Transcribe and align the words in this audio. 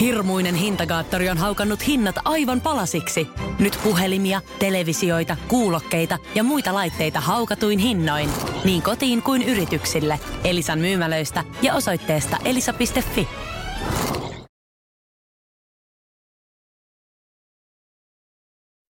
Hirmuinen 0.00 0.54
hintakaattori 0.54 1.28
on 1.28 1.38
haukannut 1.38 1.86
hinnat 1.86 2.16
aivan 2.24 2.60
palasiksi. 2.60 3.28
Nyt 3.58 3.78
puhelimia, 3.84 4.40
televisioita, 4.58 5.36
kuulokkeita 5.48 6.18
ja 6.34 6.42
muita 6.42 6.74
laitteita 6.74 7.20
haukatuin 7.20 7.78
hinnoin. 7.78 8.30
Niin 8.64 8.82
kotiin 8.82 9.22
kuin 9.22 9.42
yrityksille. 9.42 10.20
Elisan 10.44 10.78
myymälöistä 10.78 11.44
ja 11.62 11.74
osoitteesta 11.74 12.36
elisa.fi. 12.44 13.28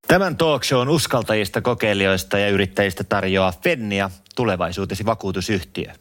Tämän 0.08 0.36
talk 0.36 0.64
shown 0.64 0.88
uskaltajista, 0.88 1.60
kokeilijoista 1.60 2.38
ja 2.38 2.48
yrittäjistä 2.48 3.04
tarjoaa 3.04 3.52
Fennia, 3.62 4.10
tulevaisuutesi 4.36 5.04
vakuutusyhtiö. 5.04 5.92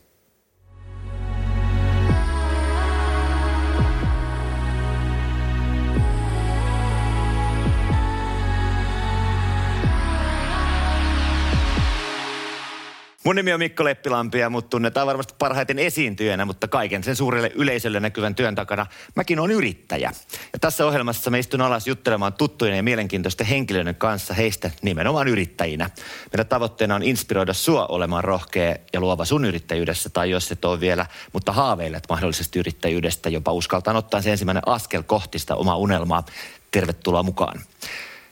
Mun 13.28 13.36
nimi 13.36 13.54
on 13.54 13.60
Mikko 13.60 13.84
Leppilampi 13.84 14.40
ja 14.40 14.50
mut 14.50 14.70
tunnetaan 14.70 15.08
varmasti 15.08 15.34
parhaiten 15.40 15.80
esiintyjänä, 15.80 16.46
mutta 16.46 16.68
kaiken 16.68 17.04
sen 17.04 17.16
suurelle 17.16 17.52
yleisölle 17.56 18.00
näkyvän 18.00 18.36
työn 18.36 18.56
takana 18.56 18.86
mäkin 19.16 19.40
on 19.40 19.52
yrittäjä. 19.52 20.12
Ja 20.54 20.60
tässä 20.60 20.86
ohjelmassa 20.86 21.32
me 21.32 21.40
istun 21.40 21.62
alas 21.62 21.88
juttelemaan 21.88 22.34
tuttujen 22.34 22.78
ja 22.78 22.84
mielenkiintoisten 22.84 23.48
henkilöiden 23.48 23.96
kanssa 23.96 24.34
heistä 24.34 24.72
nimenomaan 24.82 25.28
yrittäjinä. 25.28 25.90
Meidän 26.34 26.48
tavoitteena 26.48 26.96
on 26.96 27.04
inspiroida 27.04 27.54
sua 27.54 27.86
olemaan 27.86 28.24
rohkea 28.24 28.76
ja 28.94 29.00
luova 29.00 29.26
sun 29.26 29.46
yrittäjyydessä 29.46 30.10
tai 30.10 30.30
jos 30.30 30.52
et 30.52 30.66
ole 30.66 30.80
vielä, 30.80 31.06
mutta 31.34 31.52
haaveilet 31.52 32.03
mahdollisesti 32.09 32.59
yrittäjyydestä, 32.59 33.30
jopa 33.30 33.52
uskaltaa 33.52 33.98
ottaa 33.98 34.22
se 34.22 34.31
ensimmäinen 34.31 34.64
askel 34.66 35.03
kohti 35.03 35.39
sitä 35.39 35.56
omaa 35.56 35.78
unelmaa. 35.78 36.25
Tervetuloa 36.72 37.23
mukaan. 37.23 37.62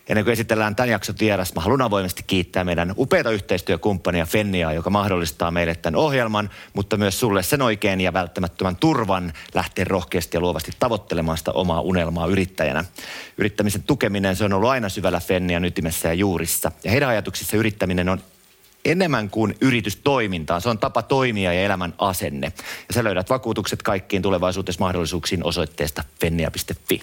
Ennen 0.09 0.25
kuin 0.25 0.33
esitellään 0.33 0.75
tämän 0.75 0.89
jakson 0.89 1.15
vieras, 1.19 1.53
mä 1.55 1.61
haluan 1.61 1.81
avoimesti 1.81 2.23
kiittää 2.27 2.63
meidän 2.63 2.93
upeita 2.97 3.31
yhteistyökumppania 3.31 4.25
Fenniaa, 4.25 4.73
joka 4.73 4.89
mahdollistaa 4.89 5.51
meille 5.51 5.75
tämän 5.75 5.99
ohjelman, 5.99 6.49
mutta 6.73 6.97
myös 6.97 7.19
sulle 7.19 7.43
sen 7.43 7.61
oikein 7.61 8.01
ja 8.01 8.13
välttämättömän 8.13 8.75
turvan 8.75 9.33
lähteä 9.53 9.85
rohkeasti 9.85 10.37
ja 10.37 10.41
luovasti 10.41 10.71
tavoittelemaan 10.79 11.37
sitä 11.37 11.51
omaa 11.51 11.81
unelmaa 11.81 12.27
yrittäjänä. 12.27 12.85
Yrittämisen 13.37 13.83
tukeminen, 13.83 14.35
se 14.35 14.45
on 14.45 14.53
ollut 14.53 14.69
aina 14.69 14.89
syvällä 14.89 15.19
Fennian 15.19 15.65
ytimessä 15.65 16.07
ja 16.07 16.13
juurissa. 16.13 16.71
Ja 16.83 16.91
heidän 16.91 17.09
ajatuksissa 17.09 17.57
yrittäminen 17.57 18.09
on 18.09 18.21
enemmän 18.85 19.29
kuin 19.29 19.55
yritystoimintaa. 19.61 20.59
Se 20.59 20.69
on 20.69 20.79
tapa 20.79 21.01
toimia 21.01 21.53
ja 21.53 21.61
elämän 21.61 21.93
asenne. 21.97 22.53
Ja 22.87 22.93
sä 22.93 23.03
löydät 23.03 23.29
vakuutukset 23.29 23.83
kaikkiin 23.83 24.21
tulevaisuudessa 24.21 24.79
mahdollisuuksiin 24.79 25.43
osoitteesta 25.43 26.03
fennia.fi. 26.19 27.01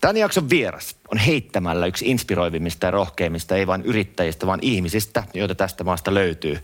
Tämän 0.00 0.16
jakson 0.16 0.50
vieras 0.50 0.95
on 1.12 1.18
heittämällä 1.18 1.86
yksi 1.86 2.10
inspiroivimmista 2.10 2.86
ja 2.86 2.90
rohkeimmista, 2.90 3.56
ei 3.56 3.66
vain 3.66 3.82
yrittäjistä, 3.82 4.46
vaan 4.46 4.60
ihmisistä, 4.62 5.24
joita 5.34 5.54
tästä 5.54 5.84
maasta 5.84 6.14
löytyy. 6.14 6.58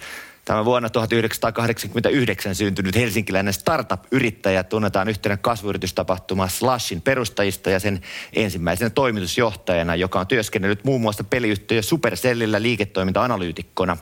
Tämä 0.44 0.64
vuonna 0.64 0.90
1989 0.90 2.54
syntynyt 2.54 2.94
helsinkiläinen 2.96 3.52
startup-yrittäjä 3.52 4.64
tunnetaan 4.64 5.08
yhtenä 5.08 5.36
kasvuyritystapahtuma 5.36 6.48
Slashin 6.48 7.02
perustajista 7.02 7.70
ja 7.70 7.80
sen 7.80 8.00
ensimmäisenä 8.32 8.90
toimitusjohtajana, 8.90 9.96
joka 9.96 10.20
on 10.20 10.26
työskennellyt 10.26 10.84
muun 10.84 11.00
muassa 11.00 11.24
peliyhtiö 11.24 11.82
Supercellillä 11.82 12.62
liiketoiminta-analyytikkona. 12.62 13.96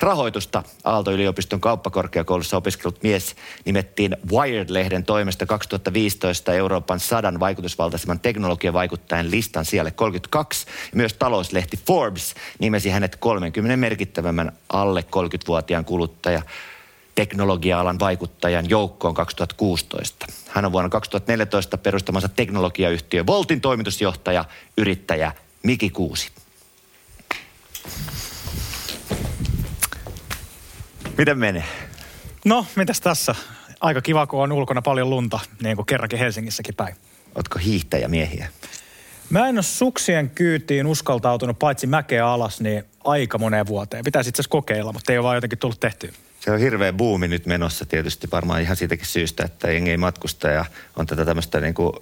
Rahoitusta 0.00 0.62
Aalto-yliopiston 0.84 1.60
kauppakorkeakoulussa 1.60 2.56
opiskellut 2.56 3.02
mies 3.02 3.36
nimettiin 3.64 4.16
Wired-lehden 4.32 5.04
toimesta 5.04 5.46
2015 5.46 6.54
Euroopan 6.54 7.00
sadan 7.00 7.40
vaikutusvaltaisemman 7.40 8.20
teknologiavaikuttajan 8.20 9.30
listan 9.30 9.64
siellä 9.64 9.90
32. 9.90 10.66
Ja 10.66 10.96
myös 10.96 11.14
talouslehti 11.14 11.78
Forbes 11.86 12.34
nimesi 12.58 12.90
hänet 12.90 13.16
30 13.16 13.76
merkittävämmän 13.76 14.52
alle 14.68 15.04
30-vuotiaan 15.16 15.77
teknologian 15.84 15.84
kuluttaja 15.84 16.42
teknologia-alan 17.14 17.98
vaikuttajan 17.98 18.70
joukkoon 18.70 19.14
2016. 19.14 20.26
Hän 20.48 20.64
on 20.64 20.72
vuonna 20.72 20.88
2014 20.88 21.78
perustamansa 21.78 22.28
teknologiayhtiö 22.28 23.26
Voltin 23.26 23.60
toimitusjohtaja, 23.60 24.44
yrittäjä 24.76 25.32
Miki 25.62 25.90
Kuusi. 25.90 26.30
Miten 31.18 31.38
menee? 31.38 31.64
No, 32.44 32.66
mitäs 32.76 33.00
tässä? 33.00 33.34
Aika 33.80 34.00
kiva, 34.00 34.26
kun 34.26 34.42
on 34.42 34.52
ulkona 34.52 34.82
paljon 34.82 35.10
lunta, 35.10 35.40
niin 35.62 35.76
kuin 35.76 35.86
kerrankin 35.86 36.18
Helsingissäkin 36.18 36.74
päin. 36.74 36.96
Ootko 37.34 37.58
hiihtäjämiehiä? 37.58 38.48
Mä 39.30 39.48
en 39.48 39.56
ole 39.56 39.62
suksien 39.62 40.30
kyytiin 40.30 40.86
uskaltautunut 40.86 41.58
paitsi 41.58 41.86
mäkeä 41.86 42.26
alas, 42.26 42.60
niin 42.60 42.84
aika 43.04 43.38
moneen 43.38 43.66
vuoteen. 43.66 44.04
Pitäisi 44.04 44.28
itse 44.28 44.40
asiassa 44.40 44.50
kokeilla, 44.50 44.92
mutta 44.92 45.12
ei 45.12 45.18
ole 45.18 45.24
vaan 45.24 45.36
jotenkin 45.36 45.58
tullut 45.58 45.80
tehtyä. 45.80 46.10
Se 46.40 46.50
on 46.50 46.58
hirveä 46.58 46.92
buumi 46.92 47.28
nyt 47.28 47.46
menossa 47.46 47.86
tietysti 47.86 48.28
varmaan 48.32 48.62
ihan 48.62 48.76
siitäkin 48.76 49.06
syystä, 49.06 49.44
että 49.44 49.70
jengi 49.70 49.90
ei 49.90 49.96
matkusta 49.96 50.48
ja 50.48 50.64
on 50.96 51.06
tätä 51.06 51.24
tämmöistä 51.24 51.60
niin 51.60 51.74
kuin 51.74 51.92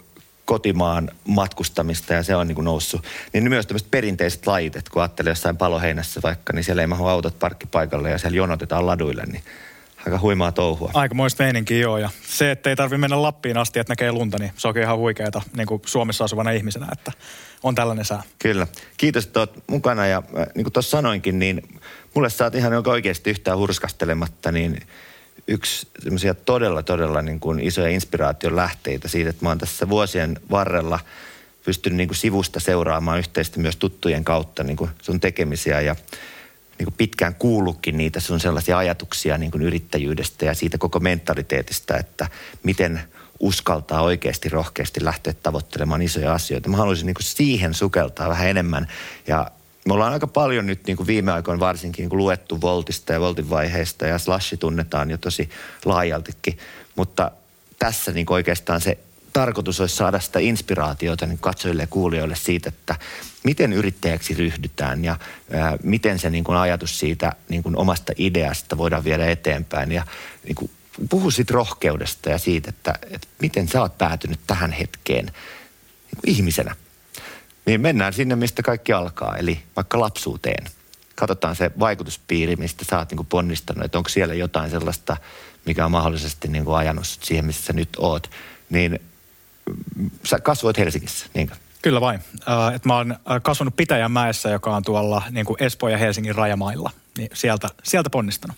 kotimaan 0.44 1.10
matkustamista 1.28 2.14
ja 2.14 2.22
se 2.22 2.36
on 2.36 2.46
niin 2.46 2.54
kuin 2.54 2.64
noussut. 2.64 3.04
Niin 3.32 3.48
myös 3.48 3.66
tämmöiset 3.66 3.90
perinteiset 3.90 4.46
lajit, 4.46 4.76
että 4.76 4.90
kun 4.90 5.02
ajattelee 5.02 5.30
jossain 5.30 5.56
paloheinässä 5.56 6.20
vaikka, 6.22 6.52
niin 6.52 6.64
siellä 6.64 6.82
ei 6.82 6.86
mahu 6.86 7.06
autot 7.06 7.38
parkkipaikalle 7.38 8.10
ja 8.10 8.18
siellä 8.18 8.36
jonotetaan 8.36 8.86
laduille, 8.86 9.22
niin 9.26 9.42
aika 10.06 10.18
huimaa 10.18 10.52
touhua. 10.52 10.90
Aika 10.94 11.14
moista 11.14 11.42
meininkiä 11.42 11.78
joo. 11.78 11.98
Ja 11.98 12.10
se, 12.28 12.50
että 12.50 12.70
ei 12.70 12.76
tarvitse 12.76 12.98
mennä 12.98 13.22
Lappiin 13.22 13.56
asti, 13.56 13.78
että 13.78 13.90
näkee 13.90 14.12
lunta, 14.12 14.38
niin 14.38 14.52
se 14.56 14.68
on 14.68 14.78
ihan 14.78 14.98
huikeeta 14.98 15.42
niin 15.56 15.66
kuin 15.66 15.82
Suomessa 15.86 16.24
asuvana 16.24 16.50
ihmisenä, 16.50 16.86
että 16.92 17.12
on 17.62 17.74
tällainen 17.74 18.04
sää. 18.04 18.22
Kyllä. 18.38 18.66
Kiitos, 18.96 19.26
että 19.26 19.40
olet 19.40 19.50
mukana. 19.66 20.06
Ja 20.06 20.22
äh, 20.38 20.46
niin 20.54 20.64
kuin 20.64 20.72
tuossa 20.72 20.90
sanoinkin, 20.90 21.38
niin 21.38 21.80
mulle 22.14 22.30
sä 22.30 22.44
oot 22.44 22.54
ihan 22.54 22.86
oikeasti 22.86 23.30
yhtään 23.30 23.58
hurskastelematta, 23.58 24.52
niin 24.52 24.80
yksi 25.48 25.88
semmoisia 26.02 26.34
todella, 26.34 26.82
todella 26.82 27.22
niin 27.22 27.40
kuin 27.40 27.60
isoja 27.60 27.88
inspiraation 27.88 28.56
lähteitä 28.56 29.08
siitä, 29.08 29.30
että 29.30 29.44
mä 29.44 29.48
oon 29.48 29.58
tässä 29.58 29.88
vuosien 29.88 30.40
varrella 30.50 30.98
pystynyt 31.64 31.96
niin 31.96 32.08
kuin 32.08 32.16
sivusta 32.16 32.60
seuraamaan 32.60 33.18
yhteisesti 33.18 33.60
myös 33.60 33.76
tuttujen 33.76 34.24
kautta 34.24 34.64
niin 34.64 34.76
kuin 34.76 34.90
sun 35.02 35.20
tekemisiä 35.20 35.80
ja 35.80 35.96
niin 36.78 36.86
kuin 36.86 36.94
pitkään 36.98 37.34
kuullutkin 37.34 37.96
niitä 37.96 38.20
sun 38.20 38.40
sellaisia 38.40 38.78
ajatuksia 38.78 39.38
niin 39.38 39.50
kuin 39.50 39.62
yrittäjyydestä 39.62 40.44
ja 40.44 40.54
siitä 40.54 40.78
koko 40.78 41.00
mentaliteetista, 41.00 41.96
että 41.96 42.28
miten 42.62 43.00
uskaltaa 43.40 44.02
oikeasti 44.02 44.48
rohkeasti 44.48 45.04
lähteä 45.04 45.32
tavoittelemaan 45.42 46.02
isoja 46.02 46.34
asioita. 46.34 46.68
Mä 46.68 46.76
haluaisin 46.76 47.06
niin 47.06 47.14
kuin 47.14 47.24
siihen 47.24 47.74
sukeltaa 47.74 48.28
vähän 48.28 48.48
enemmän 48.48 48.88
ja 49.26 49.50
me 49.86 49.94
ollaan 49.94 50.12
aika 50.12 50.26
paljon 50.26 50.66
nyt 50.66 50.86
niin 50.86 50.96
kuin 50.96 51.06
viime 51.06 51.32
aikoina 51.32 51.60
varsinkin 51.60 52.02
niin 52.02 52.10
kuin 52.10 52.18
luettu 52.18 52.60
Voltista 52.60 53.12
ja 53.12 53.20
Voltin 53.20 53.50
vaiheista 53.50 54.06
ja 54.06 54.18
Slashi 54.18 54.56
tunnetaan 54.56 55.10
jo 55.10 55.18
tosi 55.18 55.50
laajaltikin, 55.84 56.58
mutta 56.96 57.30
tässä 57.78 58.12
niin 58.12 58.26
kuin 58.26 58.34
oikeastaan 58.34 58.80
se 58.80 58.98
tarkoitus 59.36 59.80
olisi 59.80 59.96
saada 59.96 60.20
sitä 60.20 60.38
inspiraatiota 60.38 61.26
niin 61.26 61.38
katsojille 61.38 61.82
ja 61.82 61.86
kuulijoille 61.86 62.36
siitä, 62.36 62.68
että 62.68 62.94
miten 63.44 63.72
yrittäjäksi 63.72 64.34
ryhdytään 64.34 65.04
ja 65.04 65.16
ää, 65.52 65.76
miten 65.82 66.18
se 66.18 66.30
niin 66.30 66.44
kuin 66.44 66.58
ajatus 66.58 66.98
siitä 66.98 67.32
niin 67.48 67.62
kuin 67.62 67.76
omasta 67.76 68.12
ideasta 68.16 68.78
voidaan 68.78 69.04
viedä 69.04 69.30
eteenpäin 69.30 69.92
ja 69.92 70.06
niin 70.44 70.54
kuin 70.54 70.70
puhu 71.10 71.30
siitä 71.30 71.54
rohkeudesta 71.54 72.30
ja 72.30 72.38
siitä, 72.38 72.68
että, 72.68 72.94
että 73.10 73.28
miten 73.42 73.68
sä 73.68 73.80
oot 73.80 73.98
päätynyt 73.98 74.40
tähän 74.46 74.72
hetkeen 74.72 75.24
niin 75.26 76.20
kuin 76.20 76.30
ihmisenä. 76.30 76.76
Niin 77.66 77.80
mennään 77.80 78.12
sinne, 78.12 78.36
mistä 78.36 78.62
kaikki 78.62 78.92
alkaa, 78.92 79.36
eli 79.36 79.60
vaikka 79.76 80.00
lapsuuteen. 80.00 80.66
Katsotaan 81.14 81.56
se 81.56 81.70
vaikutuspiiri, 81.78 82.56
mistä 82.56 82.84
sä 82.90 82.98
oot 82.98 83.10
niin 83.10 83.16
kuin 83.16 83.26
ponnistanut, 83.26 83.84
että 83.84 83.98
onko 83.98 84.08
siellä 84.08 84.34
jotain 84.34 84.70
sellaista, 84.70 85.16
mikä 85.66 85.84
on 85.84 85.90
mahdollisesti 85.90 86.48
niin 86.48 86.64
kuin 86.64 86.76
ajanut 86.76 87.06
siihen, 87.06 87.44
missä 87.44 87.62
sä 87.62 87.72
nyt 87.72 87.88
oot. 87.98 88.30
Niin 88.70 89.00
sä 90.24 90.38
kasvoit 90.38 90.78
Helsingissä, 90.78 91.26
niinkö? 91.34 91.54
Kyllä 91.82 92.00
vain. 92.00 92.20
Äh, 92.48 92.74
et 92.74 92.84
mä 92.84 92.96
oon 92.96 93.12
äh, 93.12 93.42
kasvanut 93.42 93.76
Pitäjänmäessä, 93.76 94.48
joka 94.48 94.76
on 94.76 94.82
tuolla 94.82 95.22
niin 95.30 95.46
kuin 95.46 95.62
Espoon 95.62 95.92
ja 95.92 95.98
Helsingin 95.98 96.34
rajamailla. 96.34 96.90
Niin 97.18 97.30
sieltä, 97.34 97.68
sieltä 97.82 98.10
ponnistanut. 98.10 98.56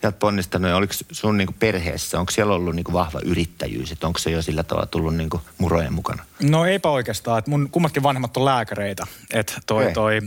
Sieltä 0.00 0.18
ponnistanut 0.18 0.70
ja 0.70 0.76
oliko 0.76 0.94
sun 1.12 1.36
niin 1.36 1.46
kuin 1.46 1.56
perheessä, 1.58 2.20
onko 2.20 2.32
siellä 2.32 2.54
ollut 2.54 2.74
niin 2.74 2.84
kuin 2.84 2.92
vahva 2.92 3.20
yrittäjyys? 3.24 3.92
Että 3.92 4.06
onko 4.06 4.18
se 4.18 4.30
jo 4.30 4.42
sillä 4.42 4.62
tavalla 4.62 4.86
tullut 4.86 5.16
niin 5.16 5.30
kuin 5.30 5.42
murojen 5.58 5.92
mukana? 5.92 6.24
No 6.42 6.64
eipä 6.64 6.88
oikeastaan. 6.88 7.38
Et 7.38 7.46
mun 7.46 7.68
kummatkin 7.70 8.02
vanhemmat 8.02 8.36
on 8.36 8.44
lääkäreitä. 8.44 9.06
Että 9.32 9.54
toi, 9.66 9.92
toi, 9.92 10.20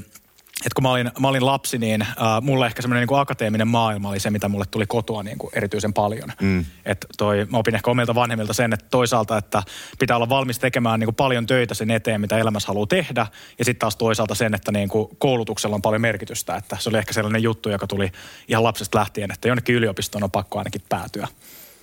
et 0.66 0.74
kun 0.74 0.84
mä 0.84 0.92
olin, 0.92 1.12
mä 1.20 1.28
olin 1.28 1.46
lapsi, 1.46 1.78
niin 1.78 2.02
äh, 2.02 2.16
mulle 2.42 2.66
ehkä 2.66 2.82
semmoinen 2.82 3.08
niin 3.08 3.20
akateeminen 3.20 3.68
maailma 3.68 4.10
oli 4.10 4.20
se, 4.20 4.30
mitä 4.30 4.50
mulle 4.50 4.66
tuli 4.72 4.86
kotoa 4.86 5.24
niin 5.24 5.38
kuin 5.38 5.52
erityisen 5.54 5.94
paljon. 5.94 6.34
Mm. 6.42 6.66
Et 6.86 7.06
toi, 7.18 7.48
mä 7.50 7.58
opin 7.58 7.76
ehkä 7.76 7.92
omilta 7.92 8.16
vanhemmilta 8.16 8.54
sen, 8.54 8.74
että 8.74 8.86
toisaalta, 8.92 9.38
että 9.38 9.64
pitää 10.00 10.16
olla 10.16 10.30
valmis 10.30 10.60
tekemään 10.60 11.00
niin 11.00 11.08
kuin 11.08 11.16
paljon 11.16 11.46
töitä 11.46 11.74
sen 11.74 11.92
eteen, 11.92 12.22
mitä 12.22 12.38
elämässä 12.38 12.68
haluaa 12.68 12.88
tehdä. 12.88 13.28
Ja 13.60 13.66
sitten 13.66 13.80
taas 13.80 13.96
toisaalta 13.96 14.36
sen, 14.36 14.54
että 14.54 14.72
niin 14.72 14.90
kuin 14.90 15.10
koulutuksella 15.18 15.76
on 15.76 15.82
paljon 15.82 16.02
merkitystä. 16.02 16.56
Että 16.56 16.78
se 16.80 16.90
oli 16.90 16.98
ehkä 16.98 17.14
sellainen 17.14 17.44
juttu, 17.44 17.70
joka 17.70 17.88
tuli 17.88 18.12
ihan 18.48 18.64
lapsesta 18.64 19.00
lähtien, 19.00 19.32
että 19.32 19.48
jonnekin 19.48 19.76
yliopistoon 19.76 20.24
on 20.24 20.32
pakko 20.32 20.58
ainakin 20.58 20.82
päätyä. 20.90 21.28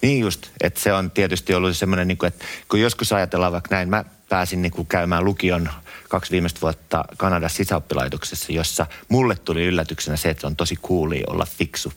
Niin 0.03 0.21
just, 0.21 0.47
että 0.61 0.81
se 0.81 0.93
on 0.93 1.11
tietysti 1.11 1.55
ollut 1.55 1.77
semmoinen, 1.77 2.09
niin 2.09 2.19
kuin, 2.19 2.29
että 2.29 2.45
kun 2.71 2.81
joskus 2.81 3.13
ajatellaan 3.13 3.53
vaikka 3.53 3.75
näin, 3.75 3.89
mä 3.89 4.05
pääsin 4.35 4.63
niin 4.63 4.73
kuin 4.73 4.87
käymään 4.87 5.25
lukion 5.25 5.71
kaksi 6.09 6.31
viimeistä 6.31 6.61
vuotta 6.61 7.05
Kanadassa 7.17 7.57
sisäoppilaitoksessa, 7.57 8.53
jossa 8.53 8.87
mulle 9.09 9.37
tuli 9.37 9.65
yllätyksenä 9.65 10.17
se, 10.17 10.31
että 10.31 10.47
on 10.47 10.57
tosi 10.57 10.77
kuuli 10.83 11.23
olla 11.27 11.47
fiksu 11.47 11.93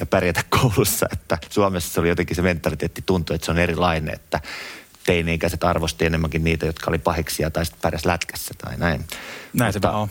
ja 0.00 0.06
pärjätä 0.06 0.42
koulussa. 0.48 1.06
Että 1.12 1.38
Suomessa 1.50 1.94
se 1.94 2.00
oli 2.00 2.08
jotenkin 2.08 2.36
se 2.36 2.42
mentaliteetti 2.42 3.02
tuntui, 3.06 3.34
että 3.34 3.44
se 3.44 3.50
on 3.50 3.58
erilainen, 3.58 4.14
että 4.14 4.40
teini-ikäiset 5.04 5.64
arvosti 5.64 6.06
enemmänkin 6.06 6.44
niitä, 6.44 6.66
jotka 6.66 6.90
oli 6.90 6.98
pahiksia 6.98 7.50
tai 7.50 7.64
sitten 7.64 7.82
pärjäs 7.82 8.04
lätkässä 8.04 8.54
tai 8.58 8.76
näin. 8.76 9.04
Näin 9.52 9.74
Mutta, 9.74 9.88
se 9.90 9.96
on. 9.96 10.08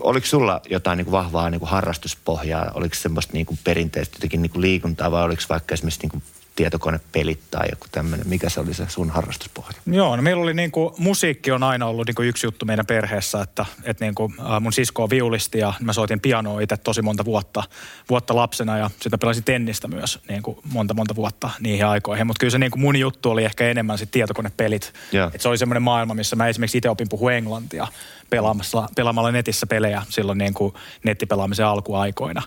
Oliko 0.00 0.26
sulla 0.26 0.60
jotain 0.70 0.96
niin 0.96 1.04
kuin 1.04 1.12
vahvaa 1.12 1.50
niin 1.50 1.58
kuin 1.58 1.70
harrastuspohjaa? 1.70 2.70
Oliko 2.74 2.94
semmoista 2.94 3.32
niin 3.32 3.46
kuin 3.46 3.58
perinteistä 3.64 4.16
jotenkin 4.16 4.42
niin 4.42 4.50
kuin 4.50 4.62
liikuntaa 4.62 5.10
vai 5.10 5.24
oliko 5.24 5.42
vaikka 5.48 5.74
esimerkiksi 5.74 6.00
niin 6.00 6.10
kuin 6.10 6.22
tietokonepelit 6.56 7.40
tai 7.50 7.66
joku 7.70 7.86
tämmöinen. 7.92 8.28
Mikä 8.28 8.48
se 8.48 8.60
oli 8.60 8.74
se 8.74 8.86
sun 8.88 9.10
harrastuspohja? 9.10 9.74
Joo, 9.86 10.16
no 10.16 10.22
meillä 10.22 10.42
oli 10.42 10.54
niin 10.54 10.70
kuin, 10.70 10.94
musiikki 10.98 11.50
on 11.50 11.62
aina 11.62 11.86
ollut 11.86 12.06
niin 12.06 12.14
kuin 12.14 12.28
yksi 12.28 12.46
juttu 12.46 12.66
meidän 12.66 12.86
perheessä, 12.86 13.40
että, 13.40 13.66
että 13.82 14.04
niin 14.04 14.14
kuin, 14.14 14.34
mun 14.60 14.72
sisko 14.72 15.02
on 15.02 15.10
viulisti 15.10 15.58
ja 15.58 15.72
mä 15.80 15.92
soitin 15.92 16.20
pianoa 16.20 16.60
itse 16.60 16.76
tosi 16.76 17.02
monta 17.02 17.24
vuotta, 17.24 17.62
vuotta 18.10 18.36
lapsena 18.36 18.78
ja 18.78 18.90
sitten 19.00 19.18
pelasin 19.18 19.44
tennistä 19.44 19.88
myös 19.88 20.18
niin 20.28 20.42
kuin 20.42 20.58
monta 20.72 20.94
monta 20.94 21.16
vuotta 21.16 21.50
niihin 21.60 21.86
aikoihin. 21.86 22.26
Mutta 22.26 22.40
kyllä 22.40 22.50
se 22.50 22.58
niin 22.58 22.70
kuin 22.70 22.80
mun 22.80 22.96
juttu 22.96 23.30
oli 23.30 23.44
ehkä 23.44 23.70
enemmän 23.70 23.98
sit 23.98 24.10
tietokonepelit. 24.10 24.92
että 25.26 25.42
se 25.42 25.48
oli 25.48 25.58
semmoinen 25.58 25.82
maailma, 25.82 26.14
missä 26.14 26.36
mä 26.36 26.48
esimerkiksi 26.48 26.78
itse 26.78 26.90
opin 26.90 27.08
puhua 27.08 27.32
englantia 27.32 27.86
pelaamalla 28.94 29.32
netissä 29.32 29.66
pelejä 29.66 30.02
silloin 30.08 30.38
niin 30.38 30.54
kuin 30.54 30.74
nettipelaamisen 31.02 31.66
alkuaikoina. 31.66 32.42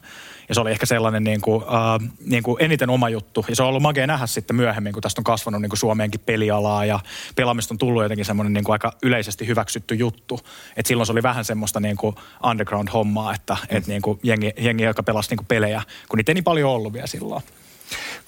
Ja 0.49 0.55
se 0.55 0.61
oli 0.61 0.71
ehkä 0.71 0.85
sellainen 0.85 1.23
niin 1.23 1.41
kuin, 1.41 1.63
äh, 1.63 2.09
niin 2.25 2.43
kuin 2.43 2.63
eniten 2.63 2.89
oma 2.89 3.09
juttu. 3.09 3.45
Ja 3.49 3.55
se 3.55 3.63
on 3.63 3.69
ollut 3.69 3.81
makea 3.81 4.07
nähdä 4.07 4.27
sitten 4.27 4.55
myöhemmin, 4.55 4.93
kun 4.93 5.01
tästä 5.01 5.21
on 5.21 5.23
kasvanut 5.23 5.61
niin 5.61 5.69
kuin 5.69 5.79
Suomeenkin 5.79 6.21
pelialaa 6.25 6.85
ja 6.85 6.99
pelaamista 7.35 7.73
on 7.73 7.77
tullut 7.77 8.03
jotenkin 8.03 8.25
semmoinen 8.25 8.53
niin 8.53 8.63
kuin 8.63 8.73
aika 8.73 8.93
yleisesti 9.03 9.47
hyväksytty 9.47 9.95
juttu. 9.95 10.39
Et 10.77 10.85
silloin 10.85 11.05
se 11.05 11.11
oli 11.11 11.23
vähän 11.23 11.45
semmoista 11.45 11.79
niin 11.79 11.97
kuin 11.97 12.15
underground-hommaa, 12.43 13.33
että 13.33 13.53
mm. 13.53 13.77
et 13.77 13.87
niin 13.87 14.01
kuin 14.01 14.19
jengi, 14.23 14.53
jengi, 14.57 14.83
joka 14.83 15.03
pelasi 15.03 15.29
niin 15.29 15.37
kuin 15.37 15.47
pelejä, 15.47 15.81
kun 16.09 16.17
niitä 16.17 16.31
ei 16.31 16.33
niin 16.33 16.43
paljon 16.43 16.71
ollut 16.71 16.93
vielä 16.93 17.07
silloin. 17.07 17.43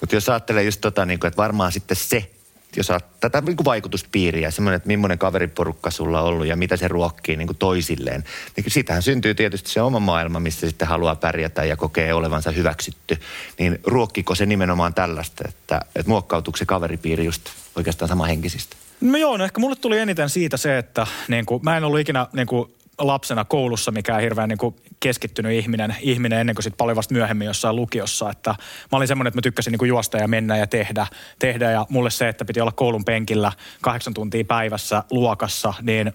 Mutta 0.00 0.16
jos 0.16 0.28
ajattelee 0.28 0.62
just 0.62 0.80
tota, 0.80 1.06
niin 1.06 1.20
kuin, 1.20 1.28
että 1.28 1.42
varmaan 1.42 1.72
sitten 1.72 1.96
se, 1.96 2.30
jos 2.76 2.90
olet 2.90 3.04
tätä 3.20 3.40
niin 3.40 3.56
kuin 3.56 3.64
vaikutuspiiriä, 3.64 4.50
semmoinen, 4.50 4.76
että 4.76 4.86
millainen 4.86 5.18
kaveriporukka 5.18 5.90
sulla 5.90 6.20
on 6.20 6.26
ollut 6.26 6.46
ja 6.46 6.56
mitä 6.56 6.76
se 6.76 6.88
ruokkii 6.88 7.36
niin 7.36 7.46
kuin 7.46 7.56
toisilleen, 7.56 8.24
niin 8.56 8.70
siitähän 8.70 9.02
syntyy 9.02 9.34
tietysti 9.34 9.70
se 9.70 9.82
oma 9.82 10.00
maailma, 10.00 10.40
missä 10.40 10.66
sitten 10.66 10.88
haluaa 10.88 11.16
pärjätä 11.16 11.64
ja 11.64 11.76
kokee 11.76 12.14
olevansa 12.14 12.50
hyväksytty. 12.50 13.18
Niin 13.58 13.78
ruokkiko 13.84 14.34
se 14.34 14.46
nimenomaan 14.46 14.94
tällaista, 14.94 15.44
että, 15.48 15.80
että 15.96 16.08
muokkautuuko 16.08 16.56
se 16.56 16.64
kaveripiiri 16.64 17.24
just 17.24 17.42
oikeastaan 17.76 18.08
samahenkisistä? 18.08 18.76
No 19.00 19.18
joo, 19.18 19.36
no 19.36 19.44
ehkä 19.44 19.60
mulle 19.60 19.76
tuli 19.76 19.98
eniten 19.98 20.30
siitä 20.30 20.56
se, 20.56 20.78
että 20.78 21.06
niin 21.28 21.46
kuin, 21.46 21.64
mä 21.64 21.76
en 21.76 21.84
ollut 21.84 22.00
ikinä 22.00 22.26
niin 22.32 22.46
kuin, 22.46 22.70
lapsena 23.00 23.44
koulussa 23.44 23.90
mikään 23.90 24.22
hirveän 24.22 24.48
niin 24.48 24.58
kuin 24.58 24.76
keskittynyt 25.00 25.52
ihminen, 25.52 25.96
ihminen 26.00 26.38
ennen 26.38 26.54
kuin 26.54 26.62
sitten 26.62 26.76
paljon 26.76 26.96
vasta 26.96 27.14
myöhemmin 27.14 27.46
jossain 27.46 27.76
lukiossa. 27.76 28.30
Että 28.30 28.50
mä 28.92 28.96
olin 28.96 29.08
semmoinen, 29.08 29.28
että 29.28 29.38
mä 29.38 29.42
tykkäsin 29.42 29.70
niin 29.70 29.78
kuin 29.78 29.88
juosta 29.88 30.18
ja 30.18 30.28
mennä 30.28 30.56
ja 30.56 30.66
tehdä, 30.66 31.06
tehdä. 31.38 31.70
Ja 31.70 31.86
mulle 31.88 32.10
se, 32.10 32.28
että 32.28 32.44
piti 32.44 32.60
olla 32.60 32.72
koulun 32.72 33.04
penkillä 33.04 33.52
kahdeksan 33.80 34.14
tuntia 34.14 34.44
päivässä 34.44 35.04
luokassa, 35.10 35.74
niin 35.82 36.06
äh, 36.06 36.14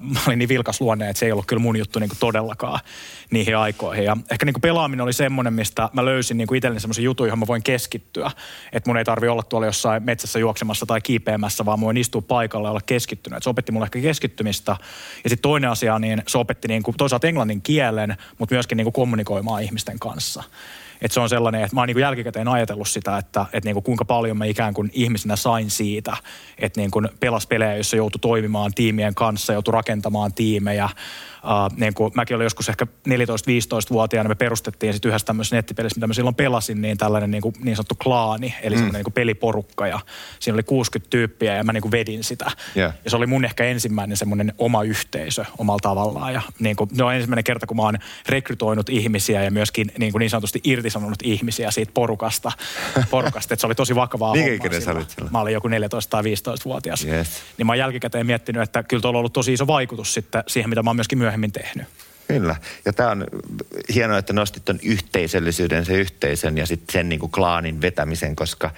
mä 0.00 0.20
olin 0.26 0.38
niin 0.38 0.48
vilkas 0.48 0.80
luonne, 0.80 1.08
että 1.08 1.20
se 1.20 1.26
ei 1.26 1.32
ollut 1.32 1.46
kyllä 1.46 1.62
mun 1.62 1.76
juttu 1.76 1.98
niin 1.98 2.08
kuin 2.08 2.18
todellakaan 2.18 2.80
niihin 3.32 3.56
aikoihin. 3.56 4.04
Ja 4.04 4.16
ehkä 4.30 4.46
niin 4.46 4.54
kuin 4.54 4.62
pelaaminen 4.62 5.04
oli 5.04 5.12
semmoinen, 5.12 5.54
mistä 5.54 5.88
mä 5.92 6.04
löysin 6.04 6.36
niin 6.36 6.46
kuin 6.46 6.56
itselleni 6.56 6.80
semmoisen 6.80 7.04
jutun, 7.04 7.26
johon 7.26 7.38
mä 7.38 7.46
voin 7.46 7.62
keskittyä. 7.62 8.30
Että 8.72 8.90
mun 8.90 8.96
ei 8.96 9.04
tarvi 9.04 9.28
olla 9.28 9.42
tuolla 9.42 9.66
jossain 9.66 10.02
metsässä 10.02 10.38
juoksemassa 10.38 10.86
tai 10.86 11.00
kiipeämässä, 11.00 11.64
vaan 11.64 11.80
mä 11.80 11.84
voin 11.86 11.96
istua 11.96 12.22
paikalla 12.22 12.68
ja 12.68 12.70
olla 12.70 12.80
keskittynyt. 12.86 13.36
Et 13.36 13.42
se 13.42 13.50
opetti 13.50 13.72
mulle 13.72 13.86
ehkä 13.86 14.00
keskittymistä. 14.00 14.76
Ja 15.24 15.30
sitten 15.30 15.42
toinen 15.42 15.70
asia, 15.70 15.98
niin 15.98 16.22
se 16.26 16.38
opetti 16.38 16.68
niin 16.68 16.82
kuin 16.82 16.96
toisaalta 16.96 17.26
englannin 17.26 17.62
kielen, 17.62 18.16
mutta 18.38 18.54
myöskin 18.54 18.76
niin 18.76 18.84
kuin 18.84 18.92
kommunikoimaan 18.92 19.62
ihmisten 19.62 19.98
kanssa. 19.98 20.42
Et 21.02 21.12
se 21.12 21.20
on 21.20 21.28
sellainen, 21.28 21.62
että 21.62 21.76
mä 21.76 21.80
oon 21.80 21.88
niin 21.88 21.98
jälkikäteen 21.98 22.48
ajatellut 22.48 22.88
sitä, 22.88 23.18
että, 23.18 23.46
että 23.52 23.68
niin 23.68 23.74
kuin 23.74 23.84
kuinka 23.84 24.04
paljon 24.04 24.36
mä 24.36 24.44
ikään 24.44 24.74
kuin 24.74 24.90
ihmisenä 24.92 25.36
sain 25.36 25.70
siitä, 25.70 26.16
että 26.58 26.80
niin 26.80 26.90
kuin 26.90 27.08
pelas 27.20 27.46
pelejä, 27.46 27.76
jossa 27.76 27.96
joutui 27.96 28.18
toimimaan 28.18 28.74
tiimien 28.74 29.14
kanssa, 29.14 29.52
joutui 29.52 29.72
rakentamaan 29.72 30.34
tiimejä, 30.34 30.88
Uh, 31.44 31.76
niin 31.76 31.94
kuin 31.94 32.12
mäkin 32.14 32.36
olin 32.36 32.44
joskus 32.44 32.68
ehkä 32.68 32.86
14-15-vuotiaana, 33.08 34.28
me 34.28 34.34
perustettiin 34.34 34.92
sitten 34.92 35.08
yhdessä 35.08 35.26
tämmöisessä 35.26 35.56
nettipelissä, 35.56 35.96
mitä 35.96 36.06
mä 36.06 36.14
silloin 36.14 36.34
pelasin, 36.34 36.82
niin 36.82 36.98
tällainen 36.98 37.30
niin, 37.30 37.42
kuin, 37.42 37.54
niin 37.64 37.76
sanottu 37.76 37.94
klaani, 38.02 38.54
eli 38.62 38.74
mm. 38.74 38.78
semmoinen 38.78 38.98
niin 38.98 39.04
kuin 39.04 39.14
peliporukka 39.14 39.86
ja 39.86 40.00
siinä 40.40 40.54
oli 40.54 40.62
60 40.62 41.10
tyyppiä 41.10 41.56
ja 41.56 41.64
mä 41.64 41.72
niin 41.72 41.82
kuin 41.82 41.92
vedin 41.92 42.24
sitä. 42.24 42.50
Yeah. 42.76 42.94
Ja 43.04 43.10
se 43.10 43.16
oli 43.16 43.26
mun 43.26 43.44
ehkä 43.44 43.64
ensimmäinen 43.64 44.16
semmoinen 44.16 44.52
oma 44.58 44.82
yhteisö 44.82 45.44
omalla 45.58 45.80
tavallaan 45.82 46.34
ja 46.34 46.42
niin 46.58 46.76
kuin, 46.76 46.90
ne 46.96 47.04
on 47.04 47.14
ensimmäinen 47.14 47.44
kerta, 47.44 47.66
kun 47.66 47.76
mä 47.76 47.82
oon 47.82 47.98
rekrytoinut 48.28 48.88
ihmisiä 48.88 49.44
ja 49.44 49.50
myöskin 49.50 49.92
niin, 49.98 50.12
kuin 50.12 50.20
niin 50.20 50.30
sanotusti 50.30 50.60
irtisanonut 50.64 51.22
ihmisiä 51.22 51.70
siitä 51.70 51.92
porukasta, 51.94 52.52
porukasta 53.10 53.54
että 53.54 53.60
se 53.60 53.66
oli 53.66 53.74
tosi 53.74 53.94
vakavaa 53.94 54.34
Mikä 54.34 54.80
sä 54.80 54.92
olit 54.92 55.14
Mä 55.30 55.40
olin 55.40 55.52
joku 55.52 55.68
14 55.68 56.10
tai 56.10 56.22
15-vuotias. 56.22 57.04
Yes. 57.04 57.42
Niin 57.58 57.66
mä 57.66 57.72
oon 57.72 57.78
jälkikäteen 57.78 58.26
miettinyt, 58.26 58.62
että 58.62 58.82
kyllä 58.82 59.00
tuolla 59.00 59.16
on 59.16 59.20
ollut 59.20 59.32
tosi 59.32 59.52
iso 59.52 59.66
vaikutus 59.66 60.14
sitten 60.14 60.44
siihen, 60.46 60.68
mitä 60.68 60.82
mä 60.82 60.90
oon 60.90 60.96
myöskin 60.96 61.18
myöhemmin 61.18 61.31
myöhemmin 61.32 61.52
tehnyt. 61.52 61.86
Kyllä. 62.28 62.56
Ja 62.84 62.92
tämä 62.92 63.10
on 63.10 63.26
hienoa, 63.94 64.18
että 64.18 64.32
nostit 64.32 64.64
tuon 64.64 64.78
yhteisöllisyyden, 64.82 65.84
se 65.84 65.92
yhteisön 65.92 66.58
ja 66.58 66.66
sitten 66.66 66.92
sen 66.92 67.08
niin 67.08 67.20
kuin 67.20 67.32
klaanin 67.32 67.80
vetämisen, 67.80 68.36
koska 68.36 68.70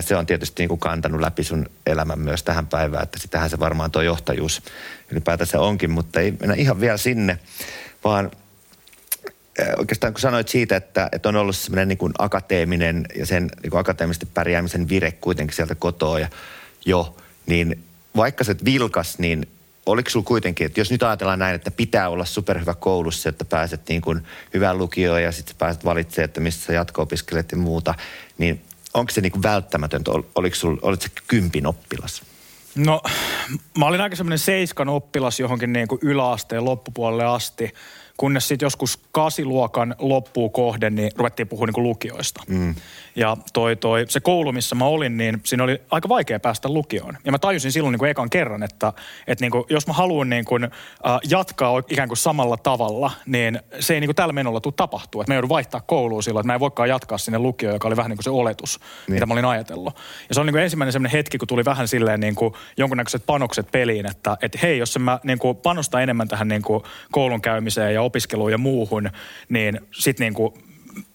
se 0.00 0.16
on 0.16 0.26
tietysti 0.26 0.62
niin 0.62 0.68
kuin 0.68 0.80
kantanut 0.80 1.20
läpi 1.20 1.44
sun 1.44 1.70
elämän 1.86 2.18
myös 2.18 2.42
tähän 2.42 2.66
päivään, 2.66 3.02
että 3.02 3.18
sitähän 3.18 3.50
se 3.50 3.58
varmaan 3.58 3.90
tuo 3.90 4.02
johtajuus 4.02 4.62
ylipäätänsä 5.10 5.60
onkin, 5.60 5.90
mutta 5.90 6.20
ei 6.20 6.30
mennä 6.40 6.54
ihan 6.54 6.80
vielä 6.80 6.96
sinne, 6.96 7.38
vaan 8.04 8.30
oikeastaan 9.76 10.12
kun 10.12 10.20
sanoit 10.20 10.48
siitä, 10.48 10.76
että, 10.76 11.08
että 11.12 11.28
on 11.28 11.36
ollut 11.36 11.56
semmoinen 11.56 11.88
niin 11.88 12.12
akateeminen 12.18 13.06
ja 13.18 13.26
sen 13.26 13.50
niin 13.62 13.70
kuin 13.70 13.80
akateemisesti 13.80 14.26
pärjäämisen 14.26 14.88
vire 14.88 15.12
kuitenkin 15.12 15.56
sieltä 15.56 15.74
kotoa 15.74 16.18
ja 16.18 16.28
jo, 16.86 17.16
niin 17.46 17.84
vaikka 18.16 18.44
se 18.44 18.56
vilkas, 18.64 19.18
niin 19.18 19.46
oliko 19.86 20.10
sulla 20.10 20.26
kuitenkin, 20.26 20.66
että 20.66 20.80
jos 20.80 20.90
nyt 20.90 21.02
ajatellaan 21.02 21.38
näin, 21.38 21.54
että 21.54 21.70
pitää 21.70 22.08
olla 22.08 22.24
superhyvä 22.24 22.74
koulussa, 22.74 23.28
että 23.28 23.44
pääset 23.44 23.88
niin 23.88 24.00
kuin 24.00 24.22
hyvään 24.54 24.78
lukioon 24.78 25.22
ja 25.22 25.32
sitten 25.32 25.56
pääset 25.56 25.84
valitsemaan, 25.84 26.24
että 26.24 26.40
missä 26.40 26.72
jatko-opiskelet 26.72 27.52
ja 27.52 27.58
muuta, 27.58 27.94
niin 28.38 28.62
onko 28.94 29.12
se 29.12 29.20
niin 29.20 29.32
kuin 29.32 29.42
välttämätöntä? 29.42 30.10
Oliko 30.34 30.56
sulla, 30.56 30.78
olit 30.82 31.02
se 31.02 31.08
kympin 31.28 31.66
oppilas? 31.66 32.22
No, 32.74 33.02
mä 33.78 33.86
olin 33.86 34.00
aika 34.00 34.16
semmoinen 34.16 34.38
seiskan 34.38 34.88
oppilas 34.88 35.40
johonkin 35.40 35.72
niin 35.72 35.88
kuin 35.88 35.98
yläasteen 36.02 36.64
loppupuolelle 36.64 37.24
asti 37.24 37.72
kunnes 38.16 38.48
sitten 38.48 38.66
joskus 38.66 39.00
kasiluokan 39.12 39.94
loppuun 39.98 40.52
kohden, 40.52 40.94
niin 40.94 41.10
ruvettiin 41.16 41.48
puhua 41.48 41.66
niin 41.66 41.82
lukioista. 41.82 42.42
Mm. 42.48 42.74
Ja 43.16 43.36
toi, 43.52 43.76
toi, 43.76 44.04
se 44.08 44.20
koulu, 44.20 44.52
missä 44.52 44.74
mä 44.74 44.84
olin, 44.84 45.16
niin 45.16 45.40
siinä 45.44 45.64
oli 45.64 45.82
aika 45.90 46.08
vaikea 46.08 46.40
päästä 46.40 46.68
lukioon. 46.68 47.18
Ja 47.24 47.32
mä 47.32 47.38
tajusin 47.38 47.72
silloin 47.72 47.92
niin 47.92 47.98
kuin 47.98 48.10
ekan 48.10 48.30
kerran, 48.30 48.62
että, 48.62 48.92
että 49.26 49.44
niin 49.44 49.50
kuin, 49.50 49.64
jos 49.70 49.86
mä 49.86 49.92
haluan 49.92 50.30
niin 50.30 50.44
kuin, 50.44 50.64
äh, 50.64 50.70
jatkaa 51.30 51.82
ikään 51.88 52.08
kuin 52.08 52.16
samalla 52.16 52.56
tavalla, 52.56 53.10
niin 53.26 53.60
se 53.80 53.94
ei 53.94 54.00
niin 54.00 54.08
kuin 54.08 54.16
tällä 54.16 54.32
menolla 54.32 54.60
tule 54.60 54.74
tapahtua. 54.76 55.22
Että 55.22 55.32
mä 55.32 55.34
joudun 55.34 55.48
vaihtaa 55.48 55.80
kouluun 55.80 56.22
silloin, 56.22 56.42
että 56.42 56.46
mä 56.46 56.54
en 56.54 56.60
voikaan 56.60 56.88
jatkaa 56.88 57.18
sinne 57.18 57.38
lukioon, 57.38 57.74
joka 57.74 57.88
oli 57.88 57.96
vähän 57.96 58.10
niin 58.10 58.16
kuin 58.16 58.24
se 58.24 58.30
oletus, 58.30 58.80
niin. 58.80 59.14
mitä 59.14 59.26
mä 59.26 59.34
olin 59.34 59.44
ajatellut. 59.44 59.94
Ja 60.28 60.34
se 60.34 60.40
on 60.40 60.46
niin 60.46 60.54
kuin 60.54 60.62
ensimmäinen 60.62 60.92
sellainen 60.92 61.12
hetki, 61.12 61.38
kun 61.38 61.48
tuli 61.48 61.64
vähän 61.64 61.88
silleen 61.88 62.20
niin 62.20 62.34
kuin 62.34 62.54
jonkunnäköiset 62.76 63.22
panokset 63.26 63.70
peliin, 63.72 64.06
että, 64.06 64.36
että 64.42 64.58
hei, 64.62 64.78
jos 64.78 64.98
mä 64.98 65.18
niin 65.22 65.38
kuin 65.38 65.56
panostan 65.56 66.02
enemmän 66.02 66.28
tähän 66.28 66.48
niin 66.48 66.62
kuin 66.62 66.82
koulun 67.10 67.40
käymiseen 67.40 67.94
ja 67.94 68.02
opiskeluun 68.02 68.52
ja 68.52 68.58
muuhun, 68.58 69.10
niin 69.48 69.80
sitten 69.92 70.24
niin 70.24 70.34
kuin 70.34 70.54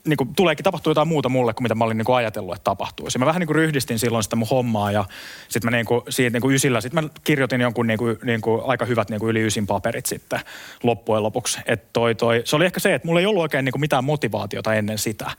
niin 0.06 0.18
kuin, 0.18 0.36
tuleekin 0.36 0.64
tapahtua 0.64 0.92
jotain 0.92 1.08
muuta 1.08 1.30
mulle 1.30 1.54
kuin 1.54 1.64
mitä 1.64 1.76
mä 1.76 1.84
olin 1.86 1.98
niin 1.98 2.06
kuin 2.06 2.16
ajatellut, 2.16 2.56
että 2.56 2.64
tapahtuisi. 2.64 3.20
Mä 3.20 3.26
vähän 3.26 3.40
niin 3.40 3.48
kuin 3.48 3.56
ryhdistin 3.56 4.00
silloin 4.00 4.24
sitä 4.24 4.36
mun 4.36 4.48
hommaa 4.52 4.92
ja 4.92 5.06
sitten 5.48 5.72
mä 5.72 5.78
niin 5.78 5.86
kuin, 5.86 6.02
siitä 6.10 6.34
niin 6.34 6.42
kuin 6.42 6.56
ysillä, 6.56 6.82
sitten 6.82 7.04
mä 7.04 7.10
kirjoitin 7.24 7.62
jonkun 7.62 7.88
niin 7.88 8.00
kuin, 8.00 8.18
niin 8.24 8.42
kuin 8.42 8.62
aika 8.66 8.86
hyvät 8.86 9.10
niin 9.10 9.20
kuin 9.20 9.30
yli 9.30 9.42
ysin 9.42 9.68
paperit 9.68 10.06
sitten 10.06 10.40
loppujen 10.84 11.24
lopuksi. 11.24 11.60
Et 11.66 11.94
toi, 11.94 12.16
toi, 12.16 12.42
se 12.46 12.56
oli 12.56 12.66
ehkä 12.66 12.80
se, 12.80 12.96
että 12.96 13.08
mulla 13.08 13.20
ei 13.20 13.26
ollut 13.26 13.42
oikein 13.42 13.66
niin 13.66 13.74
kuin 13.74 13.82
mitään 13.82 14.04
motivaatiota 14.04 14.74
ennen 14.74 14.98
sitä 14.98 15.32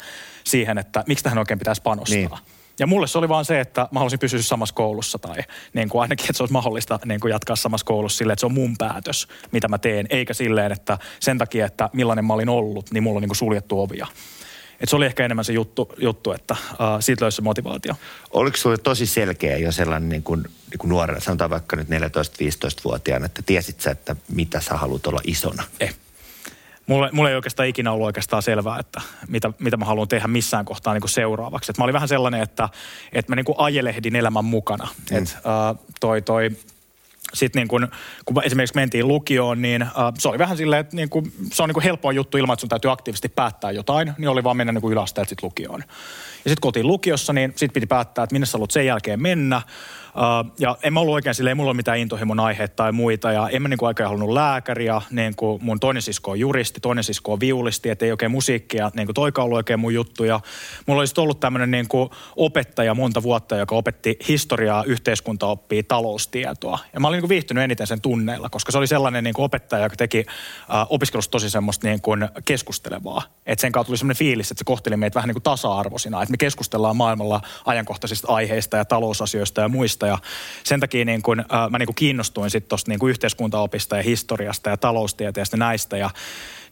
siihen, 0.44 0.78
että 0.78 1.04
miksi 1.06 1.24
tähän 1.24 1.38
oikein 1.38 1.58
pitäisi 1.58 1.82
panostaa. 1.82 2.16
Niin. 2.16 2.61
Ja 2.78 2.86
mulle 2.86 3.06
se 3.06 3.18
oli 3.18 3.28
vaan 3.28 3.44
se, 3.44 3.60
että 3.60 3.88
mä 3.90 3.98
halusin 3.98 4.18
pysyä 4.18 4.42
samassa 4.42 4.74
koulussa 4.74 5.18
tai 5.18 5.36
niin 5.74 5.88
kuin 5.88 6.02
ainakin, 6.02 6.24
että 6.24 6.36
se 6.36 6.42
olisi 6.42 6.52
mahdollista 6.52 6.98
niin 7.04 7.20
kuin 7.20 7.30
jatkaa 7.30 7.56
samassa 7.56 7.84
koulussa 7.84 8.18
silleen, 8.18 8.32
että 8.32 8.40
se 8.40 8.46
on 8.46 8.54
mun 8.54 8.76
päätös, 8.78 9.28
mitä 9.52 9.68
mä 9.68 9.78
teen. 9.78 10.06
Eikä 10.10 10.34
silleen, 10.34 10.72
että 10.72 10.98
sen 11.20 11.38
takia, 11.38 11.66
että 11.66 11.90
millainen 11.92 12.24
mä 12.24 12.34
olin 12.34 12.48
ollut, 12.48 12.90
niin 12.90 13.02
mulla 13.02 13.16
on 13.16 13.22
niin 13.22 13.28
kuin 13.28 13.36
suljettu 13.36 13.80
ovia. 13.80 14.06
Et 14.80 14.88
se 14.88 14.96
oli 14.96 15.06
ehkä 15.06 15.24
enemmän 15.24 15.44
se 15.44 15.52
juttu, 15.52 15.92
juttu 15.98 16.32
että 16.32 16.56
uh, 16.72 16.78
siitä 17.00 17.24
löysi 17.24 17.36
se 17.36 17.42
motivaatio. 17.42 17.94
Oliko 18.30 18.56
sulle 18.56 18.78
tosi 18.78 19.06
selkeä 19.06 19.56
jo 19.56 19.72
sellainen 19.72 20.08
niin 20.08 20.22
kuin, 20.22 20.42
niin 20.42 20.78
kuin 20.78 20.88
nuorena, 20.88 21.20
sanotaan 21.20 21.50
vaikka 21.50 21.76
nyt 21.76 21.88
14-15-vuotiaana, 21.88 23.26
että 23.26 23.42
tiesit 23.42 23.80
sä, 23.80 23.90
että 23.90 24.16
mitä 24.28 24.60
sä 24.60 24.74
haluat 24.74 25.06
olla 25.06 25.20
isona? 25.24 25.64
Eh. 25.80 25.94
Mulle, 26.86 27.10
mulle 27.12 27.30
ei 27.30 27.36
oikeastaan 27.36 27.68
ikinä 27.68 27.92
ollut 27.92 28.06
oikeastaan 28.06 28.42
selvää, 28.42 28.78
että 28.78 29.00
mitä, 29.28 29.52
mitä 29.58 29.76
mä 29.76 29.84
haluan 29.84 30.08
tehdä 30.08 30.26
missään 30.26 30.64
kohtaa 30.64 30.94
niin 30.94 31.00
kuin 31.00 31.10
seuraavaksi. 31.10 31.72
Et 31.72 31.78
mä 31.78 31.84
olin 31.84 31.92
vähän 31.92 32.08
sellainen, 32.08 32.42
että, 32.42 32.68
että 33.12 33.32
mä 33.32 33.36
niin 33.36 33.44
kuin 33.44 33.56
ajelehdin 33.58 34.16
elämän 34.16 34.44
mukana. 34.44 34.88
Mm. 35.10 35.16
Et, 35.16 35.36
uh, 35.36 35.86
toi, 36.00 36.22
toi, 36.22 36.50
sitten 37.34 37.60
niin 37.60 37.68
kun, 37.68 37.88
kun 38.24 38.44
esimerkiksi 38.44 38.74
mentiin 38.74 39.08
lukioon, 39.08 39.62
niin 39.62 39.82
uh, 39.82 39.88
se 40.18 40.28
oli 40.28 40.38
vähän 40.38 40.56
silleen, 40.56 40.80
että 40.80 40.96
niin 40.96 41.08
kun, 41.08 41.32
se 41.52 41.62
on 41.62 41.68
niin 41.68 41.82
helppoa 41.82 42.12
juttu 42.12 42.38
ilman, 42.38 42.54
että 42.54 42.60
sun 42.60 42.68
täytyy 42.68 42.92
aktiivisesti 42.92 43.28
päättää 43.28 43.70
jotain, 43.70 44.12
niin 44.18 44.28
oli 44.28 44.44
vaan 44.44 44.56
mennä 44.56 44.72
niin 44.72 44.92
yläasteelta 44.92 45.28
sitten 45.28 45.46
lukioon. 45.46 45.80
Ja 46.44 46.50
sitten 46.50 46.60
kun 46.60 46.68
oltiin 46.68 46.86
lukiossa, 46.86 47.32
niin 47.32 47.50
sitten 47.50 47.72
piti 47.72 47.86
päättää, 47.86 48.22
että 48.22 48.34
minne 48.34 48.46
sä 48.46 48.52
haluat 48.52 48.70
sen 48.70 48.86
jälkeen 48.86 49.22
mennä. 49.22 49.62
Uh, 50.16 50.52
ja 50.58 50.76
en 50.82 50.92
mä 50.92 51.00
ollut 51.00 51.14
oikein 51.14 51.34
silleen, 51.34 51.50
ei 51.50 51.54
mulla 51.54 51.70
ole 51.70 51.76
mitään 51.76 51.98
intohimon 51.98 52.40
aiheita 52.40 52.74
tai 52.76 52.92
muita. 52.92 53.32
Ja 53.32 53.48
en 53.48 53.62
mä 53.62 53.68
niinku 53.68 53.84
oikein 53.84 54.06
halunnut 54.06 54.30
lääkäriä. 54.30 55.02
Niin 55.10 55.36
kuin 55.36 55.64
mun 55.64 55.80
toinen 55.80 56.02
sisko 56.02 56.30
on 56.30 56.38
juristi, 56.38 56.80
toinen 56.80 57.04
sisko 57.04 57.32
on 57.32 57.40
viulisti, 57.40 57.90
että 57.90 58.04
ei 58.04 58.10
oikein 58.10 58.30
musiikkia. 58.30 58.90
Niin 58.94 59.06
kuin 59.06 59.14
toika 59.14 59.42
ollut 59.42 59.56
oikein 59.56 59.80
mun 59.80 59.94
juttu. 59.94 60.24
Ja 60.24 60.40
mulla 60.86 61.00
olisi 61.00 61.20
ollut 61.20 61.40
tämmöinen 61.40 61.70
niin 61.70 61.86
opettaja 62.36 62.94
monta 62.94 63.22
vuotta, 63.22 63.56
joka 63.56 63.74
opetti 63.74 64.18
historiaa, 64.28 64.84
yhteiskuntaoppia, 64.84 65.82
taloustietoa. 65.88 66.78
Ja 66.92 67.00
mä 67.00 67.08
olin 67.08 67.20
niin 67.20 67.28
viihtynyt 67.28 67.64
eniten 67.64 67.86
sen 67.86 68.00
tunneilla, 68.00 68.50
koska 68.50 68.72
se 68.72 68.78
oli 68.78 68.86
sellainen 68.86 69.24
niin 69.24 69.34
opettaja, 69.38 69.82
joka 69.82 69.96
teki 69.96 70.18
uh, 70.18 70.86
opiskelusta 70.88 71.30
tosi 71.30 71.50
semmoista 71.50 71.86
niin 71.86 72.00
kuin 72.00 72.28
keskustelevaa. 72.44 73.22
Että 73.46 73.60
sen 73.60 73.72
kautta 73.72 73.86
tuli 73.86 73.98
semmoinen 73.98 74.18
fiilis, 74.18 74.50
että 74.50 74.58
se 74.58 74.64
kohteli 74.64 74.96
meitä 74.96 75.14
vähän 75.14 75.28
niin 75.28 75.34
kuin 75.34 75.42
tasa-arvoisina. 75.42 76.22
Että 76.22 76.30
me 76.30 76.36
keskustellaan 76.36 76.96
maailmalla 76.96 77.40
ajankohtaisista 77.66 78.32
aiheista 78.32 78.76
ja 78.76 78.84
talousasioista 78.84 79.60
ja 79.60 79.68
muista 79.68 80.01
ja 80.06 80.18
sen 80.64 80.80
takia 80.80 81.04
niin 81.04 81.22
kun, 81.22 81.40
äh, 81.40 81.70
mä 81.70 81.78
niin 81.78 81.86
kun 81.86 81.94
kiinnostuin 81.94 82.50
sitten 82.50 82.68
tuosta 82.68 82.90
niin 82.90 83.08
yhteiskuntaopista 83.08 83.96
ja 83.96 84.02
historiasta 84.02 84.70
ja 84.70 84.76
taloustieteestä 84.76 85.56
näistä 85.56 85.96
ja 85.96 86.10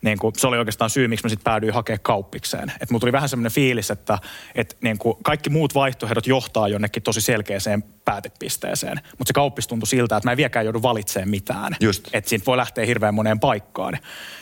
niin 0.02 0.18
kuin, 0.18 0.34
se 0.36 0.46
oli 0.46 0.58
oikeastaan 0.58 0.90
syy, 0.90 1.08
miksi 1.08 1.26
mä 1.26 1.28
sitten 1.28 1.44
päädyin 1.44 1.74
hakemaan 1.74 2.00
kauppikseen. 2.02 2.72
Että 2.80 2.98
tuli 3.00 3.12
vähän 3.12 3.28
semmoinen 3.28 3.52
fiilis, 3.52 3.90
että, 3.90 4.18
että 4.54 4.76
niin 4.80 4.98
kuin 4.98 5.16
kaikki 5.22 5.50
muut 5.50 5.74
vaihtoehdot 5.74 6.26
johtaa 6.26 6.68
jonnekin 6.68 7.02
tosi 7.02 7.20
selkeäseen 7.20 7.84
päätepisteeseen. 8.10 9.00
Mutta 9.18 9.28
se 9.28 9.32
kauppis 9.32 9.66
tuntui 9.66 9.86
siltä, 9.86 10.16
että 10.16 10.26
mä 10.26 10.30
en 10.32 10.36
vieläkään 10.36 10.66
joudu 10.66 10.82
valitsemaan 10.82 11.28
mitään. 11.28 11.76
Just. 11.80 12.08
Että 12.12 12.30
siitä 12.30 12.46
voi 12.46 12.56
lähteä 12.56 12.86
hirveän 12.86 13.14
moneen 13.14 13.40
paikkaan. 13.40 13.98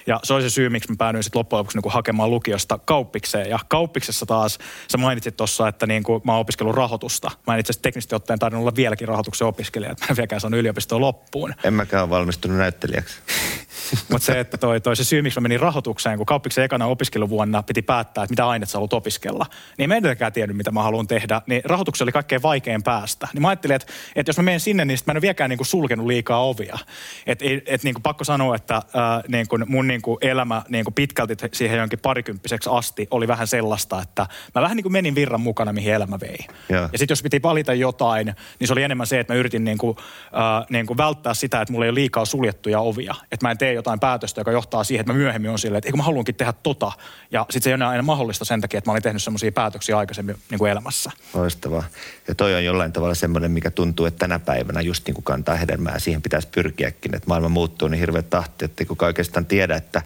Ja 0.06 0.20
se 0.22 0.34
oli 0.34 0.42
se 0.42 0.50
syy, 0.50 0.68
miksi 0.68 0.90
mä 0.90 0.96
päädyin 0.98 1.22
sitten 1.22 1.38
loppujen 1.38 1.58
lopuksi 1.58 1.78
niin 1.78 1.92
hakemaan 1.92 2.30
lukiosta 2.30 2.78
kauppikseen. 2.78 3.50
Ja 3.50 3.58
kauppiksessa 3.68 4.26
taas, 4.26 4.58
sä 4.92 4.98
mainitsit 4.98 5.37
tuossa, 5.37 5.68
että 5.68 5.87
niin 5.87 6.02
kuin 6.02 6.22
mä 6.25 6.32
oon 6.32 6.40
opiskellut 6.40 6.75
rahoitusta. 6.75 7.30
Mä 7.46 7.54
en 7.54 7.60
itse 7.60 7.70
asiassa 7.70 7.82
teknisesti 7.82 8.14
ottaen 8.14 8.38
tarvinnut 8.38 8.62
olla 8.62 8.76
vieläkin 8.76 9.08
rahoituksen 9.08 9.46
opiskelija. 9.46 9.92
Että 9.92 10.04
mä 10.04 10.10
en 10.10 10.16
vieläkään 10.16 10.40
saanut 10.40 10.60
yliopistoa 10.60 11.00
loppuun. 11.00 11.54
En 11.64 11.75
mäkään 11.75 12.02
ole 12.02 12.10
valmistunut 12.10 12.58
näyttelijäksi. 12.58 13.14
Mutta 14.10 14.26
se, 14.26 14.40
että 14.40 14.58
toi, 14.58 14.80
toi 14.80 14.96
se 14.96 15.04
syy, 15.04 15.22
miksi 15.22 15.40
mä 15.40 15.42
menin 15.42 15.60
rahoitukseen, 15.60 16.16
kun 16.16 16.26
kauppiksen 16.26 16.64
ekana 16.64 16.87
opiskeluvuonna 16.87 17.62
piti 17.62 17.82
päättää, 17.82 18.25
että 18.25 18.32
mitä 18.32 18.48
aineet 18.48 18.70
sä 18.70 18.78
haluat 18.78 18.92
opiskella, 18.92 19.46
niin 19.78 19.88
mä 19.88 19.94
en 19.94 19.98
edelläkään 19.98 20.32
tiennyt, 20.32 20.56
mitä 20.56 20.70
mä 20.70 20.82
haluan 20.82 21.06
tehdä, 21.06 21.42
niin 21.46 21.62
rahoituksella 21.64 22.06
oli 22.06 22.12
kaikkein 22.12 22.42
vaikein 22.42 22.82
päästä. 22.82 23.28
Niin 23.34 23.42
mä 23.42 23.52
ajattelin, 23.58 23.76
että, 23.76 23.92
että 24.16 24.30
jos 24.30 24.36
mä 24.36 24.42
menen 24.42 24.60
sinne, 24.60 24.84
niin 24.84 24.98
mä 25.06 25.10
en 25.10 25.16
ole 25.16 25.22
vieläkään 25.22 25.50
niin 25.50 25.58
kuin 25.58 25.66
sulkenut 25.66 26.06
liikaa 26.06 26.44
ovia. 26.44 26.78
Että 27.26 27.44
et, 27.66 27.84
niin 27.84 27.94
kuin 27.94 28.02
pakko 28.02 28.24
sanoa, 28.24 28.56
että 28.56 28.76
äh, 28.76 28.82
niin 29.28 29.48
kuin 29.48 29.64
mun 29.66 29.86
niin 29.86 30.02
kuin 30.02 30.18
elämä 30.20 30.62
niin 30.68 30.84
kuin 30.84 30.94
pitkälti 30.94 31.34
siihen 31.52 31.78
jonkin 31.78 31.98
parikymppiseksi 31.98 32.70
asti 32.72 33.08
oli 33.10 33.28
vähän 33.28 33.46
sellaista, 33.46 34.02
että 34.02 34.26
mä 34.54 34.62
vähän 34.62 34.76
niin 34.76 34.82
kuin 34.82 34.92
menin 34.92 35.14
virran 35.14 35.40
mukana, 35.40 35.72
mihin 35.72 35.94
elämä 35.94 36.20
vei. 36.20 36.38
Ja, 36.68 36.88
ja 36.92 36.98
sitten 36.98 37.12
jos 37.12 37.22
piti 37.22 37.42
valita 37.42 37.74
jotain, 37.74 38.26
niin 38.58 38.68
se 38.68 38.72
oli 38.72 38.82
enemmän 38.82 39.06
se, 39.06 39.20
että 39.20 39.32
mä 39.32 39.38
yritin 39.38 39.64
niin 39.64 39.78
kuin, 39.78 39.96
äh, 40.22 40.66
niin 40.70 40.86
kuin 40.86 40.96
välttää 40.96 41.34
sitä, 41.34 41.60
että 41.60 41.72
mulla 41.72 41.84
ei 41.84 41.90
ole 41.90 41.94
liikaa 41.94 42.24
suljettuja 42.24 42.80
ovia. 42.80 43.14
Että 43.32 43.46
mä 43.46 43.50
en 43.50 43.58
tee 43.58 43.72
jotain 43.72 44.00
päätöstä, 44.00 44.40
joka 44.40 44.52
johtaa 44.52 44.84
siihen, 44.84 45.00
että 45.00 45.12
mä 45.12 45.18
myöhemmin 45.18 45.50
on 45.50 45.58
silleen, 45.58 45.78
että 45.78 45.88
eikö 45.88 45.96
mä 45.96 46.02
haluankin 46.02 46.34
tehdä 46.34 46.52
tota. 46.62 46.92
Ja 47.30 47.46
sitten 47.50 47.62
se 47.62 47.70
ei 47.70 47.74
ole 47.74 47.84
aina 47.84 48.02
mahdollista 48.02 48.44
sen 48.44 48.60
takia, 48.60 48.78
että 48.78 48.90
mä 48.90 48.92
olin 48.92 49.02
tehnyt 49.02 49.22
semmoisia 49.22 49.52
päätöksiä 49.52 49.98
aikaisemmin 49.98 50.36
niin 50.50 50.58
kuin 50.58 50.70
elämässä. 50.70 51.10
Loistavaa. 51.34 51.84
Ja 52.28 52.35
toi 52.35 52.54
on 52.54 52.64
jollain 52.64 52.92
tavalla 52.92 53.14
semmoinen, 53.14 53.50
mikä 53.50 53.70
tuntuu, 53.70 54.06
että 54.06 54.18
tänä 54.18 54.38
päivänä 54.38 54.80
just 54.80 55.06
niin 55.06 55.14
kuin 55.14 55.25
kantaa 55.25 55.56
hedelmää. 55.56 55.99
Siihen 55.99 56.23
pitäisi 56.23 56.49
pyrkiäkin, 56.49 57.14
että 57.14 57.28
maailma 57.28 57.49
muuttuu 57.49 57.88
niin 57.88 58.00
hirveä 58.00 58.23
tahti, 58.23 58.64
että 58.64 58.85
kuka 58.85 59.06
oikeastaan 59.06 59.47
tiedä, 59.47 59.76
että, 59.76 60.02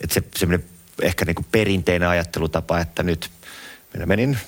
että 0.00 0.14
se 0.14 0.22
semmoinen 0.36 0.66
ehkä 1.02 1.24
niin 1.24 1.34
kuin 1.34 1.46
perinteinen 1.52 2.08
ajattelutapa, 2.08 2.80
että 2.80 3.02
nyt 3.02 3.30
minä 3.94 4.06
menin 4.06 4.38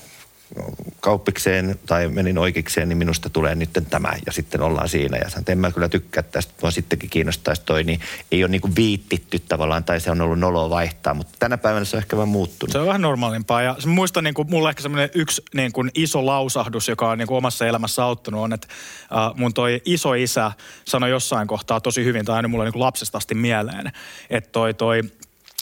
kauppikseen 1.03 1.79
tai 1.87 2.09
menin 2.09 2.39
oikeikseen, 2.39 2.89
niin 2.89 2.97
minusta 2.97 3.31
tulee 3.31 3.55
nyt 3.55 3.71
tämä 3.91 4.13
ja 4.27 4.33
sitten 4.33 4.61
ollaan 4.61 4.89
siinä. 4.89 5.17
Ja 5.17 5.31
sanoin, 5.31 5.45
en 5.49 5.59
mä 5.59 5.71
kyllä 5.71 5.89
tykkää 5.89 6.23
tästä, 6.23 6.53
mua 6.63 6.71
sittenkin 6.71 7.11
kiinnostaisi 7.11 7.63
toi, 7.65 7.85
niin 7.85 8.01
ei 8.33 8.45
ole 8.45 8.51
niin 8.51 8.61
kuin 8.61 8.77
viittitty 8.77 9.39
tavallaan 9.39 9.85
tai 9.85 10.01
se 10.01 10.11
on 10.11 10.21
ollut 10.21 10.39
noloa 10.39 10.71
vaihtaa, 10.71 11.15
mutta 11.15 11.33
tänä 11.39 11.59
päivänä 11.59 11.85
se 11.85 11.97
on 11.97 12.03
ehkä 12.03 12.17
vähän 12.17 12.29
muuttunut. 12.29 12.73
Se 12.73 12.79
on 12.79 12.87
vähän 12.87 13.03
normaalimpaa 13.03 13.63
ja 13.63 13.77
muistan 13.87 14.25
niin 14.25 14.35
kuin, 14.35 14.51
mulla 14.51 14.71
ehkä 14.71 14.83
semmoinen 14.83 15.11
yksi 15.15 15.43
niin 15.55 15.73
kuin 15.73 15.91
iso 15.95 16.27
lausahdus, 16.27 16.89
joka 16.89 17.11
on 17.11 17.19
niin 17.19 17.29
kuin 17.29 17.39
omassa 17.39 17.67
elämässä 17.67 18.05
auttanut 18.05 18.41
on, 18.41 18.53
että 18.53 18.69
äh, 19.03 19.37
mun 19.37 19.55
toi 19.55 19.83
iso 19.85 20.15
isä 20.15 20.53
sanoi 20.85 21.11
jossain 21.11 21.49
kohtaa 21.49 21.81
tosi 21.81 22.05
hyvin, 22.05 22.25
tai 22.25 22.37
aina 22.37 22.49
mulla 22.49 22.65
niin 22.65 22.73
kuin 22.73 22.83
lapsesta 22.83 23.19
asti 23.19 23.35
mieleen, 23.35 23.93
että 24.31 24.51
toi, 24.53 24.75
toi 24.75 25.03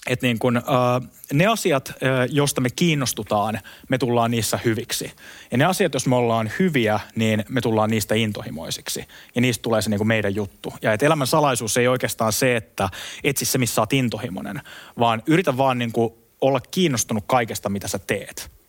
että 0.07 0.27
niin 0.27 0.39
kun, 0.39 0.57
uh, 0.57 1.09
ne 1.33 1.47
asiat, 1.47 1.89
uh, 1.89 1.95
joista 2.29 2.61
me 2.61 2.71
kiinnostutaan, 2.71 3.61
me 3.89 3.99
tullaan 3.99 4.31
niissä 4.31 4.59
hyviksi. 4.65 5.13
Ja 5.51 5.59
ne 5.59 5.65
asiat, 5.65 5.95
jos 5.95 6.07
me 6.07 6.17
ollaan 6.17 6.51
hyviä, 6.59 7.01
niin 7.15 7.45
me 7.49 7.61
tullaan 7.61 7.91
niistä 7.91 8.15
intohimoisiksi. 8.15 9.05
Ja 9.35 9.41
niistä 9.41 9.63
tulee 9.63 9.83
se 9.83 9.91
niin 9.91 10.07
meidän 10.07 10.35
juttu. 10.35 10.73
Ja 10.83 10.93
että 10.93 11.07
elämän 11.07 11.27
salaisuus 11.27 11.77
ei 11.77 11.89
oikeastaan 11.89 12.33
se, 12.33 12.57
että 12.57 12.89
etsi 13.25 13.45
se, 13.45 13.59
missä 13.59 13.81
olet 13.81 13.93
intohimoinen, 13.93 14.63
vaan 14.99 15.23
yritä 15.27 15.57
vaan 15.57 15.79
niin 15.79 15.93
olla 16.41 16.61
kiinnostunut 16.61 17.25
kaikesta, 17.27 17.69
mitä 17.69 17.89
sä 17.89 17.99
teet 17.99 18.60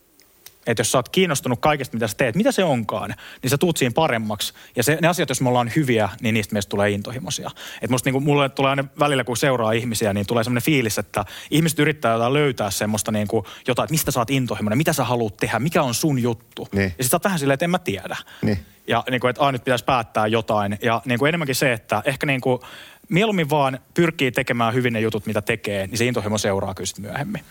että 0.68 0.82
jos 0.82 0.92
sä 0.92 0.98
oot 0.98 1.10
kiinnostunut 1.10 1.60
kaikesta, 1.60 1.96
mitä 1.96 2.08
sä 2.08 2.18
teet, 2.18 2.36
mitä 2.36 2.52
se 2.52 2.64
onkaan, 2.64 3.16
niin 3.42 3.50
sä 3.50 3.58
tuut 3.58 3.78
siinä 3.78 3.94
paremmaksi. 3.96 4.54
Ja 4.76 4.84
se, 4.84 4.98
ne 5.02 5.08
asiat, 5.08 5.30
jos 5.30 5.42
me 5.42 5.50
ollaan 5.50 5.72
hyviä, 5.76 6.10
niin 6.22 6.34
niistä 6.34 6.54
meistä 6.54 6.70
tulee 6.70 6.90
intohimoisia. 6.90 7.52
Et 7.82 7.90
musta 7.90 8.08
niinku, 8.08 8.20
mulle 8.20 8.50
tulee 8.50 8.70
aina 8.70 8.86
välillä, 9.00 9.24
kun 9.24 9.38
seuraa 9.38 9.72
ihmisiä, 9.72 10.14
niin 10.14 10.28
tulee 10.28 10.44
semmoinen 10.44 10.64
fiilis, 10.64 10.98
että 10.98 11.26
ihmiset 11.52 11.80
yrittää 11.80 12.14
jotain 12.14 12.34
löytää 12.34 12.72
semmoista 12.72 13.12
niinku, 13.12 13.46
jotain, 13.68 13.86
että 13.86 13.94
mistä 13.94 14.12
sä 14.12 14.20
oot 14.20 14.30
intohimoinen, 14.30 14.78
mitä 14.78 14.94
sä 14.94 15.04
haluat 15.04 15.38
tehdä, 15.38 15.60
mikä 15.60 15.84
on 15.84 15.94
sun 15.94 16.20
juttu. 16.20 16.68
Niin. 16.72 16.94
Ja 16.98 17.04
sit 17.04 17.12
sä 17.12 17.16
oot 17.16 17.24
vähän 17.24 17.40
silleen, 17.40 17.54
että 17.54 17.66
en 17.66 17.70
mä 17.70 17.80
tiedä. 17.80 18.16
Niin. 18.42 18.60
Ja 18.88 19.04
niin 19.10 19.22
kuin, 19.22 19.30
että 19.30 19.42
aina 19.42 19.52
nyt 19.52 19.64
pitäisi 19.64 19.86
päättää 19.86 20.28
jotain. 20.28 20.78
Ja 20.82 21.02
niin 21.06 21.20
kuin 21.20 21.30
enemmänkin 21.30 21.56
se, 21.56 21.74
että 21.74 22.02
ehkä 22.06 22.26
niin 22.26 22.42
kuin, 22.42 22.62
mieluummin 23.10 23.50
vaan 23.50 23.80
pyrkii 23.94 24.32
tekemään 24.32 24.74
hyvin 24.74 24.94
ne 24.94 25.00
jutut, 25.00 25.26
mitä 25.26 25.42
tekee, 25.42 25.88
niin 25.88 25.98
se 25.98 26.06
intohimo 26.06 26.38
seuraa 26.38 26.74
kyllä 26.74 26.90
myöhemmin. 27.00 27.42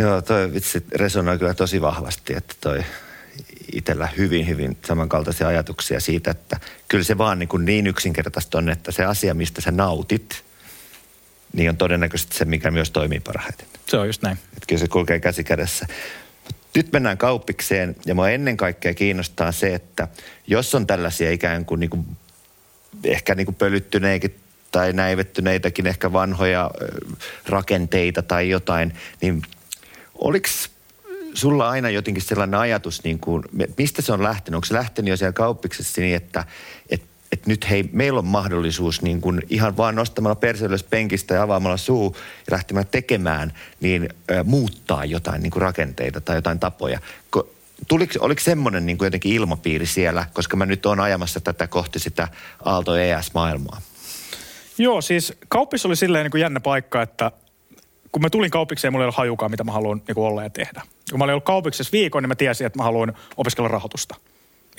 Joo, 0.00 0.22
toi 0.22 0.54
vitsi 0.54 0.84
resonoi 0.94 1.38
kyllä 1.38 1.54
tosi 1.54 1.80
vahvasti, 1.80 2.34
että 2.36 2.54
toi 2.60 2.84
itsellä 3.72 4.08
hyvin, 4.16 4.48
hyvin 4.48 4.76
samankaltaisia 4.84 5.48
ajatuksia 5.48 6.00
siitä, 6.00 6.30
että 6.30 6.60
kyllä 6.88 7.04
se 7.04 7.18
vaan 7.18 7.38
niin, 7.38 7.48
kuin 7.48 7.64
niin 7.64 7.86
yksinkertaista 7.86 8.58
on, 8.58 8.68
että 8.68 8.92
se 8.92 9.04
asia, 9.04 9.34
mistä 9.34 9.60
sä 9.60 9.70
nautit, 9.70 10.42
niin 11.52 11.70
on 11.70 11.76
todennäköisesti 11.76 12.36
se, 12.36 12.44
mikä 12.44 12.70
myös 12.70 12.90
toimii 12.90 13.20
parhaiten. 13.20 13.66
Se 13.88 13.96
on 13.96 14.06
just 14.06 14.22
näin. 14.22 14.38
Että 14.52 14.66
kyllä 14.68 14.80
se 14.80 14.88
kulkee 14.88 15.20
käsi 15.20 15.44
kädessä. 15.44 15.86
Nyt 16.76 16.92
mennään 16.92 17.18
kauppikseen 17.18 17.96
ja 18.06 18.14
mua 18.14 18.30
ennen 18.30 18.56
kaikkea 18.56 18.94
kiinnostaa 18.94 19.52
se, 19.52 19.74
että 19.74 20.08
jos 20.46 20.74
on 20.74 20.86
tällaisia 20.86 21.30
ikään 21.30 21.64
kuin, 21.64 21.80
niin 21.80 21.90
kuin 21.90 22.06
ehkä 23.04 23.34
niin 23.34 23.46
kuin 23.46 23.54
pölyttyneikin 23.54 24.40
tai 24.72 24.92
näivettyneitäkin 24.92 25.86
ehkä 25.86 26.12
vanhoja 26.12 26.70
rakenteita 27.46 28.22
tai 28.22 28.48
jotain, 28.48 28.94
niin 29.20 29.42
Oliko 30.20 30.48
sulla 31.34 31.70
aina 31.70 31.90
jotenkin 31.90 32.22
sellainen 32.22 32.60
ajatus, 32.60 33.04
niin 33.04 33.18
kuin, 33.18 33.44
mistä 33.78 34.02
se 34.02 34.12
on 34.12 34.22
lähtenyt? 34.22 34.56
Onko 34.56 34.64
se 34.64 34.74
lähtenyt 34.74 35.10
jo 35.10 35.16
siellä 35.16 35.32
kauppiksessa 35.32 36.00
niin, 36.00 36.16
että, 36.16 36.44
että, 36.90 37.06
että 37.32 37.50
nyt 37.50 37.70
hei, 37.70 37.90
meillä 37.92 38.18
on 38.18 38.26
mahdollisuus 38.26 39.02
niin 39.02 39.20
kuin 39.20 39.42
ihan 39.50 39.76
vaan 39.76 39.94
nostamalla 39.94 40.34
perseellys 40.34 40.82
penkistä 40.82 41.34
ja 41.34 41.42
avaamalla 41.42 41.76
suu 41.76 42.16
ja 42.16 42.56
lähtemään 42.56 42.86
tekemään, 42.90 43.52
niin 43.80 44.08
ä, 44.30 44.44
muuttaa 44.44 45.04
jotain 45.04 45.42
niin 45.42 45.50
kuin 45.50 45.62
rakenteita 45.62 46.20
tai 46.20 46.36
jotain 46.36 46.58
tapoja. 46.58 47.00
Ko, 47.30 47.50
tuliko, 47.88 48.12
oliko 48.20 48.40
semmoinen 48.40 48.86
niin 48.86 48.98
kuin 48.98 49.06
jotenkin 49.06 49.32
ilmapiiri 49.32 49.86
siellä, 49.86 50.26
koska 50.32 50.56
mä 50.56 50.66
nyt 50.66 50.86
oon 50.86 51.00
ajamassa 51.00 51.40
tätä 51.40 51.66
kohti 51.66 51.98
sitä 51.98 52.28
Aalto 52.64 52.96
ES-maailmaa? 52.96 53.80
Joo, 54.78 55.00
siis 55.00 55.32
kauppis 55.48 55.86
oli 55.86 55.96
silleen 55.96 56.24
niin 56.24 56.30
kuin 56.30 56.40
jännä 56.40 56.60
paikka, 56.60 57.02
että 57.02 57.32
kun 58.12 58.22
mä 58.22 58.30
tulin 58.30 58.50
kaupikseen, 58.50 58.92
mulla 58.92 59.02
ei 59.02 59.06
ollut 59.06 59.16
hajukaan, 59.16 59.50
mitä 59.50 59.64
mä 59.64 59.72
haluan 59.72 60.02
niin 60.08 60.18
olla 60.18 60.42
ja 60.42 60.50
tehdä. 60.50 60.82
Kun 61.10 61.18
mä 61.18 61.24
olin 61.24 61.32
ollut 61.32 61.44
kaupiksessa 61.44 61.92
viikon, 61.92 62.22
niin 62.22 62.28
mä 62.28 62.34
tiesin, 62.34 62.66
että 62.66 62.78
mä 62.78 62.82
haluan 62.82 63.12
opiskella 63.36 63.68
rahoitusta. 63.68 64.14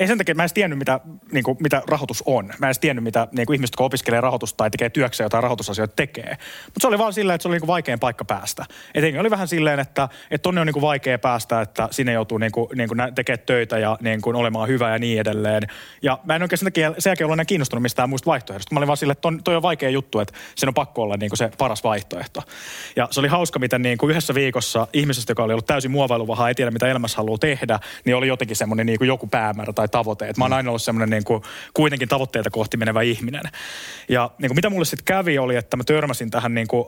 Ei 0.02 0.08
sen 0.08 0.18
takia, 0.18 0.36
mä 0.36 0.44
en 0.44 0.50
tiennyt, 0.54 0.80
mitä, 0.80 1.00
niin 1.32 1.44
kuin, 1.44 1.58
mitä 1.60 1.82
rahoitus 1.88 2.24
on. 2.26 2.54
Mä 2.60 2.70
en 2.70 2.76
tiennyt, 2.82 3.04
mitä 3.04 3.28
niin 3.32 3.46
kuin 3.46 3.56
ihmiset, 3.56 3.74
jotka 3.74 3.84
opiskelee 3.84 4.22
rahoitusta 4.22 4.58
tai 4.58 4.70
tekee 4.70 4.90
työkseen 4.90 5.26
jotain 5.26 5.44
rahoitusasioita 5.44 5.96
tekee. 5.96 6.38
Mutta 6.66 6.80
se 6.82 6.88
oli 6.88 6.98
vaan 6.98 7.14
silleen, 7.14 7.36
että 7.36 7.44
se 7.44 7.48
oli 7.48 7.56
niin 7.56 7.62
kuin 7.62 7.68
vaikein 7.68 8.00
paikka 8.00 8.26
päästä. 8.26 8.66
Et 8.96 9.04
oli 9.20 9.30
vähän 9.30 9.48
silleen, 9.48 9.80
että, 9.80 10.10
että 10.32 10.44
tonne 10.44 10.62
on 10.62 10.68
niin 10.68 10.74
kuin 10.74 10.82
vaikea 10.82 11.20
päästä, 11.20 11.62
että 11.62 11.88
sinne 11.92 12.12
joutuu 12.12 12.38
niin 12.38 12.52
kuin, 12.52 12.68
niin 12.76 12.88
kuin 12.88 13.00
tekemään 13.16 13.46
töitä 13.46 13.80
ja 13.80 13.98
niin 14.02 14.22
kuin 14.22 14.36
olemaan 14.36 14.68
hyvä 14.68 14.90
ja 14.90 15.00
niin 15.00 15.20
edelleen. 15.20 15.64
Ja 16.02 16.20
mä 16.24 16.36
en 16.36 16.42
oikein 16.42 16.60
sen 16.60 16.66
takia 16.66 16.94
sen 17.00 17.10
jälkeen 17.12 17.26
ollut 17.26 17.36
enää 17.36 17.46
kiinnostunut 17.46 17.82
mistään 17.82 18.10
muista 18.10 18.26
vaihtoehdosta. 18.26 18.76
Mä 18.76 18.80
olin 18.80 18.88
vaan 18.88 18.98
silleen, 18.98 19.12
että 19.12 19.22
ton, 19.22 19.44
toi 19.44 19.56
on 19.56 19.62
vaikea 19.62 19.90
juttu, 19.90 20.20
että 20.20 20.34
sen 20.56 20.70
on 20.70 20.74
pakko 20.74 21.02
olla 21.02 21.18
niin 21.18 21.30
kuin 21.30 21.38
se 21.38 21.52
paras 21.58 21.84
vaihtoehto. 21.84 22.42
Ja 22.96 23.08
se 23.12 23.20
oli 23.20 23.28
hauska, 23.28 23.60
miten 23.60 23.82
niin 23.82 23.98
kuin 23.98 24.10
yhdessä 24.10 24.34
viikossa 24.34 24.88
ihmisestä, 24.94 25.32
joka 25.32 25.44
oli 25.44 25.54
ollut 25.54 25.66
täysin 25.66 25.92
muovailuvaha, 25.92 26.48
ei 26.48 26.56
tiedä 26.56 26.72
mitä 26.72 26.88
elämässä 26.88 27.18
haluaa 27.18 27.38
tehdä, 27.38 27.80
niin 28.06 28.16
oli 28.16 28.28
jotenkin 28.28 28.58
semmoinen 28.58 28.86
niin 28.86 28.98
kuin 28.98 29.08
joku 29.08 29.28
päämäärä 29.28 29.74
tai 29.74 29.88
tavoite. 29.92 30.30
Et 30.30 30.38
mä 30.38 30.46
oon 30.46 30.54
aina 30.54 30.70
ollut 30.70 30.82
semmoinen 30.82 31.10
niin 31.10 31.24
kuin, 31.24 31.44
kuitenkin 31.74 32.10
tavoitteita 32.10 32.50
kohti 32.50 32.78
menevä 32.78 33.02
ihminen. 33.02 33.44
Ja 34.10 34.32
niin 34.38 34.50
kuin 34.50 34.56
mitä 34.56 34.70
mulle 34.70 34.86
sitten 34.86 35.06
kävi 35.06 35.40
oli, 35.40 35.56
että 35.56 35.78
mä 35.78 35.84
törmäsin 35.84 36.32
tähän 36.32 36.54
niin 36.54 36.68
kuin 36.68 36.86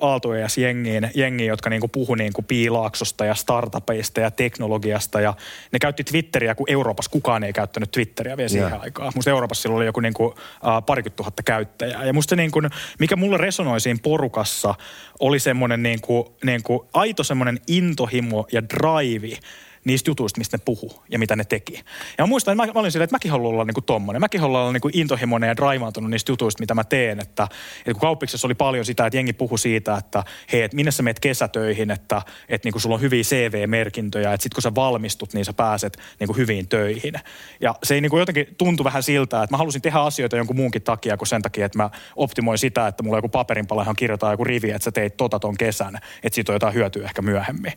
jengiin, 0.58 1.12
jengiin, 1.16 1.48
jotka 1.48 1.70
niin 1.70 1.80
kuin 1.80 1.92
puhu 1.92 2.16
niin 2.16 2.34
kuin 2.34 2.46
piilaaksosta 2.46 3.26
ja 3.26 3.36
startupeista 3.36 4.20
ja 4.20 4.32
teknologiasta. 4.32 5.22
Ja 5.22 5.34
ne 5.72 5.80
käytti 5.80 6.04
Twitteriä, 6.04 6.56
kun 6.56 6.70
Euroopassa 6.70 7.12
kukaan 7.12 7.44
ei 7.44 7.54
käyttänyt 7.54 7.92
Twitteriä 7.92 8.38
vielä 8.38 8.50
siihen 8.50 8.70
yeah. 8.70 8.82
aikaan. 8.82 9.12
Musta 9.16 9.32
Euroopassa 9.32 9.62
silloin 9.62 9.78
oli 9.78 9.86
joku 9.86 10.00
niin 10.00 10.14
kuin, 10.14 10.28
uh, 10.28 10.86
parikymmentä 10.86 11.18
tuhatta 11.18 11.44
käyttäjää. 11.44 12.06
Ja 12.06 12.14
musta 12.14 12.36
niin 12.36 12.52
kuin, 12.52 12.70
mikä 13.00 13.16
mulle 13.16 13.38
resonoi 13.38 13.80
siinä 13.80 14.00
porukassa, 14.04 14.76
oli 15.20 15.40
semmoinen 15.40 15.84
niin 15.84 16.02
kuin, 16.02 16.26
niin 16.44 16.64
kuin 16.64 16.80
aito 16.94 17.24
semmoinen 17.24 17.60
intohimo 17.68 18.48
ja 18.52 18.62
drive 18.70 19.38
niistä 19.84 20.10
jutuista, 20.10 20.38
mistä 20.38 20.58
ne 20.58 20.62
puhu 20.66 21.04
ja 21.10 21.20
mitä 21.20 21.36
ne 21.36 21.44
teki. 21.44 21.74
Ja 22.18 22.24
mä 22.24 22.26
muistan, 22.26 22.52
että 22.52 22.66
mä, 22.68 22.74
mä 22.74 22.80
olin 22.80 22.92
silleen, 22.92 23.04
että 23.04 23.16
mäkin 23.16 23.32
haluan 23.32 23.54
olla 23.54 23.66
niin 23.66 23.74
kuin 23.74 23.86
tommonen. 23.86 24.22
Mäkin 24.22 24.42
haluan 24.42 24.62
olla 24.62 24.74
niin 24.74 24.82
kuin 24.82 24.98
intohimoinen 24.98 25.48
ja 25.48 25.56
draivaantunut 25.56 26.10
niistä 26.10 26.32
jutuista, 26.32 26.62
mitä 26.62 26.74
mä 26.74 26.84
teen. 26.84 27.20
Että, 27.20 27.44
että 27.78 27.94
kun 27.94 28.02
kauppiksessa 28.02 28.48
oli 28.48 28.56
paljon 28.56 28.86
sitä, 28.86 29.06
että 29.06 29.18
jengi 29.18 29.34
puhu 29.34 29.58
siitä, 29.58 29.98
että 29.98 30.24
hei, 30.52 30.62
että 30.62 30.76
minne 30.76 30.92
sä 30.92 31.04
meet 31.04 31.20
kesätöihin, 31.20 31.92
että, 31.92 32.22
että 32.50 32.66
niin 32.68 32.72
kuin 32.72 32.82
sulla 32.82 32.96
on 32.96 33.02
hyviä 33.02 33.24
CV-merkintöjä, 33.24 34.34
että 34.34 34.44
sit 34.44 34.54
kun 34.54 34.62
sä 34.62 34.76
valmistut, 34.76 35.34
niin 35.34 35.46
sä 35.46 35.54
pääset 35.54 35.98
niin 36.20 36.28
kuin 36.28 36.38
hyviin 36.38 36.68
töihin. 36.68 37.14
Ja 37.62 37.76
se 37.84 37.96
ei 37.96 38.02
niin 38.02 38.10
kuin 38.10 38.20
jotenkin 38.20 38.48
tuntu 38.58 38.84
vähän 38.84 39.04
siltä, 39.04 39.44
että 39.44 39.54
mä 39.54 39.58
halusin 39.58 39.82
tehdä 39.82 40.00
asioita 40.00 40.38
jonkun 40.38 40.56
muunkin 40.56 40.82
takia 40.82 41.18
kuin 41.18 41.28
sen 41.28 41.42
takia, 41.42 41.66
että 41.66 41.78
mä 41.78 41.90
optimoin 42.16 42.58
sitä, 42.58 42.88
että 42.88 43.04
mulla 43.04 43.16
on 43.16 43.18
joku 43.18 43.30
paperinpala, 43.30 43.82
johon 43.82 43.96
kirjoittaa 43.96 44.32
joku 44.32 44.44
rivi, 44.44 44.72
että 44.72 44.84
sä 44.84 44.92
teit 44.92 45.18
tota 45.18 45.40
ton 45.40 45.58
kesän, 45.58 45.96
että 46.24 46.36
siitä 46.36 46.52
on 46.52 46.56
jotain 46.56 46.74
hyötyä 46.74 47.06
ehkä 47.06 47.22
myöhemmin. 47.22 47.74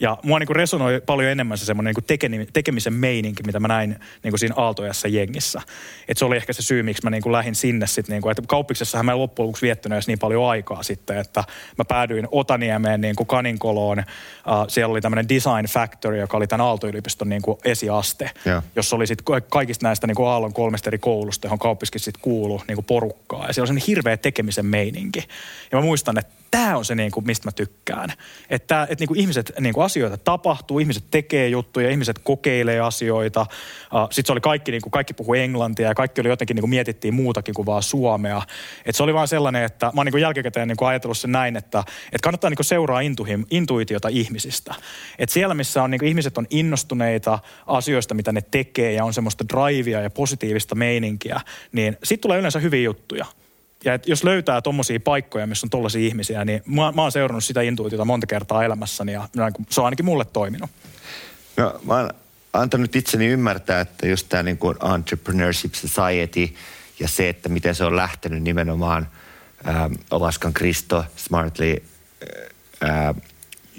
Ja 0.00 0.18
mua 0.22 0.38
niin 0.38 0.46
kuin 0.46 0.56
resonoi 0.56 1.02
paljon 1.06 1.30
enemmän 1.30 1.47
enemmän 1.48 1.58
se 1.58 1.64
semmoinen 1.64 1.94
niin 2.30 2.48
tekemisen 2.52 2.92
meininki, 2.92 3.42
mitä 3.46 3.60
mä 3.60 3.68
näin 3.68 3.90
niin 4.22 4.32
kuin 4.32 4.38
siinä 4.38 4.54
Aaltojassa 4.58 5.08
jengissä. 5.08 5.60
Et 6.08 6.18
se 6.18 6.24
oli 6.24 6.36
ehkä 6.36 6.52
se 6.52 6.62
syy, 6.62 6.82
miksi 6.82 7.04
mä 7.04 7.10
niin 7.10 7.22
kuin 7.22 7.32
lähdin 7.32 7.54
sinne 7.54 7.86
sitten. 7.86 8.12
Niin 8.12 8.22
kuin, 8.22 8.30
että 8.30 8.42
kauppiksessahan 8.46 9.06
mä 9.06 9.18
loppujen 9.18 9.46
lopuksi 9.46 9.62
viettänyt 9.62 9.96
edes 9.96 10.06
niin 10.06 10.18
paljon 10.18 10.50
aikaa 10.50 10.82
sitten, 10.82 11.18
että 11.18 11.44
mä 11.78 11.84
päädyin 11.84 12.28
Otaniemeen 12.30 13.00
niin 13.00 13.16
kuin 13.16 13.26
Kaninkoloon. 13.26 13.98
Uh, 13.98 14.04
siellä 14.68 14.92
oli 14.92 15.00
tämmöinen 15.00 15.28
Design 15.28 15.66
Factory, 15.68 16.18
joka 16.18 16.36
oli 16.36 16.46
tämän 16.46 16.66
Aalto-yliopiston 16.66 17.28
niin 17.28 17.42
kuin 17.42 17.58
esiaste, 17.64 18.30
yeah. 18.46 18.62
jossa 18.76 18.96
oli 18.96 19.06
sitten 19.06 19.42
kaikista 19.48 19.86
näistä 19.86 20.06
niin 20.06 20.16
kuin 20.16 20.28
Aallon 20.28 20.52
kolmesta 20.52 20.90
eri 20.90 20.98
koulusta, 20.98 21.46
johon 21.46 21.58
kauppiskin 21.58 22.00
sitten 22.00 22.22
kuulu 22.22 22.62
niin 22.68 22.76
kuin 22.76 22.84
porukkaa. 22.84 23.46
Ja 23.46 23.52
siellä 23.52 23.64
oli 23.64 23.68
semmoinen 23.68 23.86
hirveä 23.86 24.16
tekemisen 24.16 24.66
meininki. 24.66 25.24
Ja 25.72 25.78
mä 25.78 25.84
muistan, 25.84 26.18
että 26.18 26.32
tämä 26.50 26.76
on 26.76 26.84
se, 26.84 26.94
niin 26.94 27.10
kuin, 27.10 27.26
mistä 27.26 27.48
mä 27.48 27.52
tykkään. 27.52 28.12
Että, 28.50 28.82
että 28.82 29.02
niin 29.02 29.08
kuin 29.08 29.20
ihmiset, 29.20 29.52
niin 29.60 29.74
kuin 29.74 29.84
asioita 29.84 30.16
tapahtuu, 30.16 30.78
ihmiset 30.78 31.04
tekee 31.10 31.37
juttuja, 31.46 31.90
ihmiset 31.90 32.18
kokeilee 32.18 32.80
asioita. 32.80 33.46
Sitten 34.10 34.26
se 34.26 34.32
oli 34.32 34.40
kaikki, 34.40 34.70
niin 34.70 34.82
kuin, 34.82 34.90
kaikki 34.90 35.14
puhuu 35.14 35.34
englantia 35.34 35.88
ja 35.88 35.94
kaikki 35.94 36.20
oli 36.20 36.28
jotenkin, 36.28 36.54
niin 36.54 36.62
kuin 36.62 36.70
mietittiin 36.70 37.14
muutakin 37.14 37.54
kuin 37.54 37.66
vaan 37.66 37.82
suomea. 37.82 38.42
Että 38.78 38.96
se 38.96 39.02
oli 39.02 39.14
vaan 39.14 39.28
sellainen, 39.28 39.64
että 39.64 39.86
mä 39.86 39.92
oon 39.96 40.06
niin 40.06 40.12
kuin 40.12 40.22
jälkikäteen 40.22 40.68
niin 40.68 40.76
kuin 40.76 40.88
ajatellut 40.88 41.18
sen 41.18 41.32
näin, 41.32 41.56
että, 41.56 41.78
että 42.04 42.22
kannattaa 42.22 42.50
niin 42.50 42.56
kuin 42.56 42.66
seuraa 42.66 43.00
intuhim, 43.00 43.44
intuitiota 43.50 44.08
ihmisistä. 44.08 44.74
Että 45.18 45.32
siellä, 45.32 45.54
missä 45.54 45.82
on, 45.82 45.90
niin 45.90 45.98
kuin 45.98 46.08
ihmiset 46.08 46.38
on 46.38 46.46
innostuneita 46.50 47.38
asioista, 47.66 48.14
mitä 48.14 48.32
ne 48.32 48.40
tekee 48.50 48.92
ja 48.92 49.04
on 49.04 49.14
semmoista 49.14 49.44
drivea 49.48 50.00
ja 50.00 50.10
positiivista 50.10 50.74
meininkiä, 50.74 51.40
niin 51.72 51.96
sitten 52.04 52.22
tulee 52.22 52.38
yleensä 52.38 52.58
hyviä 52.58 52.82
juttuja. 52.82 53.26
Ja 53.84 53.94
et 53.94 54.08
jos 54.08 54.24
löytää 54.24 54.60
tuommoisia 54.60 55.00
paikkoja, 55.00 55.46
missä 55.46 55.66
on 55.66 55.70
tuollaisia 55.70 56.06
ihmisiä, 56.06 56.44
niin 56.44 56.62
mä, 56.66 56.92
mä 56.92 57.02
oon 57.02 57.12
seurannut 57.12 57.44
sitä 57.44 57.62
intuitiota 57.62 58.04
monta 58.04 58.26
kertaa 58.26 58.64
elämässäni 58.64 59.12
ja 59.12 59.28
se 59.70 59.80
on 59.80 59.84
ainakin 59.84 60.04
mulle 60.04 60.24
toiminut. 60.24 60.70
No, 61.58 61.80
mä 61.84 61.94
oon 61.94 62.10
antanut 62.52 62.96
itseni 62.96 63.26
ymmärtää, 63.26 63.80
että 63.80 64.06
just 64.06 64.26
tämä 64.28 64.42
niin 64.42 64.58
kuin 64.58 64.76
Entrepreneurship 64.94 65.74
Society 65.74 66.54
ja 67.00 67.08
se, 67.08 67.28
että 67.28 67.48
miten 67.48 67.74
se 67.74 67.84
on 67.84 67.96
lähtenyt 67.96 68.42
nimenomaan 68.42 69.08
ähm, 69.68 69.92
Ovaskan 70.10 70.54
Kristo, 70.54 71.04
Smartly 71.16 71.82
äh, 72.84 73.14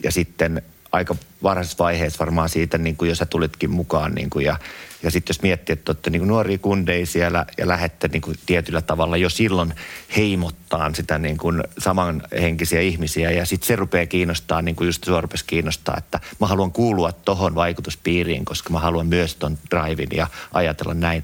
ja 0.04 0.12
sitten 0.12 0.62
aika 0.92 1.16
varhaisessa 1.44 1.84
vaiheessa 1.84 2.20
varmaan 2.20 2.50
siitä, 2.50 2.78
niin 2.78 2.96
kuin 2.96 3.10
jos 3.10 3.18
sä 3.18 3.26
tulitkin 3.26 3.72
mukaan 3.72 4.16
niin 4.16 4.30
kuin, 4.30 4.46
ja 4.46 4.60
ja 5.04 5.12
sitten 5.12 5.34
jos 5.34 5.42
miettii, 5.42 5.74
että 5.74 5.92
olette 5.92 6.10
niin 6.10 6.28
nuoria 6.28 6.58
kundeja 6.58 7.06
siellä 7.06 7.46
ja 7.58 7.68
lähette 7.68 8.08
niin 8.08 8.22
tietyllä 8.46 8.82
tavalla 8.82 9.18
jo 9.18 9.30
silloin 9.30 9.74
heimottaan 10.16 10.96
sitä 10.96 11.18
niin 11.18 11.38
kuin 11.38 11.64
samanhenkisiä 11.78 12.82
ihmisiä. 12.82 13.32
Ja 13.32 13.46
sitten 13.46 13.68
se 13.68 13.76
rupeaa 13.76 14.06
kiinnostaa, 14.06 14.62
niin 14.62 14.76
kuin 14.76 14.86
just 14.86 15.04
sua 15.04 15.24
kiinnostaa, 15.48 15.96
että 15.98 16.20
mä 16.40 16.48
haluan 16.48 16.72
kuulua 16.72 17.12
tohon 17.12 17.56
vaikutuspiiriin, 17.56 18.46
koska 18.46 18.70
mä 18.70 18.80
haluan 18.80 19.08
myös 19.08 19.36
ton 19.36 19.58
drivin 19.72 20.10
ja 20.12 20.28
ajatella 20.54 20.94
näin. 20.94 21.24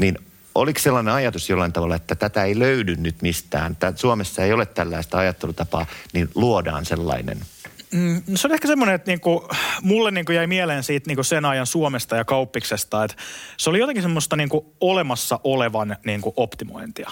Niin 0.00 0.18
oliko 0.54 0.78
sellainen 0.78 1.14
ajatus 1.14 1.50
jollain 1.50 1.72
tavalla, 1.72 1.96
että 1.96 2.14
tätä 2.14 2.44
ei 2.44 2.58
löydy 2.58 2.96
nyt 2.96 3.22
mistään, 3.22 3.72
että 3.72 3.92
Suomessa 3.96 4.44
ei 4.44 4.52
ole 4.52 4.66
tällaista 4.66 5.18
ajattelutapaa, 5.18 5.86
niin 6.12 6.30
luodaan 6.34 6.86
sellainen– 6.86 7.38
Mm, 7.92 8.22
no 8.26 8.36
se 8.36 8.46
on 8.46 8.54
ehkä 8.54 8.68
semmoinen, 8.68 8.94
että 8.94 9.10
niinku, 9.10 9.48
mulle 9.82 10.10
niinku 10.10 10.32
jäi 10.32 10.46
mieleen 10.46 10.82
siitä 10.82 11.08
niinku 11.08 11.22
sen 11.22 11.44
ajan 11.44 11.66
Suomesta 11.66 12.16
ja 12.16 12.24
kauppiksesta, 12.24 13.04
että 13.04 13.16
se 13.56 13.70
oli 13.70 13.78
jotenkin 13.78 14.02
semmoista 14.02 14.36
niinku 14.36 14.74
olemassa 14.80 15.40
olevan 15.44 15.96
niinku 16.04 16.32
optimointia. 16.36 17.10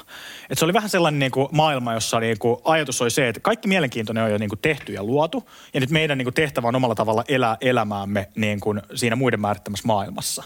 Et 0.50 0.58
se 0.58 0.64
oli 0.64 0.72
vähän 0.72 0.90
sellainen 0.90 1.18
niinku 1.18 1.48
maailma, 1.52 1.94
jossa 1.94 2.20
niinku 2.20 2.60
ajatus 2.64 3.02
oli 3.02 3.10
se, 3.10 3.28
että 3.28 3.40
kaikki 3.40 3.68
mielenkiintoinen 3.68 4.24
on 4.24 4.30
jo 4.30 4.38
niinku 4.38 4.56
tehty 4.56 4.92
ja 4.92 5.04
luotu, 5.04 5.48
ja 5.74 5.80
nyt 5.80 5.90
meidän 5.90 6.18
niinku 6.18 6.32
tehtävä 6.32 6.68
on 6.68 6.76
omalla 6.76 6.94
tavalla 6.94 7.24
elää 7.28 7.56
elämäämme 7.60 8.28
niinku 8.34 8.74
siinä 8.94 9.16
muiden 9.16 9.40
määrittämässä 9.40 9.86
maailmassa. 9.86 10.44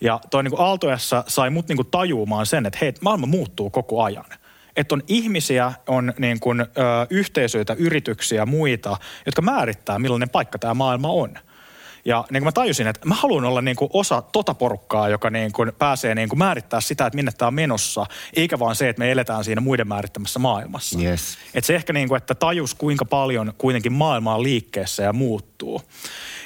Ja 0.00 0.20
toi 0.30 0.42
niinku 0.42 0.62
Aaltoessa 0.62 1.24
sai 1.26 1.50
mut 1.50 1.68
niinku 1.68 1.84
tajuumaan 1.84 2.46
sen, 2.46 2.66
että 2.66 2.78
hei, 2.82 2.92
maailma 3.00 3.26
muuttuu 3.26 3.70
koko 3.70 4.02
ajan– 4.02 4.24
että 4.76 4.94
on 4.94 5.02
ihmisiä, 5.08 5.72
on 5.86 6.12
niin 6.18 6.40
kuin, 6.40 6.60
ö, 6.60 6.66
yhteisöitä, 7.10 7.74
yrityksiä, 7.78 8.46
muita, 8.46 8.96
jotka 9.26 9.42
määrittää, 9.42 9.98
millainen 9.98 10.30
paikka 10.30 10.58
tämä 10.58 10.74
maailma 10.74 11.08
on. 11.08 11.38
Ja 12.06 12.24
niin 12.30 12.40
kuin 12.42 12.44
mä 12.44 12.52
tajusin, 12.52 12.86
että 12.86 13.08
mä 13.08 13.14
haluan 13.14 13.44
olla 13.44 13.62
niin 13.62 13.76
kuin 13.76 13.90
osa 13.92 14.22
tota 14.22 14.54
porukkaa, 14.54 15.08
joka 15.08 15.30
niin 15.30 15.52
kuin 15.52 15.72
pääsee 15.78 16.14
niin 16.14 16.28
kuin 16.28 16.38
määrittää 16.38 16.80
sitä, 16.80 17.06
että 17.06 17.16
minne 17.16 17.32
tämä 17.32 17.46
on 17.46 17.54
menossa, 17.54 18.06
eikä 18.36 18.58
vaan 18.58 18.76
se, 18.76 18.88
että 18.88 19.00
me 19.00 19.12
eletään 19.12 19.44
siinä 19.44 19.60
muiden 19.60 19.88
määrittämässä 19.88 20.38
maailmassa. 20.38 20.98
Yes. 20.98 21.38
Että 21.54 21.66
se 21.66 21.74
ehkä 21.74 21.92
niin 21.92 22.08
kuin, 22.08 22.16
että 22.16 22.34
tajus 22.34 22.74
kuinka 22.74 23.04
paljon 23.04 23.52
kuitenkin 23.58 23.92
maailma 23.92 24.34
on 24.34 24.42
liikkeessä 24.42 25.02
ja 25.02 25.12
muuttuu. 25.12 25.82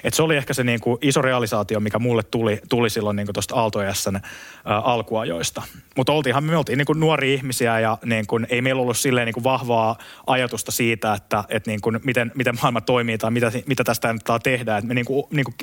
Et 0.04 0.14
se 0.14 0.22
oli 0.22 0.36
ehkä 0.36 0.54
se 0.54 0.64
niin 0.64 0.80
kuin 0.80 0.98
iso 1.02 1.22
realisaatio, 1.22 1.80
mikä 1.80 1.98
mulle 1.98 2.22
tuli, 2.22 2.60
tuli 2.68 2.90
silloin 2.90 3.16
niin 3.16 3.28
tuosta 3.34 3.54
Aalto-Jässän 3.54 4.16
ä, 4.16 4.20
alkuajoista. 4.64 5.62
Mutta 5.98 6.12
oltiinhan 6.12 6.44
me 6.44 6.56
oltiin 6.56 6.78
niin 6.78 6.86
kuin 6.86 7.00
nuoria 7.00 7.34
ihmisiä 7.34 7.80
ja 7.80 7.98
niin 8.04 8.26
kuin, 8.26 8.46
ei 8.50 8.62
meillä 8.62 8.82
ollut 8.82 8.98
silleen 8.98 9.26
niin 9.26 9.34
kuin 9.34 9.44
vahvaa 9.44 9.98
ajatusta 10.26 10.72
siitä, 10.72 11.14
että, 11.14 11.44
että 11.48 11.70
niin 11.70 11.80
kuin, 11.80 12.00
miten, 12.04 12.32
miten 12.34 12.54
maailma 12.62 12.80
toimii 12.80 13.18
tai 13.18 13.30
mitä, 13.30 13.52
mitä 13.66 13.84
tästä 13.84 14.08
kannattaa 14.08 14.38
tehdä. 14.38 14.76
Et 14.76 14.84
me 14.84 14.94
niin 14.94 15.04
kuin, 15.04 15.26
niin 15.30 15.44
kuin, 15.44 15.54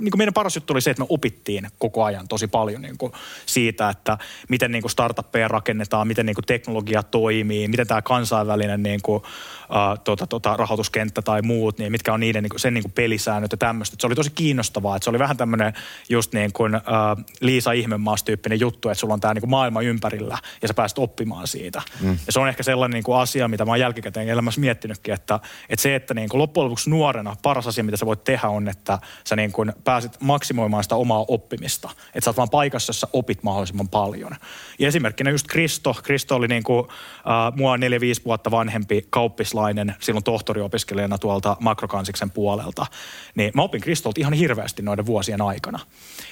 niin 0.00 0.10
kuin 0.10 0.18
meidän 0.18 0.34
paras 0.34 0.56
juttu 0.56 0.72
oli 0.72 0.80
se, 0.80 0.90
että 0.90 1.02
me 1.02 1.06
opittiin 1.08 1.68
koko 1.78 2.04
ajan 2.04 2.28
tosi 2.28 2.46
paljon 2.46 2.82
niin 2.82 2.98
kuin 2.98 3.12
siitä, 3.46 3.88
että 3.88 4.18
miten 4.48 4.72
niin 4.72 4.82
kuin 4.82 4.90
startuppeja 4.90 5.48
rakennetaan, 5.48 6.08
miten 6.08 6.26
niin 6.26 6.34
kuin 6.34 6.44
teknologia 6.44 7.02
toimii, 7.02 7.68
miten 7.68 7.86
tämä 7.86 8.02
kansainvälinen 8.02 8.82
niin 8.82 9.00
kuin, 9.02 9.16
uh, 9.16 10.02
tota, 10.04 10.26
tota, 10.26 10.56
rahoituskenttä 10.56 11.22
tai 11.22 11.42
muut, 11.42 11.78
niin 11.78 11.92
mitkä 11.92 12.12
on 12.12 12.20
niiden 12.20 12.42
niin 12.42 12.50
kuin, 12.50 12.60
sen 12.60 12.74
niin 12.74 12.84
kuin 12.84 12.92
pelisäännöt 12.92 13.52
ja 13.52 13.58
tämmöistä. 13.58 13.96
Se 14.00 14.06
oli 14.06 14.14
tosi 14.14 14.30
kiinnostavaa, 14.30 14.96
että 14.96 15.04
se 15.04 15.10
oli 15.10 15.18
vähän 15.18 15.36
tämmöinen 15.36 15.72
just 16.08 16.32
niin 16.32 16.52
kuin 16.52 16.76
uh, 16.76 17.24
Liisa 17.40 17.72
Ihmemaas 17.72 18.24
tyyppinen 18.24 18.60
juttu, 18.60 18.88
että 18.88 19.00
sulla 19.00 19.14
on 19.14 19.20
tämä 19.20 19.34
niin 19.34 19.42
kuin 19.42 19.50
maailma 19.50 19.77
ympärillä 19.84 20.38
ja 20.62 20.68
sä 20.68 20.74
pääset 20.74 20.98
oppimaan 20.98 21.46
siitä. 21.46 21.82
Mm. 22.00 22.18
Ja 22.26 22.32
se 22.32 22.40
on 22.40 22.48
ehkä 22.48 22.62
sellainen 22.62 22.94
niin 22.94 23.04
kuin 23.04 23.18
asia, 23.18 23.48
mitä 23.48 23.64
mä 23.64 23.70
oon 23.70 23.80
jälkikäteen 23.80 24.28
elämässä 24.28 24.60
miettinytkin, 24.60 25.14
että, 25.14 25.40
että 25.68 25.82
se, 25.82 25.94
että 25.94 26.14
niin 26.14 26.28
kuin 26.28 26.38
loppujen 26.38 26.64
lopuksi 26.64 26.90
nuorena 26.90 27.36
paras 27.42 27.66
asia, 27.66 27.84
mitä 27.84 27.96
sä 27.96 28.06
voit 28.06 28.24
tehdä 28.24 28.48
on, 28.48 28.68
että 28.68 28.98
sä 29.24 29.36
niin 29.36 29.52
kuin 29.52 29.72
pääset 29.84 30.20
maksimoimaan 30.20 30.82
sitä 30.82 30.96
omaa 30.96 31.24
oppimista. 31.28 31.90
Että 32.06 32.20
sä 32.20 32.30
oot 32.30 32.36
vaan 32.36 32.50
paikassa, 32.50 32.90
jossa 32.90 33.08
opit 33.12 33.42
mahdollisimman 33.42 33.88
paljon. 33.88 34.32
Ja 34.78 34.88
esimerkkinä 34.88 35.30
just 35.30 35.46
Kristo. 35.46 35.94
Kristo 36.02 36.36
oli 36.36 36.48
niin 36.48 36.62
kuin, 36.62 36.80
uh, 36.80 37.56
mua 37.56 37.76
4-5 37.76 37.80
vuotta 38.24 38.50
vanhempi 38.50 39.06
kauppislainen 39.10 39.94
silloin 40.00 40.24
tohtoriopiskelijana 40.24 41.18
tuolta 41.18 41.56
makrokansiksen 41.60 42.30
puolelta. 42.30 42.86
Niin 43.34 43.50
mä 43.54 43.62
opin 43.62 43.80
Kristolta 43.80 44.20
ihan 44.20 44.32
hirveästi 44.32 44.82
noiden 44.82 45.06
vuosien 45.06 45.42
aikana. 45.42 45.78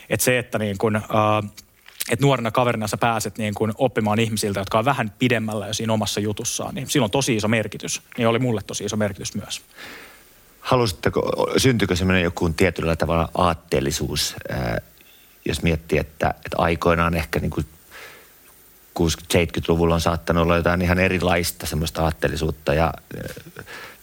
Että 0.09 0.25
se, 0.25 0.39
että 0.39 0.59
niin 0.59 0.79
kun, 0.79 0.97
uh, 0.97 1.66
että 2.11 2.27
nuorena 2.27 2.51
kaverina 2.51 2.87
sä 2.87 2.97
pääset 2.97 3.39
niin 3.39 3.55
kuin 3.55 3.73
oppimaan 3.79 4.19
ihmisiltä, 4.19 4.61
jotka 4.61 4.79
on 4.79 4.85
vähän 4.85 5.13
pidemmällä 5.19 5.67
jo 5.67 5.75
siinä 5.75 5.93
omassa 5.93 6.21
jutussaan, 6.21 6.75
niin 6.75 6.91
silloin 6.91 7.07
on 7.07 7.11
tosi 7.11 7.37
iso 7.37 7.49
merkitys. 7.49 8.03
Niin 8.19 8.29
oli 8.29 8.39
mulle 8.39 8.61
tosi 8.67 8.85
iso 8.85 8.97
merkitys 8.97 9.35
myös. 9.35 9.63
Halusitteko, 10.61 11.47
syntyykö 11.57 11.97
semmoinen 11.97 12.23
joku 12.23 12.49
tietyllä 12.49 12.97
tavalla 12.97 13.29
aatteellisuus, 13.35 14.37
jos 15.45 15.63
miettii, 15.63 15.99
että, 15.99 16.29
että 16.29 16.57
aikoinaan 16.59 17.15
ehkä 17.15 17.41
niin 17.41 17.51
kuin 17.51 17.67
60-70-luvulla 19.01 19.95
on 19.95 20.01
saattanut 20.01 20.43
olla 20.43 20.57
jotain 20.57 20.83
ihan 20.83 20.99
erilaista 20.99 21.67
semmoista 21.67 22.05
aatteellisuutta 22.05 22.75
ja 22.75 22.95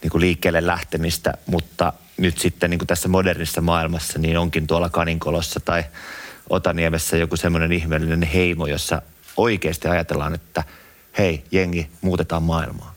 niin 0.02 0.10
kuin 0.10 0.20
liikkeelle 0.20 0.66
lähtemistä, 0.66 1.34
mutta 1.46 1.92
nyt 2.16 2.38
sitten 2.38 2.70
niin 2.70 2.78
kuin 2.78 2.86
tässä 2.86 3.08
modernissa 3.08 3.60
maailmassa 3.60 4.18
niin 4.18 4.38
onkin 4.38 4.66
tuolla 4.66 4.90
Kaninkolossa 4.90 5.60
tai 5.60 5.84
Otaniemessä 6.50 7.16
joku 7.16 7.36
semmoinen 7.36 7.72
ihmeellinen 7.72 8.22
heimo, 8.22 8.66
jossa 8.66 9.02
oikeasti 9.36 9.88
ajatellaan, 9.88 10.34
että 10.34 10.64
hei, 11.18 11.44
jengi, 11.50 11.88
muutetaan 12.00 12.42
maailmaa. 12.42 12.93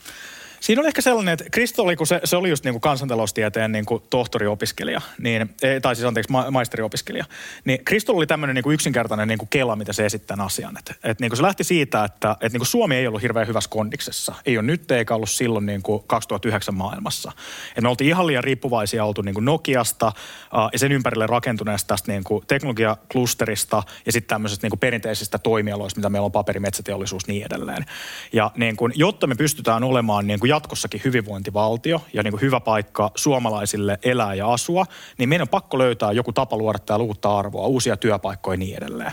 Siinä 0.68 0.80
oli 0.80 0.88
ehkä 0.88 1.02
sellainen, 1.02 1.34
että 1.34 1.46
Kristo 1.52 1.84
oli, 1.84 1.96
kun 1.96 2.08
se, 2.08 2.22
se 2.24 2.36
oli 2.36 2.50
just 2.50 2.64
niin 2.64 2.74
kuin 2.74 2.82
kansantaloustieteen 2.82 3.72
niin 3.72 3.86
kuin 3.86 4.04
tohtoriopiskelija, 4.10 5.02
niin, 5.20 5.56
tai 5.82 5.96
siis 5.96 6.06
anteeksi 6.06 6.32
ma- 6.32 6.52
maisteriopiskelija, 6.52 7.26
niin 7.66 7.86
Kristo 7.86 8.14
oli 8.14 8.28
tämmöinen 8.28 8.56
niin 8.56 8.64
kuin 8.64 8.74
yksinkertainen 8.74 9.28
niin 9.28 9.38
kuin 9.38 9.50
kela, 9.50 9.76
mitä 9.76 9.94
se 9.94 10.06
esittää 10.06 10.38
asian. 10.40 10.78
Että, 10.78 10.94
että 11.04 11.24
niin 11.24 11.30
kuin 11.30 11.38
se 11.38 11.44
lähti 11.44 11.64
siitä, 11.64 12.04
että, 12.04 12.32
että 12.32 12.50
niin 12.50 12.60
kuin 12.60 12.68
Suomi 12.68 12.96
ei 12.96 13.08
ollut 13.08 13.22
hirveän 13.22 13.48
hyvässä 13.48 13.70
kondiksessa. 13.70 14.36
Ei 14.46 14.58
ole 14.58 14.66
nyt 14.66 14.92
eikä 14.92 15.16
ollut 15.16 15.30
silloin 15.30 15.66
niin 15.66 15.82
kuin 15.82 16.04
2009 16.08 16.76
maailmassa. 16.76 17.32
Että 17.70 17.82
me 17.82 17.90
oltiin 17.90 18.08
ihan 18.08 18.28
liian 18.28 18.44
riippuvaisia 18.44 19.06
oltu 19.06 19.22
niin 19.22 19.34
kuin 19.34 19.46
Nokiasta 19.46 20.08
uh, 20.08 20.70
ja 20.74 20.80
sen 20.80 20.92
ympärille 20.92 21.28
rakentuneesta 21.28 21.88
tästä 21.88 22.12
niin 22.12 22.24
kuin 22.24 22.44
teknologiaklusterista 22.48 23.84
ja 24.06 24.12
sitten 24.12 24.30
tämmöisestä 24.30 24.66
niin 24.66 24.72
kuin 24.72 24.80
perinteisistä 24.80 25.38
toimialoista, 25.38 26.00
mitä 26.00 26.10
meillä 26.10 26.26
on 26.26 26.32
paperi, 26.32 26.60
metsäteollisuus 26.60 27.28
niin 27.28 27.46
edelleen. 27.46 27.86
Ja 28.34 28.52
niin 28.56 28.76
kuin, 28.76 28.94
jotta 28.96 29.28
me 29.28 29.36
pystytään 29.36 29.84
olemaan 29.84 30.28
niin 30.28 30.40
kuin 30.40 30.50
jatkossakin 30.58 31.02
hyvinvointivaltio 31.04 32.02
ja 32.14 32.24
niin 32.24 32.32
kuin 32.32 32.42
hyvä 32.42 32.60
paikka 32.60 33.12
suomalaisille 33.16 34.00
elää 34.04 34.34
ja 34.34 34.54
asua, 34.54 34.86
niin 35.18 35.30
meidän 35.30 35.44
on 35.44 35.50
pakko 35.50 35.78
löytää 35.78 36.12
joku 36.12 36.34
tapa 36.34 36.58
luoda 36.58 36.80
täällä 36.80 37.04
uutta 37.04 37.38
arvoa, 37.38 37.68
uusia 37.68 37.98
työpaikkoja 37.98 38.54
ja 38.54 38.58
niin 38.58 38.78
edelleen. 38.78 39.12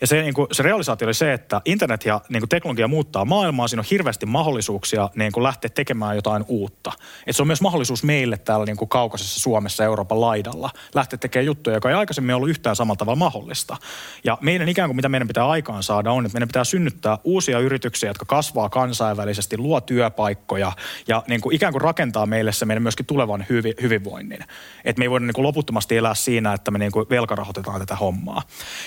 Ja 0.00 0.06
se, 0.06 0.22
niin 0.22 0.34
kuin, 0.34 0.46
se 0.52 0.62
realisaatio 0.62 1.06
oli 1.06 1.14
se, 1.14 1.32
että 1.32 1.60
internet 1.64 2.04
ja 2.04 2.20
niin 2.28 2.40
kuin 2.40 2.48
teknologia 2.48 2.88
muuttaa 2.88 3.24
maailmaa, 3.24 3.68
siinä 3.68 3.80
on 3.80 3.86
hirveästi 3.90 4.26
mahdollisuuksia 4.26 5.10
niin 5.14 5.32
kuin 5.32 5.44
lähteä 5.44 5.70
tekemään 5.74 6.16
jotain 6.16 6.44
uutta. 6.48 6.92
Et 7.26 7.36
se 7.36 7.42
on 7.42 7.46
myös 7.46 7.60
mahdollisuus 7.60 8.04
meille 8.04 8.38
täällä 8.38 8.66
niin 8.66 8.76
kuin 8.76 8.88
kaukaisessa 8.88 9.40
Suomessa 9.40 9.84
Euroopan 9.84 10.20
laidalla 10.20 10.70
lähteä 10.94 11.18
tekemään 11.18 11.46
juttuja, 11.46 11.76
joka 11.76 11.88
ei 11.88 11.94
aikaisemmin 11.94 12.34
ollut 12.34 12.48
yhtään 12.48 12.76
samalla 12.76 12.96
tavalla 12.96 13.16
mahdollista. 13.16 13.76
Ja 14.24 14.38
meidän 14.40 14.68
ikään 14.68 14.88
kuin 14.88 14.96
mitä 14.96 15.08
meidän 15.08 15.28
pitää 15.28 15.48
aikaan 15.48 15.82
saada 15.82 16.12
on, 16.12 16.26
että 16.26 16.36
meidän 16.36 16.48
pitää 16.48 16.64
synnyttää 16.64 17.18
uusia 17.24 17.58
yrityksiä, 17.58 18.10
jotka 18.10 18.24
kasvaa 18.24 18.68
kansainvälisesti, 18.68 19.58
luo 19.58 19.80
työpaikkoja 19.80 20.69
ja 21.08 21.22
niin 21.28 21.40
kuin 21.40 21.56
ikään 21.56 21.72
kuin 21.72 21.82
rakentaa 21.82 22.26
meille 22.26 22.52
se 22.52 22.64
meidän 22.64 22.82
myöskin 22.82 23.06
tulevan 23.06 23.46
hyvi, 23.48 23.74
hyvinvoinnin. 23.82 24.44
Että 24.84 24.98
me 24.98 25.04
ei 25.04 25.10
voida 25.10 25.26
niin 25.26 25.34
kuin 25.34 25.46
loputtomasti 25.46 25.96
elää 25.96 26.14
siinä, 26.14 26.52
että 26.52 26.70
me 26.70 26.78
niin 26.78 26.92
kuin 26.92 27.06
velkarahoitetaan 27.10 27.80
tätä 27.80 27.96
hommaa. 27.96 28.42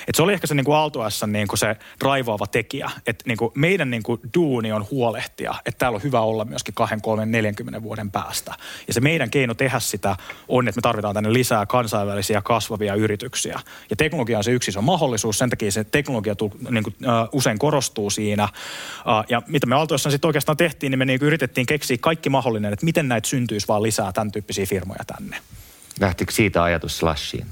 Et 0.07 0.15
se 0.15 0.23
oli 0.23 0.33
ehkä 0.33 0.47
se 0.47 0.55
niin 0.55 0.65
kuin 0.65 0.75
Aaltoessa 0.75 1.27
niin 1.27 1.47
kuin 1.47 1.59
se 1.59 1.75
raivaava 2.01 2.47
tekijä, 2.47 2.91
että 3.07 3.23
niin 3.27 3.37
meidän 3.55 3.91
niin 3.91 4.03
kuin 4.03 4.21
duuni 4.37 4.71
on 4.71 4.85
huolehtia, 4.91 5.55
että 5.65 5.79
täällä 5.79 5.95
on 5.95 6.03
hyvä 6.03 6.21
olla 6.21 6.45
myöskin 6.45 6.73
2, 6.73 6.95
3, 7.01 7.25
40 7.25 7.83
vuoden 7.83 8.11
päästä. 8.11 8.53
Ja 8.87 8.93
se 8.93 9.01
meidän 9.01 9.29
keino 9.29 9.53
tehdä 9.53 9.79
sitä 9.79 10.15
on, 10.47 10.67
että 10.67 10.77
me 10.77 10.81
tarvitaan 10.81 11.13
tänne 11.13 11.33
lisää 11.33 11.65
kansainvälisiä 11.65 12.41
kasvavia 12.41 12.95
yrityksiä. 12.95 13.59
Ja 13.89 13.95
teknologia 13.95 14.37
on 14.37 14.43
se 14.43 14.51
yksi 14.51 14.71
iso 14.71 14.81
mahdollisuus, 14.81 15.37
sen 15.37 15.49
takia 15.49 15.71
se 15.71 15.83
teknologia 15.83 16.35
tul, 16.35 16.49
niin 16.69 16.83
kuin, 16.83 16.95
uh, 17.01 17.29
usein 17.31 17.59
korostuu 17.59 18.09
siinä. 18.09 18.43
Uh, 18.43 19.25
ja 19.29 19.41
mitä 19.47 19.67
me 19.67 19.75
Aaltoessa 19.75 20.11
sitten 20.11 20.27
oikeastaan 20.27 20.57
tehtiin, 20.57 20.91
niin 20.91 20.99
me 20.99 21.05
niin 21.05 21.19
yritettiin 21.21 21.65
keksiä 21.73 21.97
kaikki 22.01 22.29
mahdollinen, 22.29 22.73
että 22.73 22.85
miten 22.85 23.07
näitä 23.07 23.27
syntyisi 23.27 23.67
vaan 23.67 23.83
lisää 23.83 24.11
tämän 24.11 24.31
tyyppisiä 24.31 24.65
firmoja 24.65 25.03
tänne. 25.07 25.37
Lähtikö 25.99 26.31
siitä 26.31 26.63
ajatus 26.63 26.97
Slashiin? 26.97 27.45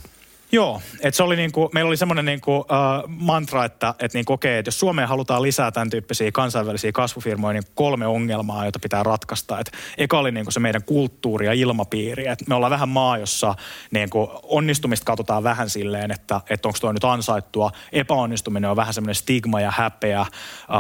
Joo, 0.53 0.81
että 0.99 1.17
se 1.17 1.23
oli 1.23 1.35
niinku, 1.35 1.69
meillä 1.73 1.87
oli 1.87 1.97
semmoinen 1.97 2.25
niinku, 2.25 2.55
uh, 2.57 2.65
mantra, 3.07 3.65
että 3.65 3.93
et 3.99 4.13
niinku, 4.13 4.33
okei, 4.33 4.57
että 4.57 4.67
jos 4.67 4.79
Suomeen 4.79 5.07
halutaan 5.07 5.41
lisää 5.41 5.71
tämän 5.71 5.89
tyyppisiä 5.89 6.31
kansainvälisiä 6.31 6.91
kasvufirmoja, 6.91 7.53
niin 7.53 7.63
kolme 7.75 8.07
ongelmaa, 8.07 8.65
joita 8.65 8.79
pitää 8.79 9.03
ratkaista. 9.03 9.59
Et 9.59 9.71
eka 9.97 10.19
oli 10.19 10.31
niinku 10.31 10.51
se 10.51 10.59
meidän 10.59 10.83
kulttuuri 10.83 11.45
ja 11.45 11.53
ilmapiiri. 11.53 12.27
Et 12.27 12.47
me 12.47 12.55
ollaan 12.55 12.69
vähän 12.69 12.89
maa, 12.89 13.17
jossa 13.17 13.55
niinku, 13.91 14.31
onnistumista 14.43 15.05
katsotaan 15.05 15.43
vähän 15.43 15.69
silleen, 15.69 16.11
että 16.11 16.41
et 16.49 16.65
onko 16.65 16.77
tuo 16.81 16.91
nyt 16.91 17.03
ansaittua. 17.03 17.71
Epäonnistuminen 17.91 18.69
on 18.69 18.75
vähän 18.75 18.93
semmoinen 18.93 19.15
stigma 19.15 19.61
ja 19.61 19.71
häpeä. 19.77 20.21
Uh, 20.21 20.27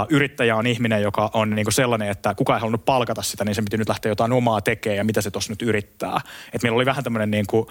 yrittäjä 0.09 0.55
on 0.55 0.67
ihminen, 0.67 1.01
joka 1.01 1.29
on 1.33 1.49
niinku 1.49 1.71
sellainen, 1.71 2.09
että 2.09 2.33
kukaan 2.33 2.57
ei 2.57 2.61
halunnut 2.61 2.85
palkata 2.85 3.21
sitä, 3.21 3.45
niin 3.45 3.55
se 3.55 3.61
piti 3.61 3.77
nyt 3.77 3.89
lähteä 3.89 4.11
jotain 4.11 4.31
omaa 4.31 4.61
tekemään 4.61 4.97
ja 4.97 5.03
mitä 5.03 5.21
se 5.21 5.31
tuossa 5.31 5.51
nyt 5.51 5.61
yrittää. 5.61 6.21
Et 6.53 6.63
meillä 6.63 6.75
oli 6.75 6.85
vähän 6.85 7.03
tämmöinen 7.03 7.31
niinku, 7.31 7.59
uh, 7.59 7.67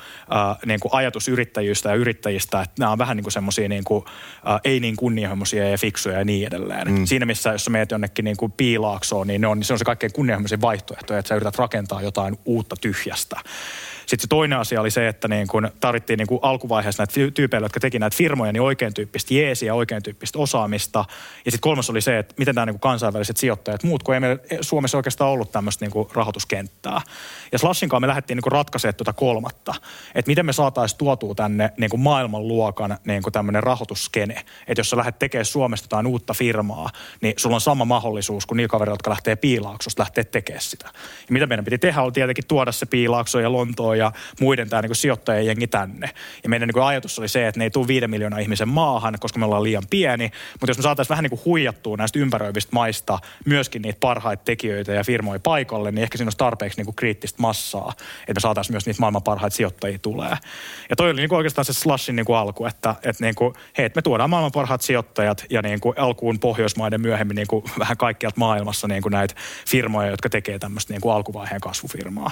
niinku 0.67 0.89
ajatus 0.93 1.29
yrittäjyystä 1.29 1.90
ja 1.91 1.97
yrittäjistä, 1.97 2.61
että 2.61 2.75
nämä 2.79 2.93
on 2.93 2.99
vähän 2.99 3.17
niin 3.17 3.25
kuin 3.25 3.33
semmoisia 3.33 3.69
niin 3.69 3.85
kuin, 3.85 4.05
äh, 4.49 4.61
ei 4.65 4.81
niin 4.81 4.97
kunnianhimoisia 4.97 5.69
ja 5.69 5.79
fiksuja 5.79 6.19
ja 6.19 6.25
niin 6.25 6.47
edelleen. 6.47 6.93
Mm. 6.93 7.07
Siinä 7.07 7.27
missä, 7.27 7.51
jos 7.51 7.65
sä 7.65 7.71
meet 7.71 7.91
jonnekin 7.91 8.25
niin 8.25 8.37
kuin 8.37 8.53
piilaaksoon, 8.53 9.27
niin 9.27 9.41
ne 9.41 9.47
on, 9.47 9.59
niin 9.59 9.65
se 9.65 9.73
on 9.73 9.79
se 9.79 9.85
kaikkein 9.85 10.13
kunnianhimoisin 10.13 10.61
vaihtoehto, 10.61 11.17
että 11.17 11.29
sä 11.29 11.35
yrität 11.35 11.59
rakentaa 11.59 12.03
jotain 12.03 12.39
uutta 12.45 12.77
tyhjästä. 12.81 13.41
Sitten 14.11 14.23
se 14.23 14.29
toinen 14.29 14.59
asia 14.59 14.81
oli 14.81 14.91
se, 14.91 15.09
että 15.09 15.29
niin 15.29 15.49
kun 15.49 15.71
tarvittiin 15.81 16.19
niin 16.19 16.27
kun 16.27 16.39
alkuvaiheessa 16.43 17.03
näitä 17.03 17.33
tyypeillä, 17.35 17.65
jotka 17.65 17.81
teki 17.81 17.99
näitä 17.99 18.17
firmoja, 18.17 18.53
niin 18.53 18.61
oikein 18.61 18.95
tyyppistä 18.95 19.35
jeesiä, 19.35 19.75
oikein 19.75 20.03
tyyppistä 20.03 20.39
osaamista. 20.39 21.05
Ja 21.45 21.51
sitten 21.51 21.61
kolmas 21.61 21.91
oli 21.91 22.01
se, 22.01 22.19
että 22.19 22.35
miten 22.39 22.55
nämä 22.55 22.67
niin 22.67 22.81
kansainväliset 22.81 23.37
sijoittajat, 23.37 23.83
muut 23.83 24.03
kun 24.03 24.15
ei 24.15 24.21
meillä 24.21 24.39
Suomessa 24.61 24.99
oikeastaan 24.99 25.31
ollut 25.31 25.53
tämmöistä 25.53 25.85
niin 25.85 26.07
rahoituskenttää. 26.15 27.01
Ja 27.53 27.59
Slashin 27.59 27.89
kanssa 27.89 28.01
me 28.01 28.07
lähdettiin 28.07 28.37
niin 28.37 28.53
ratkaisemaan 28.53 28.95
tuota 28.95 29.13
kolmatta, 29.13 29.75
että 30.15 30.29
miten 30.29 30.47
me 30.47 30.53
saataisiin 30.53 30.99
tuotua 30.99 31.35
tänne 31.35 31.71
niin 31.77 32.01
maailmanluokan 32.01 32.99
niin 33.05 33.23
kuin 33.23 33.33
tämmöinen 33.33 33.63
rahoitusskene. 33.63 34.45
Että 34.69 34.81
jos 34.81 34.91
sä 34.91 34.97
lähdet 34.97 35.19
tekemään 35.19 35.45
Suomesta 35.45 35.85
jotain 35.85 36.07
uutta 36.07 36.35
firmaa, 36.35 36.91
niin 37.21 37.35
sulla 37.37 37.57
on 37.57 37.61
sama 37.61 37.85
mahdollisuus 37.85 38.47
kuin 38.47 38.57
niillä 38.57 38.71
kavereilla, 38.71 38.95
jotka 38.95 39.11
lähtee 39.11 39.37
piilaaksosta 39.37 40.01
lähtee 40.01 40.25
tekemään 40.25 40.63
sitä. 40.63 40.87
Ja 40.97 41.33
mitä 41.33 41.47
meidän 41.47 41.65
piti 41.65 41.79
tehdä, 41.79 42.03
oli 42.03 42.13
tietenkin 42.13 42.47
tuoda 42.49 42.73
se 42.73 42.87
piilaakso 42.87 43.41
ja 43.41 43.53
Lontoon 43.53 44.00
ja 44.01 44.13
muiden 44.41 44.69
tämä 44.69 44.83
niin 44.83 44.95
sijoittajien 44.95 45.47
jengi 45.47 45.67
tänne. 45.67 46.11
Ja 46.43 46.49
meidän 46.49 46.69
niin 46.69 46.83
ajatus 46.83 47.19
oli 47.19 47.29
se, 47.29 47.47
että 47.47 47.59
ne 47.59 47.65
ei 47.65 47.71
tule 47.71 47.89
viiden 47.89 48.11
miljoonaa 48.11 48.39
ihmisen 48.39 48.69
maahan, 48.69 49.15
koska 49.21 49.39
me 49.39 49.45
ollaan 49.45 49.63
liian 49.63 49.83
pieni. 49.91 50.31
Mutta 50.53 50.71
jos 50.71 50.79
me 50.79 50.83
saataisiin 50.83 51.11
vähän 51.11 51.23
niin 51.23 51.31
kuin 51.31 51.41
huijattua 51.45 51.97
näistä 51.97 52.19
ympäröivistä 52.19 52.71
maista 52.73 53.19
myöskin 53.45 53.83
niitä 53.83 54.01
parhaita 54.01 54.45
tekijöitä 54.45 54.93
ja 54.93 55.05
firmoja 55.05 55.41
paikalle, 55.41 55.91
niin 55.91 56.03
ehkä 56.03 56.19
siinä 56.19 56.27
olisi 56.27 56.39
tarpeeksi 56.39 56.79
niin 56.79 56.87
kuin 56.87 56.97
kriittistä 56.97 57.43
massaa, 57.43 57.93
että 58.21 58.35
me 58.35 58.41
saataisiin 58.41 58.75
myös 58.75 58.87
niitä 58.87 59.01
maailman 59.01 59.23
parhaita 59.23 59.57
sijoittajia 59.57 59.99
tulee. 59.99 60.37
Ja 60.91 60.97
toi 60.97 61.11
oli 61.11 61.21
niin 61.21 61.29
kuin 61.29 61.37
oikeastaan 61.37 61.65
se 61.65 61.73
slashin 61.73 62.17
niin 62.17 62.27
kuin 62.27 62.37
alku, 62.37 62.67
että, 62.67 62.95
että, 63.03 63.25
niin 63.25 63.35
kuin, 63.35 63.55
hei, 63.79 63.87
että 63.87 63.99
me 63.99 64.03
tuodaan 64.03 64.31
maailman 64.31 64.53
parhaat 64.53 64.81
sijoittajat 64.81 65.45
ja 65.51 65.63
niin 65.63 65.81
kuin 65.81 65.99
alkuun 65.99 66.39
Pohjoismaiden 66.39 67.01
myöhemmin 67.01 67.35
niin 67.35 67.49
kuin 67.49 67.65
vähän 67.79 67.97
kaikkialta 67.97 68.39
maailmassa 68.39 68.89
niin 68.89 69.03
kuin 69.03 69.13
näitä 69.13 69.35
firmoja, 69.69 70.11
jotka 70.11 70.29
tekee 70.29 70.59
tämmöistä 70.59 70.93
niin 70.93 71.01
kuin 71.01 71.15
alkuvaiheen 71.15 71.61
kasvufirmaa. 71.61 72.31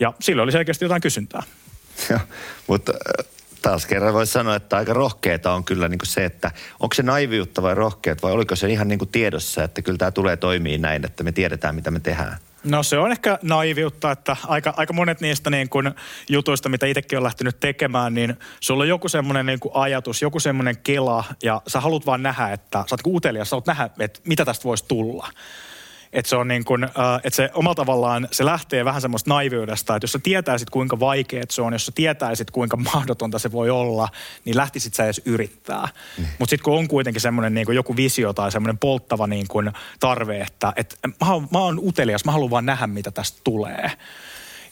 Ja 0.00 0.12
silloin 0.20 0.44
oli 0.44 0.52
selkeästi 0.52 0.84
jotain 0.84 1.02
kysyntää. 1.02 1.42
Ja, 2.10 2.20
mutta 2.66 2.92
äh, 2.92 3.26
taas 3.62 3.86
kerran 3.86 4.14
voisi 4.14 4.32
sanoa, 4.32 4.56
että 4.56 4.76
aika 4.76 4.92
rohkeeta 4.92 5.52
on 5.52 5.64
kyllä 5.64 5.88
niin 5.88 5.98
kuin 5.98 6.08
se, 6.08 6.24
että 6.24 6.50
onko 6.80 6.94
se 6.94 7.02
naiviutta 7.02 7.62
vai 7.62 7.74
rohkeet 7.74 8.22
vai 8.22 8.32
oliko 8.32 8.56
se 8.56 8.68
ihan 8.68 8.88
niin 8.88 8.98
kuin 8.98 9.08
tiedossa, 9.08 9.64
että 9.64 9.82
kyllä 9.82 9.98
tämä 9.98 10.10
tulee 10.10 10.36
toimii 10.36 10.78
näin, 10.78 11.04
että 11.04 11.24
me 11.24 11.32
tiedetään 11.32 11.74
mitä 11.74 11.90
me 11.90 12.00
tehdään. 12.00 12.38
No 12.64 12.82
se 12.82 12.98
on 12.98 13.12
ehkä 13.12 13.38
naiviutta, 13.42 14.10
että 14.10 14.36
aika, 14.46 14.74
aika 14.76 14.92
monet 14.92 15.20
niistä 15.20 15.50
niin 15.50 15.68
kuin 15.68 15.94
jutuista, 16.28 16.68
mitä 16.68 16.86
itsekin 16.86 17.18
on 17.18 17.24
lähtenyt 17.24 17.60
tekemään, 17.60 18.14
niin 18.14 18.38
sulla 18.60 18.82
on 18.82 18.88
joku 18.88 19.08
semmoinen 19.08 19.46
niin 19.46 19.58
ajatus, 19.74 20.22
joku 20.22 20.40
semmoinen 20.40 20.76
kela 20.82 21.24
ja 21.42 21.62
sä 21.66 21.80
haluat 21.80 22.06
vaan 22.06 22.22
nähdä, 22.22 22.52
että 22.52 22.78
sä 22.78 22.94
oot 22.94 23.16
utelias, 23.16 23.50
sä 23.50 23.56
haluat 23.56 23.66
nähdä, 23.66 23.90
että 23.98 24.20
mitä 24.24 24.44
tästä 24.44 24.64
voisi 24.64 24.84
tulla. 24.88 25.28
Että 26.14 26.28
se 26.28 26.36
on 26.36 26.48
niin 26.48 26.64
kuin, 26.64 26.84
äh, 26.84 26.90
että 27.24 27.36
se 27.36 27.50
omalla 27.54 27.74
tavallaan, 27.74 28.28
se 28.30 28.44
lähtee 28.44 28.84
vähän 28.84 29.00
semmoista 29.00 29.30
naiviudesta, 29.30 29.96
että 29.96 30.04
jos 30.04 30.12
sä 30.12 30.18
tietäisit 30.18 30.70
kuinka 30.70 31.00
vaikeet 31.00 31.50
se 31.50 31.62
on, 31.62 31.72
jos 31.72 31.86
sä 31.86 31.92
tietäisit 31.94 32.50
kuinka 32.50 32.76
mahdotonta 32.76 33.38
se 33.38 33.52
voi 33.52 33.70
olla, 33.70 34.08
niin 34.44 34.56
lähtisit 34.56 34.94
sä 34.94 35.04
edes 35.04 35.22
yrittää. 35.24 35.88
Mm. 36.18 36.24
Mutta 36.38 36.50
sitten 36.50 36.64
kun 36.64 36.78
on 36.78 36.88
kuitenkin 36.88 37.20
semmoinen 37.20 37.54
niin 37.54 37.66
kuin 37.66 37.76
joku 37.76 37.96
visio 37.96 38.32
tai 38.32 38.52
semmoinen 38.52 38.78
polttava 38.78 39.26
niin 39.26 39.48
kuin 39.48 39.72
tarve, 40.00 40.40
että, 40.40 40.72
että 40.76 40.96
mä, 41.24 41.32
oon, 41.32 41.48
mä 41.52 41.58
oon 41.58 41.78
utelias, 41.82 42.24
mä 42.24 42.32
haluan 42.32 42.50
vaan 42.50 42.66
nähdä, 42.66 42.86
mitä 42.86 43.10
tästä 43.10 43.40
tulee. 43.44 43.90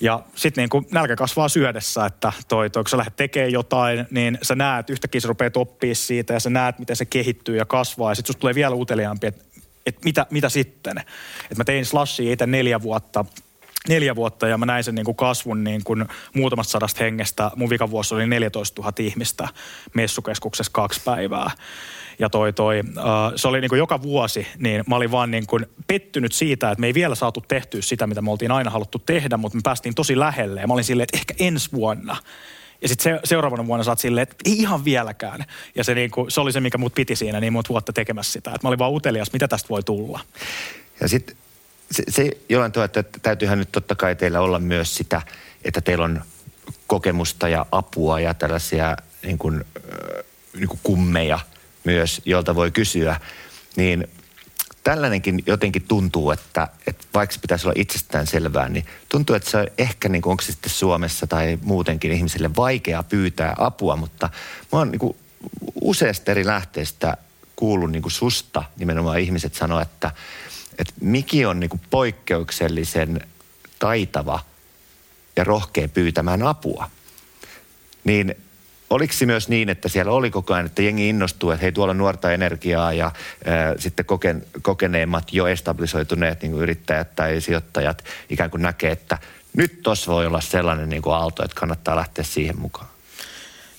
Ja 0.00 0.22
sitten 0.34 0.68
niin 0.72 0.86
nälkä 0.90 1.16
kasvaa 1.16 1.48
syödessä, 1.48 2.06
että 2.06 2.32
toi, 2.48 2.70
toi, 2.70 2.84
kun 2.84 2.90
sä 2.90 2.96
lähdet 2.96 3.16
tekemään 3.16 3.52
jotain, 3.52 4.06
niin 4.10 4.38
sä 4.42 4.54
näet, 4.54 4.90
yhtäkkiä 4.90 5.20
sä 5.20 5.28
rupeat 5.28 5.56
oppia 5.56 5.94
siitä 5.94 6.32
ja 6.32 6.40
sä 6.40 6.50
näet, 6.50 6.78
miten 6.78 6.96
se 6.96 7.04
kehittyy 7.04 7.56
ja 7.56 7.64
kasvaa. 7.64 8.10
Ja 8.10 8.14
sitten 8.14 8.36
tulee 8.36 8.54
vielä 8.54 8.74
uteliaampi, 8.74 9.26
että 9.26 9.44
että 9.86 10.00
mitä, 10.04 10.26
mitä 10.30 10.48
sitten. 10.48 10.98
Että 10.98 11.54
mä 11.56 11.64
tein 11.64 11.86
slashia 11.86 12.32
itse 12.32 12.46
neljä 12.46 12.82
vuotta 12.82 13.24
neljä 13.88 14.16
vuotta 14.16 14.48
ja 14.48 14.58
mä 14.58 14.66
näin 14.66 14.84
sen 14.84 14.94
niin 14.94 15.04
kuin 15.04 15.16
kasvun 15.16 15.64
niin 15.64 15.84
kuin 15.84 16.06
muutamasta 16.34 16.70
sadasta 16.70 17.04
hengestä. 17.04 17.50
Mun 17.56 17.70
vikavuosi 17.70 18.14
oli 18.14 18.26
14 18.26 18.82
000 18.82 18.92
ihmistä 18.98 19.48
messukeskuksessa 19.94 20.72
kaksi 20.72 21.00
päivää. 21.04 21.50
Ja 22.18 22.30
toi, 22.30 22.52
toi, 22.52 22.80
uh, 22.80 23.32
se 23.36 23.48
oli 23.48 23.60
niin 23.60 23.68
kuin 23.68 23.78
joka 23.78 24.02
vuosi, 24.02 24.46
niin 24.58 24.84
mä 24.86 24.96
olin 24.96 25.10
vaan 25.10 25.30
niin 25.30 25.46
kuin 25.46 25.66
pettynyt 25.86 26.32
siitä, 26.32 26.70
että 26.70 26.80
me 26.80 26.86
ei 26.86 26.94
vielä 26.94 27.14
saatu 27.14 27.44
tehtyä 27.48 27.82
sitä, 27.82 28.06
mitä 28.06 28.22
me 28.22 28.30
oltiin 28.30 28.50
aina 28.50 28.70
haluttu 28.70 28.98
tehdä, 28.98 29.36
mutta 29.36 29.56
me 29.56 29.62
päästiin 29.64 29.94
tosi 29.94 30.18
lähelle. 30.18 30.60
Ja 30.60 30.66
mä 30.66 30.72
olin 30.72 30.84
silleen, 30.84 31.04
että 31.04 31.18
ehkä 31.18 31.34
ensi 31.38 31.72
vuonna. 31.72 32.16
Ja 32.82 32.88
sitten 32.88 33.14
se, 33.14 33.20
seuraavana 33.24 33.66
vuonna 33.66 33.84
saat 33.84 33.98
silleen, 33.98 34.22
että 34.22 34.36
ei 34.44 34.58
ihan 34.58 34.84
vieläkään. 34.84 35.44
Ja 35.74 35.84
se, 35.84 35.94
niin 35.94 36.10
kuin, 36.10 36.30
se 36.30 36.40
oli 36.40 36.52
se, 36.52 36.60
mikä 36.60 36.78
mut 36.78 36.94
piti 36.94 37.16
siinä 37.16 37.40
niin 37.40 37.52
monta 37.52 37.68
vuotta 37.68 37.92
tekemässä 37.92 38.32
sitä. 38.32 38.50
Että 38.50 38.60
mä 38.62 38.68
olin 38.68 38.78
vaan 38.78 38.92
utelias, 38.92 39.32
mitä 39.32 39.48
tästä 39.48 39.68
voi 39.68 39.82
tulla. 39.82 40.20
Ja 41.00 41.08
sitten 41.08 41.36
se, 41.90 42.02
se 42.08 42.30
jollain 42.48 42.72
tavalla, 42.72 42.84
että 42.84 43.18
täytyyhän 43.22 43.58
nyt 43.58 43.72
totta 43.72 43.94
kai 43.94 44.16
teillä 44.16 44.40
olla 44.40 44.58
myös 44.58 44.94
sitä, 44.96 45.22
että 45.64 45.80
teillä 45.80 46.04
on 46.04 46.22
kokemusta 46.86 47.48
ja 47.48 47.66
apua 47.72 48.20
ja 48.20 48.34
tällaisia 48.34 48.96
niin 49.22 49.38
kuin, 49.38 49.64
niin 50.54 50.68
kuin 50.68 50.80
kummeja 50.82 51.40
myös, 51.84 52.22
joilta 52.24 52.54
voi 52.54 52.70
kysyä. 52.70 53.20
Niin 53.76 54.08
tällainenkin 54.84 55.42
jotenkin 55.46 55.82
tuntuu, 55.82 56.30
että, 56.30 56.68
että 56.86 57.04
vaikka 57.14 57.36
pitäisi 57.40 57.66
olla 57.66 57.74
itsestään 57.76 58.26
selvää, 58.26 58.68
niin 58.68 58.86
tuntuu, 59.08 59.36
että 59.36 59.50
se 59.50 59.56
on 59.56 59.66
ehkä, 59.78 60.08
niin 60.08 60.22
kuin, 60.22 60.30
onko 60.30 60.42
se 60.42 60.52
sitten 60.52 60.70
Suomessa 60.70 61.26
tai 61.26 61.58
muutenkin 61.62 62.12
ihmisille 62.12 62.50
vaikea 62.56 63.02
pyytää 63.02 63.54
apua, 63.58 63.96
mutta 63.96 64.30
mä 64.72 64.78
oon 64.78 64.90
niin 64.90 65.16
useasta 65.80 66.30
eri 66.30 66.46
lähteestä 66.46 67.16
kuullut 67.56 67.90
niin 67.90 68.02
kuin 68.02 68.12
susta 68.12 68.64
nimenomaan 68.78 69.18
ihmiset 69.18 69.54
sanoa, 69.54 69.82
että, 69.82 70.10
että 70.78 70.94
Miki 71.00 71.46
on 71.46 71.60
niin 71.60 71.70
kuin 71.70 71.80
poikkeuksellisen 71.90 73.20
taitava 73.78 74.40
ja 75.36 75.44
rohkea 75.44 75.88
pyytämään 75.88 76.42
apua. 76.42 76.90
Niin 78.04 78.34
oliko 78.92 79.12
se 79.12 79.26
myös 79.26 79.48
niin, 79.48 79.68
että 79.68 79.88
siellä 79.88 80.12
oli 80.12 80.30
koko 80.30 80.54
ajan, 80.54 80.66
että 80.66 80.82
jengi 80.82 81.08
innostuu, 81.08 81.50
että 81.50 81.62
hei 81.62 81.72
tuolla 81.72 81.94
nuorta 81.94 82.32
energiaa 82.32 82.92
ja 82.92 83.10
ää, 83.44 83.74
sitten 83.78 84.04
koken, 84.04 84.44
kokeneemmat 84.62 85.32
jo 85.32 85.46
establisoituneet 85.46 86.42
niin 86.42 86.52
kuin 86.52 86.62
yrittäjät 86.62 87.16
tai 87.16 87.40
sijoittajat 87.40 88.04
ikään 88.30 88.50
kuin 88.50 88.62
näkee, 88.62 88.90
että 88.90 89.18
nyt 89.56 89.82
tuossa 89.82 90.12
voi 90.12 90.26
olla 90.26 90.40
sellainen 90.40 90.88
niin 90.88 91.02
kuin 91.02 91.14
aalto, 91.14 91.44
että 91.44 91.60
kannattaa 91.60 91.96
lähteä 91.96 92.24
siihen 92.24 92.58
mukaan? 92.58 92.86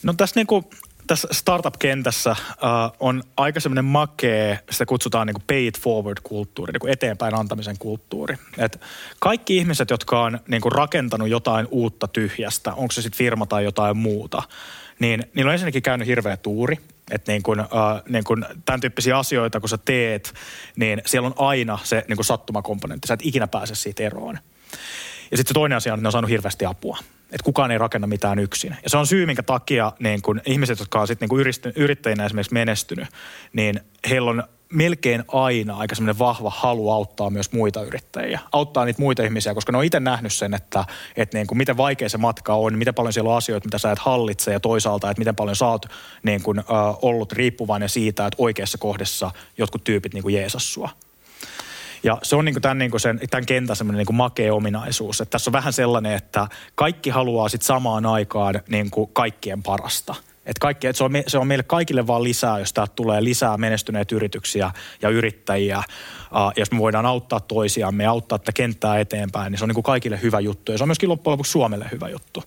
No 0.04 0.14
tässä 0.14 0.40
niin 0.40 0.48
kuin 0.48 0.66
tässä 1.08 1.28
startup-kentässä 1.32 2.32
uh, 2.32 2.96
on 3.00 3.24
aika 3.38 3.60
semmoinen 3.60 3.86
makee, 3.86 4.60
sitä 4.72 4.86
kutsutaan 4.86 5.28
niin 5.28 5.34
kuin 5.34 5.44
pay 5.48 5.68
it 5.68 5.80
forward-kulttuuri, 5.80 6.74
niin 6.74 6.80
kuin 6.80 6.94
eteenpäin 6.94 7.36
antamisen 7.36 7.76
kulttuuri. 7.80 8.36
Et 8.58 8.82
kaikki 9.20 9.58
ihmiset, 9.58 9.90
jotka 9.90 10.22
on 10.22 10.40
niin 10.48 10.62
kuin 10.62 10.72
rakentanut 10.72 11.30
jotain 11.30 11.68
uutta 11.72 12.08
tyhjästä, 12.08 12.74
onko 12.74 12.92
se 12.92 13.02
sitten 13.02 13.18
firma 13.18 13.46
tai 13.46 13.64
jotain 13.64 13.98
muuta, 13.98 14.44
niin 15.00 15.26
niillä 15.34 15.50
on 15.50 15.54
ensinnäkin 15.54 15.84
käynyt 15.84 16.08
hirveä 16.08 16.38
tuuri. 16.38 16.78
Että 17.12 17.32
niin 17.32 17.44
kun, 17.44 17.60
uh, 17.60 17.68
niin 18.10 18.24
kun 18.24 18.46
tämän 18.66 18.82
tyyppisiä 18.82 19.18
asioita, 19.18 19.60
kun 19.60 19.70
sä 19.70 19.78
teet, 19.86 20.34
niin 20.76 21.02
siellä 21.06 21.28
on 21.28 21.34
aina 21.38 21.80
se 21.84 22.06
niin 22.08 22.16
kun 22.16 22.26
sattumakomponentti. 22.26 23.08
Sä 23.08 23.14
et 23.14 23.20
ikinä 23.24 23.48
pääse 23.48 23.76
siitä 23.76 24.04
eroon. 24.04 24.40
Ja 25.32 25.38
sitten 25.38 25.50
se 25.50 25.54
toinen 25.54 25.76
asia 25.76 25.94
on, 25.94 26.00
että 26.00 26.04
ne 26.04 26.08
on 26.08 26.12
saanut 26.12 26.32
hirveästi 26.32 26.66
apua. 26.66 26.98
Että 27.32 27.44
kukaan 27.44 27.72
ei 27.72 27.78
rakenna 27.78 28.08
mitään 28.08 28.40
yksin. 28.40 28.76
Ja 28.84 28.90
se 28.90 28.98
on 28.98 29.08
syy, 29.08 29.26
minkä 29.26 29.44
takia 29.44 29.92
niin 30.00 30.22
kun 30.22 30.42
ihmiset, 30.46 30.80
jotka 30.80 31.02
on 31.02 31.08
sitten 31.08 31.30
niin 31.30 31.74
yrittäjinä 31.76 32.26
esimerkiksi 32.26 32.54
menestynyt, 32.54 33.08
niin 33.54 33.80
heillä 34.10 34.32
on 34.32 34.44
melkein 34.74 35.24
aina 35.28 35.78
aika 35.78 35.96
semmoinen 35.96 36.20
vahva 36.20 36.50
halu 36.50 36.92
auttaa 36.92 37.30
myös 37.30 37.52
muita 37.52 37.84
yrittäjiä. 37.84 38.40
Auttaa 38.52 38.86
niitä 38.86 39.02
muita 39.02 39.24
ihmisiä, 39.24 39.54
koska 39.54 39.72
ne 39.72 39.78
on 39.78 39.84
itse 39.84 40.00
nähnyt 40.00 40.34
sen, 40.34 40.54
että, 40.54 40.86
että 41.16 41.38
niin 41.38 41.48
kuin 41.48 41.58
miten 41.58 41.78
vaikea 41.78 42.10
se 42.10 42.18
matka 42.18 42.56
on, 42.56 42.78
miten 42.78 42.94
paljon 42.94 43.14
siellä 43.14 43.32
on 43.32 43.38
asioita, 43.38 43.68
mitä 43.68 43.78
sä 43.78 43.92
et 43.92 44.00
hallitse 44.00 44.52
ja 44.52 44.60
toisaalta, 44.60 45.10
että 45.10 45.22
miten 45.22 45.36
paljon 45.36 45.56
sä 45.56 45.68
oot 45.68 45.86
niin 46.24 46.44
kuin, 46.44 46.60
äh, 46.60 46.66
ollut 47.02 47.32
riippuvainen 47.32 47.90
siitä, 47.90 48.26
että 48.26 48.44
oikeassa 48.44 48.78
kohdassa 48.78 49.32
jotkut 49.58 49.84
tyypit 49.84 50.14
niin 50.14 50.24
kuin 50.24 50.36
jeesas 50.36 50.74
sua. 50.74 50.90
Ja 52.04 52.18
se 52.24 52.36
on 52.36 52.46
niin 52.46 52.56
kuin 52.56 52.62
tämän, 52.62 52.78
niin 52.78 52.92
kuin 52.92 53.02
sen, 53.02 53.20
tämän 53.30 53.46
kentän 53.46 53.76
semmoinen 53.76 53.98
niin 53.98 54.06
kuin 54.06 54.16
makea 54.16 54.54
ominaisuus. 54.54 55.22
Että 55.22 55.32
tässä 55.32 55.50
on 55.50 55.54
vähän 55.54 55.74
sellainen, 55.74 56.14
että 56.14 56.48
kaikki 56.76 57.10
haluaa 57.10 57.50
sitten 57.50 57.66
samaan 57.66 58.06
aikaan 58.06 58.62
niin 58.70 58.92
kuin 58.92 59.10
kaikkien 59.14 59.64
parasta– 59.64 60.16
et 60.46 60.60
kaikki, 60.60 60.88
et 60.88 60.96
se, 60.96 61.04
on, 61.04 61.12
se 61.28 61.38
on 61.38 61.48
meille 61.48 61.64
kaikille 61.64 62.08
vaan 62.08 62.24
lisää, 62.24 62.60
jos 62.60 62.74
täältä 62.74 62.94
tulee 62.96 63.24
lisää 63.24 63.58
menestyneitä 63.58 64.16
yrityksiä 64.16 64.72
ja 65.02 65.10
yrittäjiä. 65.10 65.78
Uh, 65.78 66.54
jos 66.58 66.72
me 66.72 66.80
voidaan 66.80 67.06
auttaa 67.06 67.40
toisiamme 67.40 68.04
ja 68.04 68.10
auttaa 68.10 68.40
tätä 68.40 68.52
kenttää 68.52 69.00
eteenpäin, 69.00 69.52
niin 69.52 69.58
se 69.58 69.66
on 69.66 69.70
niin 69.70 69.76
kuin 69.76 69.84
kaikille 69.84 70.22
hyvä 70.22 70.40
juttu. 70.40 70.72
Ja 70.72 70.78
se 70.78 70.84
on 70.84 70.88
myöskin 70.88 71.10
loppujen 71.10 71.32
lopuksi 71.32 71.52
Suomelle 71.52 71.86
hyvä 71.92 72.10
juttu. 72.10 72.44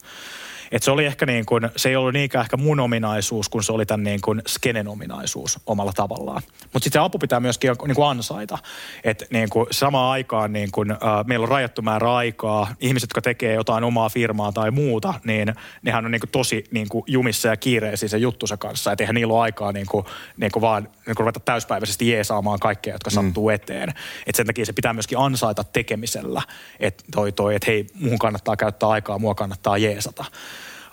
Et 0.72 0.82
se 0.82 0.90
oli 0.90 1.04
ehkä 1.06 1.26
niin 1.26 1.46
kuin, 1.46 1.70
se 1.76 1.88
ei 1.88 1.96
ollut 1.96 2.12
niinkään 2.12 2.42
ehkä 2.42 2.56
mun 2.56 2.80
ominaisuus, 2.80 3.48
kun 3.48 3.64
se 3.64 3.72
oli 3.72 3.86
tämän 3.86 4.04
niin 4.04 4.20
kuin 4.20 4.42
skenen 4.48 4.88
ominaisuus 4.88 5.60
omalla 5.66 5.92
tavallaan. 5.92 6.42
Mutta 6.72 6.84
sitten 6.84 7.00
se 7.00 7.04
apu 7.04 7.18
pitää 7.18 7.40
myöskin 7.40 7.70
niin 7.86 7.94
kuin 7.94 8.08
ansaita. 8.08 8.58
Että 9.04 9.26
niin 9.30 9.50
kuin 9.50 9.66
samaan 9.70 10.12
aikaan 10.12 10.52
niin 10.52 10.70
kuin, 10.70 10.90
äh, 10.90 10.98
meillä 11.26 11.44
on 11.44 11.48
rajattu 11.48 11.82
määrä 11.82 12.14
aikaa. 12.14 12.74
Ihmiset, 12.80 13.08
jotka 13.08 13.22
tekee 13.22 13.54
jotain 13.54 13.84
omaa 13.84 14.08
firmaa 14.08 14.52
tai 14.52 14.70
muuta, 14.70 15.14
niin 15.24 15.54
nehän 15.82 16.04
on 16.04 16.10
niin 16.10 16.20
kuin 16.20 16.30
tosi 16.30 16.64
niin 16.70 16.88
kuin 16.88 17.04
jumissa 17.06 17.48
ja 17.48 17.56
kiireisiä 17.56 18.08
sen 18.08 18.22
juttusa 18.22 18.56
kanssa. 18.56 18.92
Että 18.92 19.02
eihän 19.02 19.14
niillä 19.14 19.34
ole 19.34 19.42
aikaa 19.42 19.72
niin 19.72 19.86
kuin, 19.86 20.06
niin 20.36 20.52
kuin 20.52 20.60
vaan 20.60 20.82
niin 20.82 21.16
kuin 21.16 21.24
ruveta 21.24 21.40
täyspäiväisesti 21.40 22.10
jeesaamaan 22.10 22.58
kaikkea, 22.58 22.94
jotka 22.94 23.10
mm. 23.10 23.14
sattuu 23.14 23.50
eteen. 23.50 23.88
Että 24.26 24.36
sen 24.36 24.46
takia 24.46 24.66
se 24.66 24.72
pitää 24.72 24.92
myöskin 24.92 25.18
ansaita 25.18 25.64
tekemisellä. 25.64 26.42
Että 26.80 27.04
toi, 27.12 27.32
toi, 27.32 27.54
että 27.54 27.70
hei, 27.70 27.86
muuhun 27.94 28.18
kannattaa 28.18 28.56
käyttää 28.56 28.88
aikaa, 28.88 29.18
mua 29.18 29.34
kannattaa 29.34 29.78
jeesata. 29.78 30.24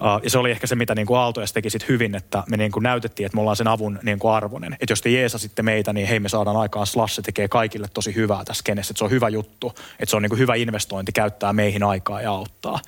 Uh, 0.04 0.24
ja 0.24 0.30
se 0.30 0.38
oli 0.38 0.52
ehkä 0.52 0.68
se, 0.68 0.76
mitä 0.76 0.96
niin 0.96 1.06
kuin 1.06 1.20
Aaltojas 1.20 1.54
teki 1.54 1.70
sit 1.70 1.88
hyvin, 1.88 2.16
että 2.16 2.44
me 2.50 2.58
niin 2.58 2.72
kuin 2.72 2.84
näytettiin, 2.84 3.26
että 3.26 3.36
me 3.36 3.42
ollaan 3.42 3.56
sen 3.56 3.68
avun 3.68 4.00
niin 4.04 4.20
kuin 4.20 4.34
arvoinen. 4.34 4.74
Että 4.74 4.92
jos 4.92 5.02
te 5.02 5.10
jeesasitte 5.10 5.62
meitä, 5.62 5.94
niin 5.94 6.08
hei 6.08 6.20
me 6.20 6.30
saadaan 6.30 6.58
aikaan 6.58 6.88
Slash, 6.88 7.14
se 7.14 7.22
tekee 7.22 7.48
kaikille 7.48 7.88
tosi 7.94 8.16
hyvää 8.16 8.46
tässä 8.46 8.62
kenessä. 8.66 8.92
Että 8.92 8.98
se 8.98 9.04
on 9.04 9.12
hyvä 9.12 9.30
juttu, 9.30 9.74
että 10.00 10.10
se 10.10 10.16
on 10.16 10.22
niin 10.22 10.30
kuin 10.30 10.40
hyvä 10.40 10.56
investointi 10.56 11.12
käyttää 11.12 11.54
meihin 11.54 11.84
aikaa 11.84 12.22
ja 12.22 12.32
auttaa. 12.32 12.80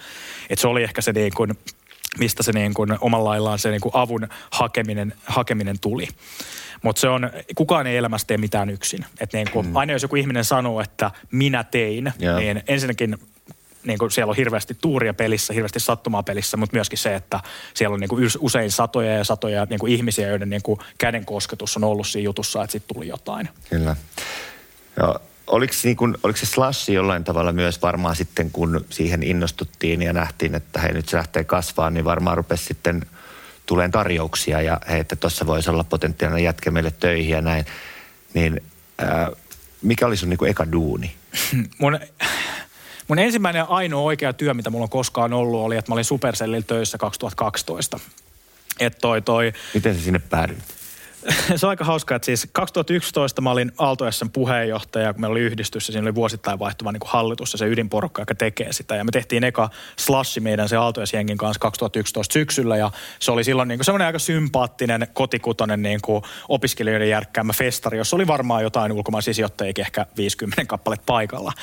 Että 0.49 0.61
se 0.61 0.67
oli 0.67 0.83
ehkä 0.83 1.01
se 1.01 1.11
niin 1.11 1.33
kuin, 1.35 1.57
mistä 2.19 2.43
se 2.43 2.51
niin 2.51 2.73
kuin 2.73 2.97
omalla 3.01 3.29
laillaan 3.29 3.59
se 3.59 3.71
niin 3.71 3.81
kuin 3.81 3.95
avun 3.95 4.27
hakeminen, 4.51 5.13
hakeminen 5.25 5.79
tuli. 5.79 6.07
Mutta 6.83 6.99
se 6.99 7.09
on, 7.09 7.29
kukaan 7.55 7.87
ei 7.87 7.97
elämässä 7.97 8.27
tee 8.27 8.37
mitään 8.37 8.69
yksin. 8.69 9.05
Et 9.19 9.33
niin 9.33 9.47
kuin, 9.51 9.67
mm. 9.67 9.75
Aina 9.75 9.93
jos 9.93 10.01
joku 10.01 10.15
ihminen 10.15 10.45
sanoo, 10.45 10.81
että 10.81 11.11
minä 11.31 11.63
tein, 11.63 12.13
yeah. 12.21 12.39
niin 12.39 12.63
ensinnäkin 12.67 13.17
niin 13.85 13.99
kuin 13.99 14.11
siellä 14.11 14.31
on 14.31 14.37
hirveästi 14.37 14.77
tuuria 14.81 15.13
pelissä, 15.13 15.53
hirveästi 15.53 15.79
sattumaa 15.79 16.23
pelissä, 16.23 16.57
mutta 16.57 16.75
myöskin 16.75 16.97
se, 16.97 17.15
että 17.15 17.39
siellä 17.73 17.93
on 17.93 17.99
niin 17.99 18.09
kuin 18.09 18.29
usein 18.39 18.71
satoja 18.71 19.13
ja 19.13 19.23
satoja 19.23 19.67
niin 19.69 19.79
kuin 19.79 19.93
ihmisiä, 19.93 20.27
joiden 20.27 20.49
niin 20.49 20.61
kuin 20.61 20.79
käden 20.97 21.25
kosketus 21.25 21.77
on 21.77 21.83
ollut 21.83 22.07
siinä 22.07 22.25
jutussa, 22.25 22.63
että 22.63 22.71
sitten 22.71 22.95
tuli 22.95 23.07
jotain. 23.07 23.49
Kyllä. 23.69 23.95
Ja 24.97 25.19
oliko, 25.47 25.73
niin 25.83 25.95
kuin, 25.95 26.17
oliko 26.23 26.37
se 26.37 26.45
slashi 26.45 26.93
jollain 26.93 27.23
tavalla 27.23 27.51
myös 27.51 27.81
varmaan 27.81 28.15
sitten, 28.15 28.51
kun 28.51 28.85
siihen 28.89 29.23
innostuttiin 29.23 30.01
ja 30.01 30.13
nähtiin, 30.13 30.55
että 30.55 30.79
hei 30.79 30.93
nyt 30.93 31.09
se 31.09 31.17
lähtee 31.17 31.43
kasvaa, 31.43 31.89
niin 31.89 32.05
varmaan 32.05 32.37
rupesi 32.37 32.65
sitten 32.65 33.05
tulee 33.65 33.89
tarjouksia 33.89 34.61
ja 34.61 34.81
hei, 34.89 34.99
että 34.99 35.15
tuossa 35.15 35.47
voisi 35.47 35.69
olla 35.69 35.83
potentiaalinen 35.83 36.43
jätkä 36.43 36.71
meille 36.71 36.91
töihin 36.91 37.31
ja 37.31 37.41
näin. 37.41 37.65
Niin 38.33 38.63
ää, 38.97 39.31
mikä 39.81 40.07
oli 40.07 40.17
sun 40.17 40.29
niin 40.29 40.37
kuin 40.37 40.51
eka 40.51 40.71
duuni? 40.71 41.15
Mun 41.77 41.99
Mun 43.07 43.19
ensimmäinen 43.19 43.69
ainoa 43.69 44.01
oikea 44.01 44.33
työ, 44.33 44.53
mitä 44.53 44.69
mulla 44.69 44.83
on 44.83 44.89
koskaan 44.89 45.33
ollut, 45.33 45.61
oli, 45.61 45.77
että 45.77 45.91
mä 45.91 45.93
olin 45.93 46.05
Supercellillä 46.05 46.65
töissä 46.67 46.97
2012. 46.97 47.99
Et 48.79 48.97
toi, 49.01 49.21
toi, 49.21 49.53
Miten 49.73 49.95
se 49.95 50.01
sinne 50.01 50.19
päädyit? 50.19 50.63
se 51.55 51.65
on 51.65 51.69
aika 51.69 51.83
hauskaa, 51.83 52.15
että 52.15 52.25
siis 52.25 52.47
2011 52.51 53.41
mä 53.41 53.51
olin 53.51 53.71
aalto 53.77 54.05
puheenjohtaja, 54.33 55.13
kun 55.13 55.21
meillä 55.21 55.33
oli 55.33 55.41
yhdistys 55.41 55.87
ja 55.87 55.91
siinä 55.91 56.05
oli 56.05 56.15
vuosittain 56.15 56.59
vaihtuva 56.59 56.91
niin 56.91 57.01
hallitus 57.05 57.53
ja 57.53 57.57
se 57.57 57.67
ydinporukka, 57.67 58.21
joka 58.21 58.35
tekee 58.35 58.73
sitä. 58.73 58.95
Ja 58.95 59.03
me 59.03 59.11
tehtiin 59.11 59.43
eka 59.43 59.69
slashi 59.97 60.39
meidän 60.39 60.69
se 60.69 60.75
aalto 60.75 61.01
jengin 61.13 61.37
kanssa 61.37 61.59
2011 61.59 62.33
syksyllä 62.33 62.77
ja 62.77 62.91
se 63.19 63.31
oli 63.31 63.43
silloin 63.43 63.67
niin 63.67 63.77
kuin 63.77 63.85
semmoinen 63.85 64.05
aika 64.05 64.19
sympaattinen 64.19 65.07
kotikutonen 65.13 65.81
niin 65.81 65.99
kuin 66.01 66.23
opiskelijoiden 66.49 67.09
järkkäämä 67.09 67.53
festari, 67.53 67.97
jossa 67.97 68.15
oli 68.15 68.27
varmaan 68.27 68.63
jotain 68.63 68.91
ulkomaisia 68.91 69.33
sijoittajia, 69.33 69.73
ehkä 69.77 70.05
50 70.17 70.65
kappale 70.65 70.97
paikalla. 71.05 71.53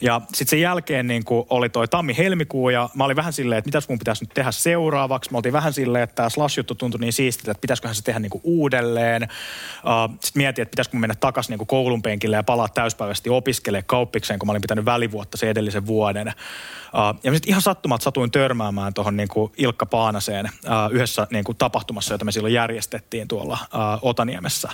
Ja 0.00 0.20
sitten 0.28 0.46
sen 0.46 0.60
jälkeen 0.60 1.06
niin 1.06 1.24
kuin 1.24 1.46
oli 1.50 1.68
toi 1.68 1.88
tammi-helmikuu 1.88 2.70
ja 2.70 2.88
mä 2.94 3.04
olin 3.04 3.16
vähän 3.16 3.32
silleen, 3.32 3.58
että 3.58 3.68
mitäs 3.68 3.88
mun 3.88 3.98
pitäisi 3.98 4.24
nyt 4.24 4.34
tehdä 4.34 4.52
seuraavaksi. 4.52 5.30
Mä 5.30 5.38
oltiin 5.38 5.52
vähän 5.52 5.72
silleen, 5.72 6.04
että 6.04 6.14
tämä 6.14 6.28
slash-juttu 6.28 6.74
tuntui 6.74 7.00
niin 7.00 7.12
siistiltä, 7.12 7.50
että 7.50 7.60
pitäisiköhän 7.60 7.94
se 7.94 8.02
tehdä 8.02 8.20
niin 8.20 8.30
kuin 8.30 8.40
uudelleen 8.44 8.95
edelleen. 8.96 9.22
Uh, 9.22 10.18
Sitten 10.20 10.40
mietin, 10.40 10.62
että 10.62 10.70
pitäisikö 10.70 10.96
mennä 10.96 11.14
takaisin 11.14 11.58
niin 11.58 11.66
koulun 11.66 12.02
penkille 12.02 12.36
ja 12.36 12.42
palaa 12.42 12.68
täyspäiväisesti 12.68 13.30
opiskelemaan 13.30 13.84
kauppikseen, 13.86 14.38
kun 14.38 14.46
mä 14.46 14.50
olin 14.50 14.62
pitänyt 14.62 14.84
välivuotta 14.84 15.36
sen 15.36 15.48
edellisen 15.48 15.86
vuoden. 15.86 16.28
Uh, 16.28 17.20
ja 17.22 17.32
sitten 17.32 17.48
ihan 17.48 17.62
sattumat 17.62 18.02
satuin 18.02 18.30
törmäämään 18.30 18.94
tuohon 18.94 19.16
niin 19.16 19.28
Ilkka 19.56 19.86
Paanaseen 19.86 20.46
uh, 20.46 20.92
yhdessä 20.92 21.26
niin 21.30 21.44
kuin 21.44 21.58
tapahtumassa, 21.58 22.14
jota 22.14 22.24
me 22.24 22.32
silloin 22.32 22.54
järjestettiin 22.54 23.28
tuolla 23.28 23.58
uh, 23.62 24.08
Otaniemessä. 24.08 24.68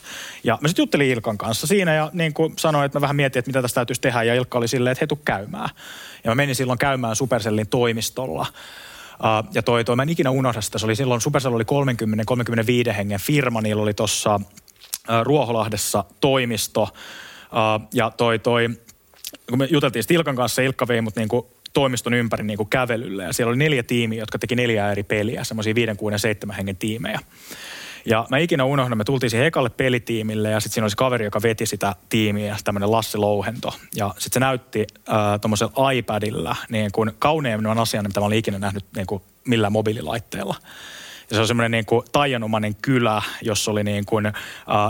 Ja 0.45 0.59
mä 0.61 0.69
sitten 0.69 0.83
juttelin 0.83 1.11
Ilkan 1.11 1.39
kanssa 1.39 1.67
siinä 1.67 1.95
ja 1.95 2.11
niin 2.13 2.35
kuin 2.35 2.55
sanoin, 2.59 2.87
että 2.87 2.99
mä 2.99 3.01
vähän 3.01 3.17
mietin, 3.17 3.39
että 3.39 3.49
mitä 3.49 3.63
tästä 3.63 3.75
täytyisi 3.75 4.01
tehdä. 4.01 4.23
Ja 4.23 4.35
Ilkka 4.35 4.59
oli 4.59 4.69
silleen, 4.69 4.93
että 4.93 5.07
he 5.11 5.21
käymään. 5.25 5.69
Ja 6.25 6.31
mä 6.31 6.35
menin 6.35 6.55
silloin 6.55 6.79
käymään 6.79 7.17
Supercellin 7.17 7.69
toimistolla. 7.69 8.47
Ja 9.55 9.63
toi, 9.63 9.85
toi, 9.85 9.97
mä 9.97 10.03
en 10.03 10.09
ikinä 10.09 10.31
unohda 10.31 10.61
sitä. 10.61 10.79
Se 10.79 10.87
oli 10.87 10.97
silloin, 10.97 11.21
Supercell 11.21 11.55
oli 11.55 11.65
30-35 12.91 12.93
hengen 12.93 13.21
firma. 13.21 13.61
Niillä 13.61 13.83
oli 13.83 13.95
tuossa 13.95 14.41
Ruoholahdessa 15.23 16.05
toimisto. 16.21 16.89
Ja 17.95 18.11
toi, 18.11 18.39
toi, 18.39 18.69
kun 19.49 19.59
me 19.59 19.69
juteltiin 19.71 20.05
Ilkan 20.11 20.37
kanssa, 20.37 20.63
Ilkka 20.63 20.89
vei 20.89 21.01
mut 21.01 21.17
niinku 21.17 21.51
toimiston 21.73 22.15
ympäri 22.15 22.45
niinku 22.45 22.65
kävelylle. 22.65 23.25
Ja 23.25 23.33
siellä 23.33 23.51
oli 23.51 23.59
neljä 23.59 23.83
tiimiä, 23.83 24.19
jotka 24.19 24.39
teki 24.39 24.55
neljä 24.55 24.93
eri 24.93 25.03
peliä, 25.03 25.45
semmoisia 25.45 25.75
viiden, 25.75 25.97
kuuden, 25.97 26.19
seitsemän 26.19 26.57
hengen 26.57 26.77
tiimejä. 26.77 27.21
Ja 28.07 28.27
mä 28.31 28.39
ikinä 28.39 28.65
unohdan, 28.65 28.99
me 28.99 29.05
tultiin 29.05 29.31
siihen 29.31 29.47
ekalle 29.47 29.71
pelitiimille 29.71 30.51
ja 30.51 30.61
sitten 30.61 30.75
siinä 30.75 30.85
oli 30.85 30.91
se 30.91 30.97
kaveri, 30.97 31.25
joka 31.25 31.43
veti 31.43 31.67
sitä 31.67 31.95
tiimiä, 32.09 32.57
tämmöinen 32.65 32.91
Lassi 32.91 33.19
Louhento. 33.19 33.75
Ja 33.97 34.15
sitten 34.19 34.33
se 34.33 34.41
näytti 34.41 34.87
äh, 35.09 35.41
tuommoisella 35.41 35.91
iPadilla 35.91 36.57
niin 36.69 36.93
kuin 36.93 37.11
kauneimman 37.19 37.79
asian, 37.79 38.05
mitä 38.07 38.21
mä 38.21 38.27
olin 38.27 38.39
ikinä 38.39 38.59
nähnyt 38.59 38.85
niin 38.97 39.07
kuin 39.07 39.23
millään 39.45 39.73
mobiililaitteella. 39.73 40.55
Ja 41.31 41.37
se 41.37 41.41
on 41.41 41.47
semmoinen 41.47 41.71
niin 41.71 41.87
kuin 41.87 42.07
taianomainen 42.13 42.75
kylä, 42.83 43.23
jossa 43.43 43.71
oli 43.71 43.85
niin 43.85 44.07
kuin, 44.07 44.27
uh, 44.27 44.33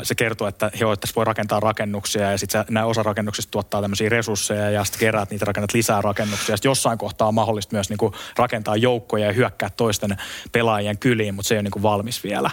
se 0.03 0.15
kertoo, 0.15 0.49
että 0.49 0.71
joo, 0.81 0.97
tässä 0.97 1.15
voi 1.17 1.25
rakentaa 1.25 1.61
rakennuksia 1.61 2.31
ja 2.31 2.39
sitten 2.39 2.65
nämä 2.71 2.87
osa 2.87 3.03
rakennuksista 3.03 3.51
tuottaa 3.51 3.81
tämmöisiä 3.83 4.09
resursseja 4.09 4.71
ja 4.71 4.85
sitten 4.85 5.01
keräät 5.01 5.31
niitä 5.31 5.45
rakennat 5.45 5.75
lisää 5.75 6.01
rakennuksia. 6.01 6.57
Sitten 6.57 6.71
jossain 6.71 6.99
kohtaa 6.99 7.29
on 7.29 7.35
mahdollista 7.35 7.77
myös 7.77 7.89
niin 7.89 7.99
kuin 7.99 8.13
rakentaa 8.37 8.77
joukkoja 8.77 9.27
ja 9.27 9.33
hyökkää 9.33 9.71
toisten 9.77 10.17
pelaajien 10.53 10.99
kyliin, 10.99 11.35
mutta 11.35 11.49
se 11.49 11.55
ei 11.55 11.57
ole 11.57 11.63
niin 11.63 11.71
kuin 11.71 11.83
valmis 11.83 12.25
vielä. 12.25 12.51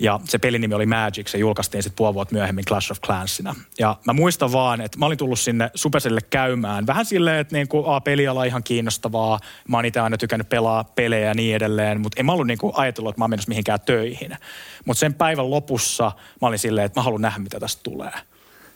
Ja 0.00 0.20
se 0.24 0.38
pelinimi 0.38 0.74
oli 0.74 0.86
Magic, 0.86 1.28
se 1.28 1.38
julkaistiin 1.38 1.82
sitten 1.82 1.96
puoli 1.96 2.14
vuotta 2.14 2.34
myöhemmin 2.34 2.64
Clash 2.64 2.92
of 2.92 3.00
Clansina. 3.00 3.54
Ja 3.78 3.96
mä 4.06 4.12
muistan 4.12 4.52
vaan, 4.52 4.80
että 4.80 4.98
mä 4.98 5.06
olin 5.06 5.18
tullut 5.18 5.40
sinne 5.40 5.70
Supercellille 5.74 6.26
käymään. 6.30 6.86
Vähän 6.86 7.04
silleen, 7.04 7.38
että 7.38 7.56
niinku, 7.56 7.84
a, 7.86 8.00
peliala 8.00 8.44
ihan 8.44 8.62
kiinnostavaa. 8.62 9.38
Mä 9.68 9.76
oon 9.76 9.84
itse 9.84 10.00
aina 10.00 10.16
tykännyt 10.16 10.48
pelaa 10.48 10.84
pelejä 10.84 11.28
ja 11.28 11.34
niin 11.34 11.56
edelleen. 11.56 12.00
Mutta 12.00 12.20
en 12.20 12.26
mä 12.26 12.32
ollut 12.32 12.46
niinku 12.46 12.72
ajatellut, 12.76 13.10
että 13.10 13.20
mä 13.20 13.24
oon 13.24 13.38
mihinkään 13.46 13.80
töihin. 13.80 14.36
Mutta 14.84 15.00
sen 15.00 15.14
päivän 15.14 15.50
lopussa 15.50 16.12
mä 16.40 16.48
olin 16.48 16.58
silleen, 16.58 16.86
että 16.86 17.00
mä 17.00 17.04
haluan 17.04 17.22
nähdä, 17.22 17.38
mitä 17.38 17.60
tästä 17.60 17.82
tulee 17.82 18.12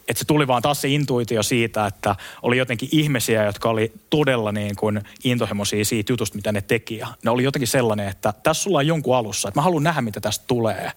että 0.08 0.18
se 0.18 0.24
tuli 0.24 0.46
vaan 0.46 0.62
taas 0.62 0.80
se 0.80 0.88
intuitio 0.88 1.42
siitä, 1.42 1.86
että 1.86 2.16
oli 2.42 2.58
jotenkin 2.58 2.88
ihmisiä, 2.92 3.44
jotka 3.44 3.68
oli 3.68 3.92
todella 4.10 4.52
niin 4.52 4.76
kuin 4.76 5.00
intohimoisia 5.24 5.84
siitä 5.84 6.12
jutusta, 6.12 6.36
mitä 6.36 6.52
ne 6.52 6.60
teki. 6.60 6.98
Ja 6.98 7.06
ne 7.24 7.30
oli 7.30 7.44
jotenkin 7.44 7.68
sellainen, 7.68 8.08
että 8.08 8.34
tässä 8.42 8.62
sulla 8.62 8.78
on 8.78 8.86
jonkun 8.86 9.16
alussa, 9.16 9.48
että 9.48 9.58
mä 9.58 9.64
haluan 9.64 9.82
nähdä, 9.82 10.00
mitä 10.00 10.20
tästä 10.20 10.44
tulee. 10.46 10.92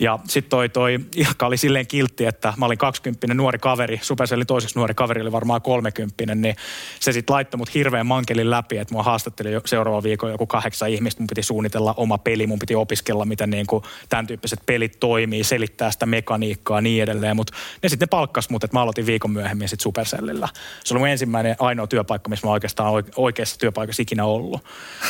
Ja 0.00 0.18
sitten 0.28 0.50
toi, 0.50 0.68
toi 0.68 1.00
Ilkka 1.16 1.46
oli 1.46 1.56
silleen 1.56 1.86
kiltti, 1.86 2.26
että 2.26 2.52
mä 2.56 2.66
olin 2.66 2.78
20 2.78 3.34
nuori 3.34 3.58
kaveri, 3.58 3.98
Supercellin 4.02 4.46
toiseksi 4.46 4.78
nuori 4.78 4.94
kaveri 4.94 5.20
oli 5.20 5.32
varmaan 5.32 5.62
30, 5.62 6.34
niin 6.34 6.56
se 7.00 7.12
sitten 7.12 7.34
laittoi 7.34 7.58
mut 7.58 7.74
hirveän 7.74 8.06
mankelin 8.06 8.50
läpi, 8.50 8.78
että 8.78 8.94
mua 8.94 9.02
haastatteli 9.02 9.50
seuraava 9.64 10.02
viikon 10.02 10.30
joku 10.30 10.46
kahdeksan 10.46 10.90
ihmistä, 10.90 11.20
mun 11.22 11.26
piti 11.26 11.42
suunnitella 11.42 11.94
oma 11.96 12.18
peli, 12.18 12.46
mun 12.46 12.58
piti 12.58 12.74
opiskella, 12.74 13.24
miten 13.24 13.50
niin 13.50 13.66
tämän 14.08 14.26
tyyppiset 14.26 14.60
pelit 14.66 15.00
toimii, 15.00 15.44
selittää 15.44 15.90
sitä 15.90 16.06
mekaniikkaa 16.06 16.78
ja 16.78 16.82
niin 16.82 17.02
edelleen, 17.02 17.36
mutta 17.36 17.52
ne 17.82 17.88
sitten 17.88 18.08
palkkas 18.08 18.50
mut, 18.50 18.64
että 18.64 18.76
mä 18.76 18.82
aloitin 18.82 19.06
viikon 19.06 19.30
myöhemmin 19.30 19.68
sitten 19.68 19.82
Supercellillä. 19.82 20.48
Se 20.84 20.94
oli 20.94 20.98
mun 20.98 21.08
ensimmäinen 21.08 21.56
ainoa 21.58 21.86
työpaikka, 21.86 22.30
missä 22.30 22.46
mä 22.46 22.52
oikeastaan 22.52 23.04
oikeassa 23.16 23.58
työpaikassa 23.58 24.02
ikinä 24.02 24.24
ollut. 24.24 24.64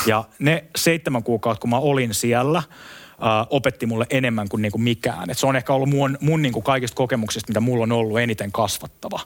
Ja 0.06 0.24
ne 0.38 0.64
seitsemän 0.76 1.22
kuukautta, 1.22 1.60
kun 1.60 1.70
mä 1.70 1.78
olin 1.78 2.14
siellä, 2.14 2.62
opetti 3.50 3.86
mulle 3.86 4.06
enemmän 4.10 4.48
kuin, 4.48 4.62
niin 4.62 4.72
kuin 4.72 4.82
mikään. 4.82 5.30
Et 5.30 5.38
se 5.38 5.46
on 5.46 5.56
ehkä 5.56 5.72
ollut 5.72 5.88
mun, 5.88 6.18
mun 6.20 6.42
niin 6.42 6.52
kuin 6.52 6.62
kaikista 6.62 6.96
kokemuksista, 6.96 7.50
mitä 7.50 7.60
mulla 7.60 7.82
on 7.82 7.92
ollut 7.92 8.20
eniten 8.20 8.52
kasvattava. 8.52 9.20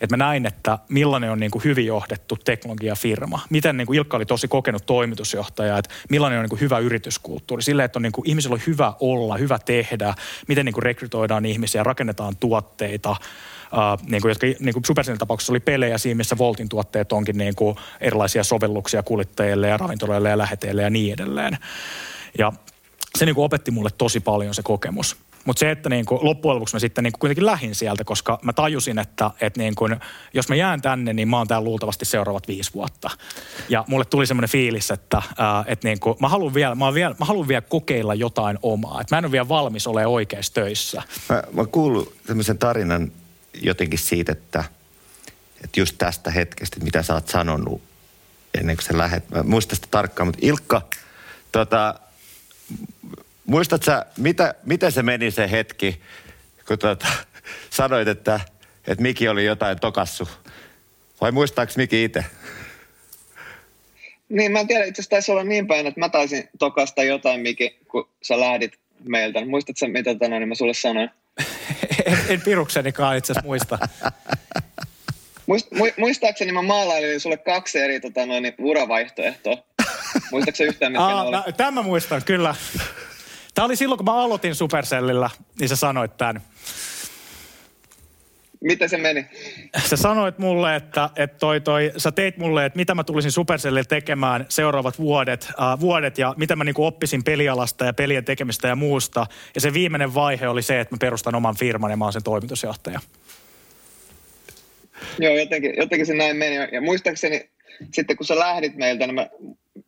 Et 0.00 0.10
mä 0.10 0.16
näin, 0.16 0.46
että 0.46 0.78
millainen 0.88 1.30
on 1.30 1.40
niin 1.40 1.50
kuin 1.50 1.64
hyvin 1.64 1.86
johdettu 1.86 2.36
teknologiafirma. 2.44 3.40
Miten 3.50 3.76
niin 3.76 3.86
kuin 3.86 3.96
Ilkka 3.96 4.16
oli 4.16 4.26
tosi 4.26 4.48
kokenut 4.48 4.86
toimitusjohtaja, 4.86 5.78
että 5.78 5.94
millainen 6.10 6.38
on 6.38 6.42
niin 6.42 6.50
kuin 6.50 6.60
hyvä 6.60 6.78
yrityskulttuuri. 6.78 7.62
Sille, 7.62 7.84
että 7.84 7.98
on 7.98 8.02
niin 8.02 8.12
kuin, 8.12 8.28
ihmisillä 8.28 8.54
on 8.54 8.62
hyvä 8.66 8.92
olla, 9.00 9.36
hyvä 9.36 9.58
tehdä, 9.58 10.14
miten 10.48 10.64
niin 10.64 10.74
kuin 10.74 10.82
rekrytoidaan 10.82 11.46
ihmisiä, 11.46 11.82
rakennetaan 11.82 12.36
tuotteita, 12.36 13.16
Uh, 13.72 14.06
niin 14.10 14.22
kuin, 14.22 14.30
jotka 14.30 14.46
niin 14.46 14.72
kuin 14.72 14.84
Supercellin 14.84 15.18
tapauksessa 15.18 15.52
oli 15.52 15.60
pelejä 15.60 15.98
siinä, 15.98 16.16
missä 16.16 16.38
Voltin 16.38 16.68
tuotteet 16.68 17.12
onkin 17.12 17.38
niin 17.38 17.54
kuin 17.54 17.76
erilaisia 18.00 18.44
sovelluksia 18.44 19.02
kuluttajille 19.02 19.68
ja 19.68 19.76
ravintoloille 19.76 20.28
ja 20.28 20.38
läheteille 20.38 20.82
ja 20.82 20.90
niin 20.90 21.12
edelleen. 21.12 21.58
Ja 22.38 22.52
se 23.18 23.24
niin 23.24 23.34
kuin 23.34 23.44
opetti 23.44 23.70
mulle 23.70 23.90
tosi 23.98 24.20
paljon 24.20 24.54
se 24.54 24.62
kokemus. 24.62 25.16
Mutta 25.44 25.60
se, 25.60 25.70
että 25.70 25.88
niin 25.88 26.06
kuin, 26.06 26.18
loppujen 26.22 26.54
lopuksi 26.54 26.76
mä 26.76 26.80
sitten 26.80 27.04
niin 27.04 27.12
kuin 27.12 27.20
kuitenkin 27.20 27.46
lähin 27.46 27.74
sieltä, 27.74 28.04
koska 28.04 28.38
mä 28.42 28.52
tajusin, 28.52 28.98
että, 28.98 29.30
että 29.40 29.60
niin 29.60 29.74
kuin, 29.74 29.96
jos 30.34 30.48
mä 30.48 30.54
jään 30.54 30.82
tänne, 30.82 31.12
niin 31.12 31.28
mä 31.28 31.38
oon 31.38 31.48
täällä 31.48 31.64
luultavasti 31.64 32.04
seuraavat 32.04 32.48
viisi 32.48 32.74
vuotta. 32.74 33.10
Ja 33.68 33.84
mulle 33.86 34.04
tuli 34.04 34.26
semmoinen 34.26 34.50
fiilis, 34.50 34.90
että, 34.90 35.22
ää, 35.38 35.64
että 35.66 35.88
niin 35.88 36.00
kuin, 36.00 36.16
mä 36.20 36.28
haluan 36.28 36.54
vielä, 36.54 36.74
mä, 36.74 36.94
vielä, 36.94 37.14
mä 37.18 37.24
haluan 37.24 37.48
vielä 37.48 37.60
kokeilla 37.60 38.14
jotain 38.14 38.58
omaa. 38.62 39.00
Että 39.00 39.14
mä 39.14 39.18
en 39.18 39.24
ole 39.24 39.32
vielä 39.32 39.48
valmis 39.48 39.86
olemaan 39.86 40.12
oikeassa 40.12 40.54
töissä. 40.54 41.02
Mä, 41.28 41.42
mä 41.52 41.66
kuullut 41.66 42.16
tämmöisen 42.26 42.58
tarinan 42.58 43.12
jotenkin 43.62 43.98
siitä, 43.98 44.32
että, 44.32 44.64
että 45.64 45.80
just 45.80 45.94
tästä 45.98 46.30
hetkestä, 46.30 46.80
mitä 46.80 47.02
sä 47.02 47.14
oot 47.14 47.28
sanonut 47.28 47.82
ennen 48.58 48.76
kuin 48.76 48.84
sä 48.84 48.98
lähet. 48.98 49.30
Mä 49.30 49.42
muistan 49.42 49.76
sitä 49.76 49.88
tarkkaan, 49.90 50.26
mutta 50.26 50.40
Ilkka, 50.42 50.82
tota, 51.52 51.94
Muistatko 53.46 53.84
sä, 53.84 54.06
mitä, 54.18 54.54
miten 54.64 54.92
se 54.92 55.02
meni 55.02 55.30
se 55.30 55.50
hetki, 55.50 56.00
kun 56.68 56.78
tuota, 56.78 57.06
sanoit, 57.70 58.08
että, 58.08 58.40
että 58.86 59.02
Miki 59.02 59.28
oli 59.28 59.44
jotain 59.44 59.80
tokassu? 59.80 60.28
Vai 61.20 61.32
muistaaks 61.32 61.76
Miki 61.76 62.04
itse? 62.04 62.24
Niin, 64.28 64.52
mä 64.52 64.60
en 64.60 64.66
tiedä, 64.66 64.84
itse 64.84 65.00
asiassa 65.00 65.10
taisi 65.10 65.32
olla 65.32 65.44
niin 65.44 65.66
päin, 65.66 65.86
että 65.86 66.00
mä 66.00 66.08
taisin 66.08 66.48
tokasta 66.58 67.02
jotain, 67.02 67.40
Miki, 67.40 67.78
kun 67.88 68.08
sä 68.22 68.40
lähdit 68.40 68.72
meiltä. 69.04 69.46
Muistatko 69.46 69.78
sä, 69.78 69.88
mitä 69.88 70.14
tänään 70.14 70.40
niin 70.40 70.48
mä 70.48 70.54
sulle 70.54 70.74
sanoin? 70.74 71.10
en, 72.06 72.18
en 72.28 72.40
piruksenikaan 72.40 73.16
itse 73.16 73.32
asiassa 73.32 73.46
muista. 73.46 73.78
Muist, 75.46 75.68
muistaakseni 75.96 76.52
mä 76.52 76.62
maalailin 76.62 77.20
sulle 77.20 77.36
kaksi 77.36 77.78
eri 77.78 78.00
tota, 78.00 78.26
noin, 78.26 78.54
uravaihtoehtoa. 78.58 79.56
Muistatko 80.32 80.64
yhtään, 80.64 80.92
mitkä 80.92 81.04
Aa, 81.04 81.22
oli? 81.24 81.52
Tämän 81.56 81.84
muistan, 81.84 82.22
kyllä. 82.24 82.54
Tämä 83.54 83.66
oli 83.66 83.76
silloin, 83.76 83.96
kun 83.96 84.04
mä 84.04 84.14
aloitin 84.14 84.54
Supercellillä, 84.54 85.30
niin 85.60 85.68
sä 85.68 85.76
sanoit 85.76 86.16
tämän. 86.16 86.42
Miten 88.60 88.88
se 88.88 88.96
meni? 88.96 89.26
Sä 89.86 89.96
sanoit 89.96 90.38
mulle, 90.38 90.76
että, 90.76 91.10
että 91.16 91.38
toi, 91.38 91.60
toi, 91.60 91.92
sä 91.96 92.12
teit 92.12 92.36
mulle, 92.36 92.64
että 92.64 92.76
mitä 92.76 92.94
mä 92.94 93.04
tulisin 93.04 93.32
Supercellille 93.32 93.84
tekemään 93.84 94.46
seuraavat 94.48 94.98
vuodet, 94.98 95.48
äh, 95.48 95.80
vuodet 95.80 96.18
ja 96.18 96.34
mitä 96.36 96.56
mä 96.56 96.64
niinku 96.64 96.86
oppisin 96.86 97.24
pelialasta 97.24 97.84
ja 97.84 97.92
pelien 97.92 98.24
tekemistä 98.24 98.68
ja 98.68 98.76
muusta. 98.76 99.26
Ja 99.54 99.60
se 99.60 99.72
viimeinen 99.72 100.14
vaihe 100.14 100.48
oli 100.48 100.62
se, 100.62 100.80
että 100.80 100.94
mä 100.94 100.98
perustan 101.00 101.34
oman 101.34 101.56
firman 101.56 101.90
ja 101.90 101.96
mä 101.96 102.04
oon 102.04 102.12
sen 102.12 102.22
toimitusjohtaja. 102.22 103.00
Joo, 105.18 105.34
jotenkin, 105.34 105.74
jotenkin 105.76 106.06
se 106.06 106.14
näin 106.14 106.36
meni. 106.36 106.56
Ja 106.72 106.80
muistaakseni 106.80 107.50
sitten 107.94 108.16
kun 108.16 108.26
sä 108.26 108.38
lähdit 108.38 108.76
meiltä, 108.76 109.06
niin 109.06 109.14
mä 109.14 109.28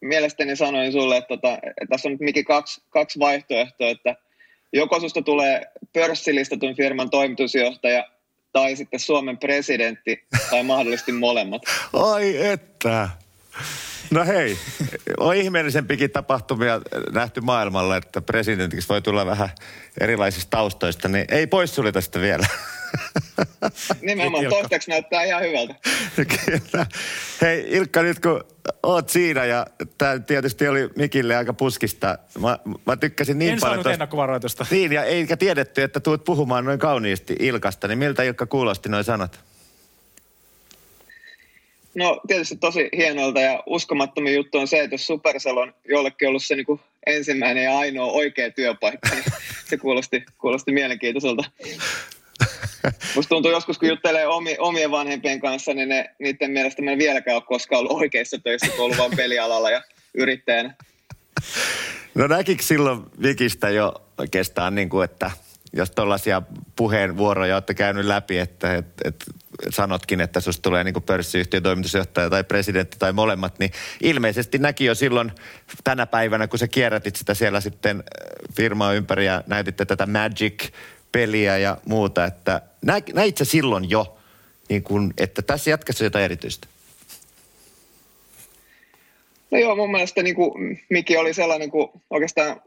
mielestäni 0.00 0.56
sanoin 0.56 0.92
sulle, 0.92 1.16
että, 1.16 1.28
tota, 1.28 1.54
että 1.54 1.86
tässä 1.90 2.08
on 2.08 2.12
nyt 2.12 2.20
mikin 2.20 2.44
kaksi, 2.44 2.82
kaksi 2.90 3.18
vaihtoehtoa, 3.18 3.88
että 3.88 4.16
joko 4.72 5.00
susta 5.00 5.22
tulee 5.22 5.66
pörssilistatun 5.92 6.76
firman 6.76 7.10
toimitusjohtaja 7.10 8.04
tai 8.52 8.76
sitten 8.76 9.00
Suomen 9.00 9.38
presidentti 9.38 10.24
tai 10.50 10.62
mahdollisesti 10.62 11.12
molemmat. 11.12 11.62
Ai 11.92 12.46
että. 12.46 13.08
No 14.10 14.24
hei, 14.24 14.56
on 15.18 15.36
ihmeellisempikin 15.36 16.10
tapahtumia 16.10 16.80
nähty 17.12 17.40
maailmalla, 17.40 17.96
että 17.96 18.20
presidentiksi 18.20 18.88
voi 18.88 19.02
tulla 19.02 19.26
vähän 19.26 19.48
erilaisista 20.00 20.50
taustoista, 20.50 21.08
niin 21.08 21.24
ei 21.28 21.46
poissulita 21.46 22.00
sitä 22.00 22.20
vielä. 22.20 22.46
Nimenomaan, 24.00 24.44
toistaiseksi 24.44 24.90
näyttää 24.90 25.24
ihan 25.24 25.42
hyvältä. 25.42 25.74
Kyllä. 26.16 26.87
Hei 27.40 27.66
Ilkka, 27.68 28.03
nyt 28.03 28.20
kun 28.20 28.44
oot 28.83 29.09
siinä 29.09 29.44
ja 29.44 29.66
tämä 29.98 30.18
tietysti 30.18 30.68
oli 30.68 30.90
Mikille 30.96 31.37
aika 31.37 31.53
puskista. 31.53 32.18
Mä, 32.38 32.59
mä 32.87 32.96
tykkäsin 32.96 33.38
niin 33.38 33.53
en 33.53 33.61
paljon. 33.61 33.79
En 33.79 33.83
saanut 33.83 33.94
ennakkovaroitusta. 33.94 34.66
Niin, 34.70 34.92
ja 34.92 35.05
eikä 35.05 35.37
tiedetty, 35.37 35.83
että 35.83 36.00
tuut 36.00 36.24
puhumaan 36.24 36.64
noin 36.64 36.79
kauniisti 36.79 37.37
Ilkasta. 37.38 37.88
Niin 37.88 37.98
miltä 37.98 38.22
Ilkka 38.22 38.46
kuulosti 38.46 38.88
noin 38.88 39.05
sanat? 39.05 39.40
No 41.94 42.20
tietysti 42.26 42.57
tosi 42.57 42.88
hienolta 42.96 43.40
ja 43.40 43.62
uskomattomin 43.66 44.35
juttu 44.35 44.59
on 44.59 44.68
se, 44.68 44.81
että 44.81 44.94
jos 44.94 45.07
Supercell 45.07 45.57
on 45.57 45.74
jollekin 45.88 46.29
ollut 46.29 46.44
se 46.44 46.57
niin 46.57 46.81
ensimmäinen 47.07 47.64
ja 47.64 47.79
ainoa 47.79 48.12
oikea 48.12 48.50
työpaikka. 48.50 49.09
Niin 49.14 49.24
se 49.68 49.76
kuulosti, 49.76 50.24
kuulosti 50.38 50.72
mielenkiintoiselta. 50.72 51.44
Musta 53.16 53.29
tuntuu 53.29 53.50
joskus, 53.50 53.79
kun 53.79 53.88
juttelee 53.88 54.26
omi, 54.26 54.57
omien 54.59 54.90
vanhempien 54.90 55.40
kanssa, 55.40 55.74
niin 55.74 55.88
ne, 55.88 56.14
niiden 56.18 56.50
mielestä 56.50 56.83
mä 56.83 56.90
en 56.90 56.98
vieläkään 56.98 57.37
ole 57.37 57.44
koskaan 57.46 57.81
ollut 57.81 58.00
oikeissa 58.00 58.38
töissä, 58.38 58.68
kun 58.68 58.85
ollut 58.85 58.98
vaan 58.98 59.16
pelialalla 59.16 59.70
ja 59.70 59.83
yrittäjänä. 60.14 60.74
No 62.14 62.26
näkikö 62.26 62.62
silloin 62.62 63.03
Vikistä 63.23 63.71
jo 63.71 63.94
oikeastaan, 64.19 64.75
niin 64.75 64.88
kuin, 64.88 65.04
että 65.04 65.31
jos 65.73 65.90
tuollaisia 65.90 66.42
puheenvuoroja 66.77 67.56
olette 67.56 67.75
käynyt 67.75 68.04
läpi, 68.04 68.38
että, 68.38 68.75
että, 68.75 69.08
että 69.08 69.25
sanotkin, 69.69 70.21
että 70.21 70.40
susta 70.40 70.62
tulee 70.62 70.85
niin 70.85 71.02
pörssiyhtiön 71.06 71.62
toimitusjohtaja 71.62 72.31
tai 72.31 72.44
presidentti 72.44 72.96
tai 72.98 73.12
molemmat, 73.12 73.58
niin 73.58 73.71
ilmeisesti 74.02 74.58
näki 74.58 74.85
jo 74.85 74.94
silloin 74.94 75.33
tänä 75.85 76.06
päivänä, 76.06 76.46
kun 76.46 76.58
sä 76.58 76.69
kierrätit 76.69 77.17
sitä 77.17 77.35
siellä 77.35 77.60
sitten 77.60 77.96
äh, 77.96 78.54
firmaa 78.56 78.92
ympäri 78.92 79.27
ja 79.27 79.44
näytitte 79.46 79.85
tätä 79.85 80.06
Magic-peliä 81.11 81.58
ja 81.58 81.77
muuta, 81.85 82.25
että 82.25 82.63
näit 83.15 83.38
sä 83.38 83.44
silloin 83.44 83.90
jo, 83.90 84.17
niin 84.69 84.83
kun, 84.83 85.15
että 85.19 85.42
tässä 85.42 85.71
jatkossa 85.71 86.04
jotain 86.04 86.25
erityistä? 86.25 86.67
No 89.50 89.58
joo, 89.58 89.77
mun 89.77 89.90
mielestä 89.90 90.23
niin 90.23 90.35
kuin 90.35 90.81
Miki 90.90 91.17
oli 91.17 91.35
sellainen 91.35 91.71
kuin 91.71 91.88
oikeastaan 92.11 92.61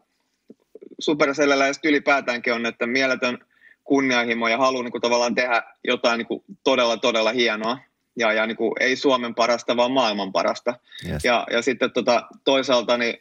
Supercellillä 1.00 1.68
ja 1.68 1.74
ylipäätäänkin 1.84 2.54
on, 2.54 2.66
että 2.66 2.88
mieletön 2.88 3.38
kunnianhimo 3.84 4.48
ja 4.48 4.58
halu 4.58 4.82
niin 4.82 4.92
kuin 4.92 5.02
tavallaan 5.02 5.36
tehdä 5.36 5.64
jotain 5.84 6.18
niin 6.18 6.28
kuin 6.28 6.44
todella, 6.64 6.98
todella 6.98 7.32
hienoa. 7.32 7.78
Ja, 8.16 8.34
ja 8.34 8.48
niin 8.48 8.58
kuin, 8.58 8.74
ei 8.80 8.96
Suomen 8.96 9.36
parasta, 9.36 9.78
vaan 9.78 9.92
maailman 9.92 10.32
parasta. 10.32 10.74
Yes. 11.10 11.26
Ja, 11.26 11.48
ja 11.52 11.62
sitten 11.62 11.92
tota, 11.92 12.28
toisaalta 12.44 12.98
niin 12.98 13.16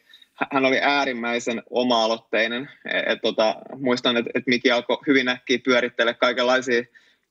hän 0.52 0.64
oli 0.64 0.78
äärimmäisen 0.82 1.62
oma-aloitteinen. 1.70 2.70
Et, 2.84 3.04
et, 3.06 3.18
tota, 3.22 3.56
muistan, 3.76 4.16
että 4.16 4.30
et 4.34 4.46
Miki 4.46 4.70
alkoi 4.70 4.98
hyvin 5.06 5.28
äkkiä 5.28 5.58
pyörittele 5.64 6.14
kaikenlaisia 6.14 6.82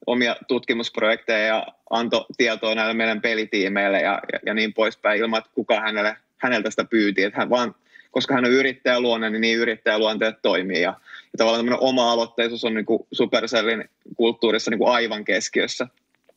omia 0.08 0.36
tutkimusprojekteja 0.48 1.46
ja 1.46 1.68
antoi 1.90 2.26
tietoa 2.38 2.76
näille 2.76 2.94
meidän 2.94 3.22
pelitiimeille 3.22 4.02
ja, 4.02 4.22
ja, 4.34 4.40
ja 4.46 4.54
niin 4.54 4.74
poispäin 4.74 5.20
ilman, 5.20 5.38
että 5.38 5.52
kuka 5.56 5.80
hänelle, 5.80 6.16
häneltä 6.38 6.70
sitä 6.70 6.84
pyyti. 6.84 7.24
Että 7.24 7.40
hän 7.40 7.50
vaan, 7.50 7.76
koska 8.12 8.34
hän 8.34 8.46
on 8.46 8.52
yrittäjäluonne, 8.52 9.30
niin 9.30 9.42
niin 9.42 9.58
yrittäjäluonteet 9.58 10.36
toimii. 10.42 10.82
Ja, 10.82 10.94
ja 11.34 11.38
tavallaan 11.38 11.78
oma-aloitteisuus 11.80 12.66
on 12.66 12.74
niin 12.74 12.86
kuin 12.86 13.08
Supercellin 13.12 13.90
kulttuurissa 14.18 14.72
niin 14.72 14.80
kuin 14.80 14.92
aivan 14.92 15.26
keskiössä. 15.26 15.88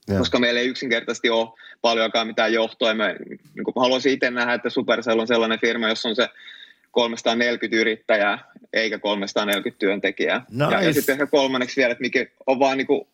Ja. 0.09 0.19
Koska 0.19 0.39
meillä 0.39 0.61
ei 0.61 0.67
yksinkertaisesti 0.67 1.31
ole 1.31 1.49
paljonkaan 1.83 2.27
mitään 2.27 2.53
johtoa. 2.53 2.95
Me, 2.95 3.17
niin 3.29 3.65
haluaisin 3.77 4.13
itse 4.13 4.31
nähdä, 4.31 4.55
että 4.55 4.71
Supercell 4.71 5.19
on 5.19 5.27
sellainen 5.27 5.61
firma, 5.61 5.89
jossa 5.89 6.09
on 6.09 6.17
se 6.17 6.29
340 6.91 7.77
yrittäjää 7.81 8.39
eikä 8.73 8.99
340 8.99 9.79
työntekijää. 9.79 10.45
Nice. 10.51 10.65
Ja, 10.75 10.83
ja 10.83 10.93
sitten 10.93 11.13
ehkä 11.13 11.27
kolmanneksi 11.27 11.77
vielä, 11.77 11.93
että 11.93 12.03
mikä 12.03 12.27
on 12.47 12.59
vaan 12.59 12.79
niin 12.79 12.87
kuin, 12.87 13.09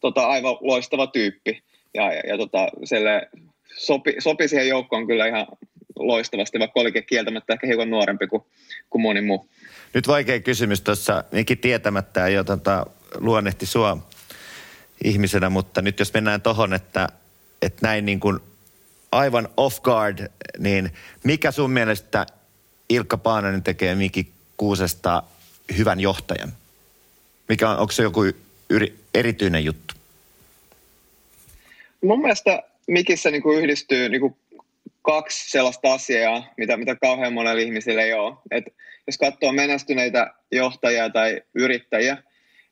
tota, 0.00 0.26
aivan 0.26 0.56
loistava 0.60 1.06
tyyppi. 1.06 1.62
Ja, 1.94 2.12
ja, 2.12 2.20
ja 2.26 2.36
tota, 2.36 2.68
selle, 2.84 3.28
sopi, 3.76 4.14
sopi 4.18 4.48
siihen 4.48 4.68
joukkoon 4.68 5.06
kyllä 5.06 5.26
ihan 5.26 5.46
loistavasti, 5.96 6.58
vaikka 6.58 6.80
olikin 6.80 7.06
kieltämättä 7.06 7.52
ehkä 7.52 7.66
hiukan 7.66 7.90
nuorempi 7.90 8.26
kuin, 8.26 8.42
kuin 8.90 9.02
moni 9.02 9.20
muu. 9.20 9.46
Nyt 9.94 10.08
vaikea 10.08 10.40
kysymys 10.40 10.80
tuossa, 10.80 11.24
Miki 11.32 11.56
tietämättä 11.56 12.28
jo 12.28 12.44
tota, 12.44 12.86
luonnehti 13.18 13.66
sua 13.66 14.08
ihmisenä, 15.04 15.50
mutta 15.50 15.82
nyt 15.82 15.98
jos 15.98 16.14
mennään 16.14 16.42
tohon, 16.42 16.74
että, 16.74 17.08
että 17.62 17.78
näin 17.82 18.06
niin 18.06 18.20
kuin 18.20 18.40
aivan 19.12 19.48
off 19.56 19.80
guard, 19.82 20.28
niin 20.58 20.90
mikä 21.24 21.50
sun 21.50 21.70
mielestä 21.70 22.26
Ilkka 22.88 23.16
Paananen 23.16 23.62
tekee 23.62 23.94
Miki 23.94 24.32
Kuusesta 24.56 25.22
hyvän 25.78 26.00
johtajan? 26.00 26.52
Mikä 27.48 27.70
on, 27.70 27.78
onko 27.78 27.92
se 27.92 28.02
joku 28.02 28.20
yri, 28.70 28.98
erityinen 29.14 29.64
juttu? 29.64 29.94
Mun 32.02 32.20
mielestä 32.20 32.62
Mikissä 32.86 33.30
niin 33.30 33.42
kuin 33.42 33.58
yhdistyy 33.58 34.08
niin 34.08 34.20
kuin 34.20 34.36
kaksi 35.02 35.50
sellaista 35.50 35.92
asiaa, 35.92 36.52
mitä, 36.56 36.76
mitä 36.76 36.96
kauhean 36.96 37.32
monelle 37.32 37.62
ihmisille 37.62 38.02
ei 38.02 38.12
ole. 38.12 38.36
Et 38.50 38.64
jos 39.06 39.18
katsoo 39.18 39.52
menestyneitä 39.52 40.34
johtajia 40.52 41.10
tai 41.10 41.42
yrittäjiä, 41.54 42.22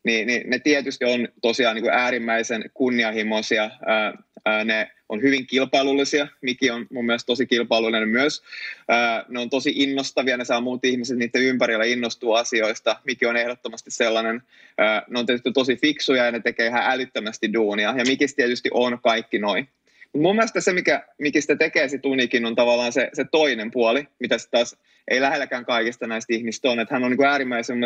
niin, 0.09 0.27
niin 0.27 0.51
ne 0.51 0.59
tietysti 0.59 1.05
on 1.05 1.29
tosiaan 1.43 1.75
niin 1.75 1.83
kuin 1.83 1.95
äärimmäisen 1.95 2.65
kunnianhimoisia. 2.75 3.71
Ää, 3.87 4.13
ää, 4.45 4.65
ne 4.65 4.91
on 5.09 5.23
hyvin 5.23 5.47
kilpailullisia. 5.47 6.29
Miki 6.41 6.71
on 6.71 6.87
mun 6.91 7.07
mielestä 7.07 7.27
tosi 7.27 7.47
kilpailullinen 7.47 8.09
myös. 8.09 8.43
Ää, 8.89 9.25
ne 9.29 9.41
on 9.41 9.51
tosi 9.51 9.73
innostavia, 9.77 10.37
ne 10.37 10.45
saa 10.45 10.61
muut 10.61 10.85
ihmiset 10.85 11.19
niiden 11.19 11.43
ympärillä 11.43 11.85
innostua 11.85 12.39
asioista. 12.39 12.97
Miki 13.05 13.27
on 13.27 13.37
ehdottomasti 13.37 13.91
sellainen. 13.91 14.43
Ää, 14.79 15.03
ne 15.09 15.19
on 15.19 15.27
tietysti 15.27 15.53
tosi 15.53 15.77
fiksuja 15.77 16.25
ja 16.25 16.33
ne 16.33 16.41
tekee 16.41 16.67
ihan 16.67 16.83
älyttömästi 16.87 17.53
duunia. 17.53 17.95
Ja 17.97 18.05
Mikis 18.05 18.35
tietysti 18.35 18.69
on 18.73 18.99
kaikki 19.03 19.39
noin. 19.39 19.69
Mut 20.13 20.23
mun 20.23 20.37
mielestä 20.37 20.61
se, 20.61 20.73
mikä 20.73 21.07
Mikistä 21.19 21.57
tekee 21.57 21.89
sit 21.89 22.07
unikin, 22.07 22.47
on 22.47 22.55
tavallaan 22.55 22.93
se, 22.93 23.11
se 23.13 23.25
toinen 23.25 23.71
puoli, 23.71 24.09
mitä 24.19 24.39
se 24.39 24.51
taas 24.51 24.77
ei 25.09 25.21
lähelläkään 25.21 25.65
kaikista 25.65 26.07
näistä 26.07 26.35
ihmistä 26.35 26.71
on. 26.71 26.81
Että 26.81 26.95
hän 26.95 27.05
on 27.05 27.11
niin 27.11 27.17
kuin 27.17 27.29
äärimmäisen 27.29 27.79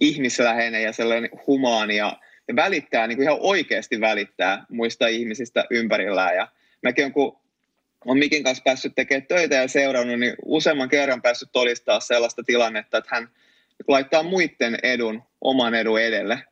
ihmisläheinen 0.00 0.82
ja 0.82 0.92
sellainen 0.92 1.30
humaani 1.46 1.96
ja, 1.96 2.18
ja 2.48 2.56
välittää, 2.56 3.06
niin 3.06 3.16
kuin 3.16 3.24
ihan 3.24 3.38
oikeasti 3.40 4.00
välittää 4.00 4.64
muista 4.68 5.06
ihmisistä 5.06 5.64
ympärillään. 5.70 6.36
Ja 6.36 6.48
mäkin 6.82 7.12
kun 7.12 7.36
on 8.04 8.18
Mikin 8.18 8.44
kanssa 8.44 8.62
päässyt 8.64 8.94
tekemään 8.94 9.26
töitä 9.26 9.54
ja 9.54 9.68
seurannut, 9.68 10.18
niin 10.18 10.34
useamman 10.44 10.88
kerran 10.88 11.22
päässyt 11.22 11.48
todistaa 11.52 12.00
sellaista 12.00 12.42
tilannetta, 12.42 12.98
että 12.98 13.14
hän 13.14 13.28
laittaa 13.88 14.22
muiden 14.22 14.78
edun 14.82 15.22
oman 15.40 15.74
edun 15.74 16.00
edelle. 16.00 16.42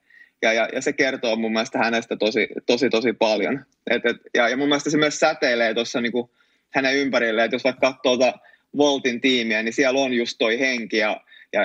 Ja, 0.43 0.53
ja, 0.53 0.68
ja 0.72 0.80
se 0.80 0.93
kertoo 0.93 1.36
mun 1.36 1.53
mielestä 1.53 1.78
hänestä 1.78 2.16
tosi, 2.16 2.49
tosi, 2.66 2.90
tosi 2.90 3.12
paljon. 3.12 3.64
Et, 3.90 4.07
et, 4.07 4.16
ja, 4.34 4.49
ja 4.49 4.57
mun 4.57 4.68
mielestä 4.68 4.90
se 4.90 4.99
myös 4.99 5.20
säteilee 5.20 5.74
tuossa 5.74 6.01
niinku 6.01 6.30
hänen 6.70 6.97
ympärilleen, 6.97 7.45
että 7.45 7.55
jos 7.55 7.64
vaikka 7.64 7.93
katsoo 7.93 8.16
tuota 8.16 8.38
Voltin 8.76 9.20
tiimiä, 9.20 9.62
niin 9.62 9.72
siellä 9.72 10.01
on 10.01 10.12
just 10.12 10.36
toi 10.38 10.59
henki 10.59 10.97
ja 10.97 11.20
ja 11.53 11.61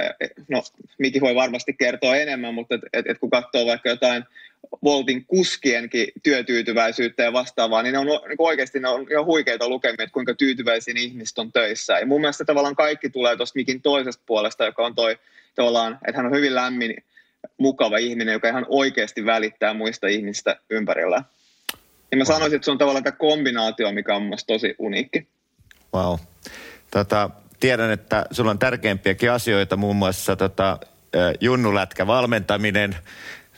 no, 0.48 0.64
Miki 0.98 1.22
voi 1.22 1.36
varmasti 1.36 1.74
kertoa 1.74 2.16
enemmän, 2.16 2.54
mutta 2.54 2.76
et, 2.76 2.82
et, 2.94 3.08
et 3.08 3.20
kun 3.20 3.30
katsoo 3.30 3.66
vaikka 3.66 3.90
jotain 3.90 4.24
Voltin 4.84 5.26
kuskienkin 5.26 6.08
työtyytyväisyyttä 6.24 7.24
ja 7.24 7.34
vastaavaa, 7.34 7.84
niin 7.84 7.94
ne 7.94 8.00
on 8.00 8.06
niin 8.06 8.36
oikeasti 8.38 8.80
ne 8.80 8.88
on 8.88 9.08
ihan 9.12 9.26
huikeita 9.26 9.70
lukemia, 9.70 10.04
että 10.04 10.14
kuinka 10.14 10.34
tyytyväisiä 10.34 10.94
ihmiset 10.98 11.40
on 11.40 11.52
töissä. 11.52 12.00
Ja 12.00 12.06
mun 12.06 12.22
mielestä 12.22 12.46
tavallaan 12.46 12.76
kaikki 12.76 13.10
tulee 13.10 13.38
tuosta 13.38 13.58
Mikin 13.58 13.82
toisesta 13.82 14.24
puolesta, 14.26 14.66
joka 14.66 14.86
on 14.86 14.96
toi 14.96 15.18
tavallaan, 15.56 16.00
että 16.08 16.18
hän 16.18 16.26
on 16.26 16.36
hyvin 16.38 16.56
lämmin, 16.56 16.96
mukava 17.58 17.98
ihminen, 17.98 18.34
joka 18.34 18.50
ihan 18.50 18.66
oikeasti 18.70 19.26
välittää 19.26 19.74
muista 19.74 20.08
ihmistä 20.08 20.60
ympärillä. 20.70 21.24
Ja 22.12 22.18
mä 22.18 22.26
sanoisin, 22.26 22.56
että 22.56 22.66
se 22.66 22.72
on 22.72 22.78
tavallaan 22.78 23.04
tämä 23.04 23.18
kombinaatio, 23.18 23.92
mikä 23.92 24.16
on 24.16 24.22
mun 24.22 24.38
tosi 24.48 24.76
uniikki. 24.80 25.28
Wow. 25.94 26.20
Tota, 26.92 27.30
tiedän, 27.60 27.91
että 27.91 28.26
sulla 28.32 28.51
on 28.51 28.60
tärkeimpiäkin 28.60 29.32
asioita, 29.32 29.78
muun 29.78 29.95
muassa 29.95 30.36
tota, 30.36 30.80
junnulätkä 31.41 32.08
valmentaminen 32.08 32.95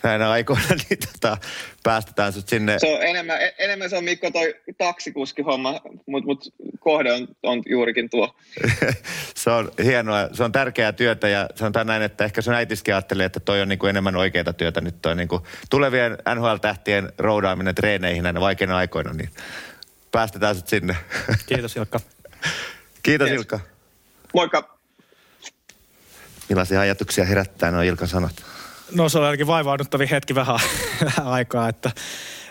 näinä 0.04 0.30
aikoina, 0.30 0.68
niin 0.89 1.00
tota, 1.14 1.38
päästetään 1.84 2.34
sut 2.34 2.50
sinne. 2.50 2.80
Se 2.80 2.95
on 2.95 3.04
enemmän, 3.04 3.41
e, 3.41 3.56
enemmän 3.58 3.89
se 3.89 3.97
on 3.97 4.04
Mikko 4.04 4.32
toi 4.32 4.56
taksikuskihomma, 4.78 5.82
mutta 6.06 6.26
mut 6.26 6.54
kohde 6.80 7.14
on, 7.14 7.28
on 7.43 7.64
juurikin 7.70 8.10
tuo. 8.10 8.36
se 9.36 9.50
on 9.50 9.72
hienoa, 9.84 10.30
se 10.34 10.43
on 10.43 10.52
tärkeää 10.52 10.91
työtä 10.91 11.28
ja 11.28 11.50
sanotaan 11.56 11.88
näin, 11.88 12.02
että 12.02 12.26
ehkä 12.26 12.41
sun 12.41 12.54
äitiskin 12.54 12.93
ajattelee, 12.93 13.26
että 13.26 13.39
toi 13.39 13.62
on 13.62 13.70
niinku 13.70 13.86
enemmän 13.86 14.16
oikeaa 14.16 14.54
työtä 14.54 14.82
nyt 14.82 15.02
toi 15.02 15.16
niinku 15.16 15.47
tulevien 15.70 16.18
NHL-tähtien 16.36 17.14
roudaaminen 17.18 17.76
treeneihin 17.76 18.24
näinä 18.24 18.39
vaikeina 18.39 18.78
aikoina, 18.78 19.14
niin 19.14 19.30
päästetään 20.12 20.56
sut 20.56 20.68
sinne. 20.68 20.97
Kiitos 21.45 21.76
Ilkka. 21.76 22.00
Kiitos 23.04 23.30
yes. 23.30 23.38
Ilkka. 23.38 23.60
Moikka. 24.34 24.80
Millaisia 26.50 26.82
ajatuksia 26.82 27.26
herättää 27.26 27.72
nuo 27.72 27.82
Ilkan 27.82 28.08
sanat? 28.08 28.44
No 28.96 29.10
se 29.10 29.18
on 29.20 29.26
ainakin 29.26 29.48
vaivauduttavia 29.48 30.08
hetki 30.08 30.36
vähän, 30.36 30.60
vähän 31.06 31.28
aikaa, 31.28 31.70
että 31.70 31.92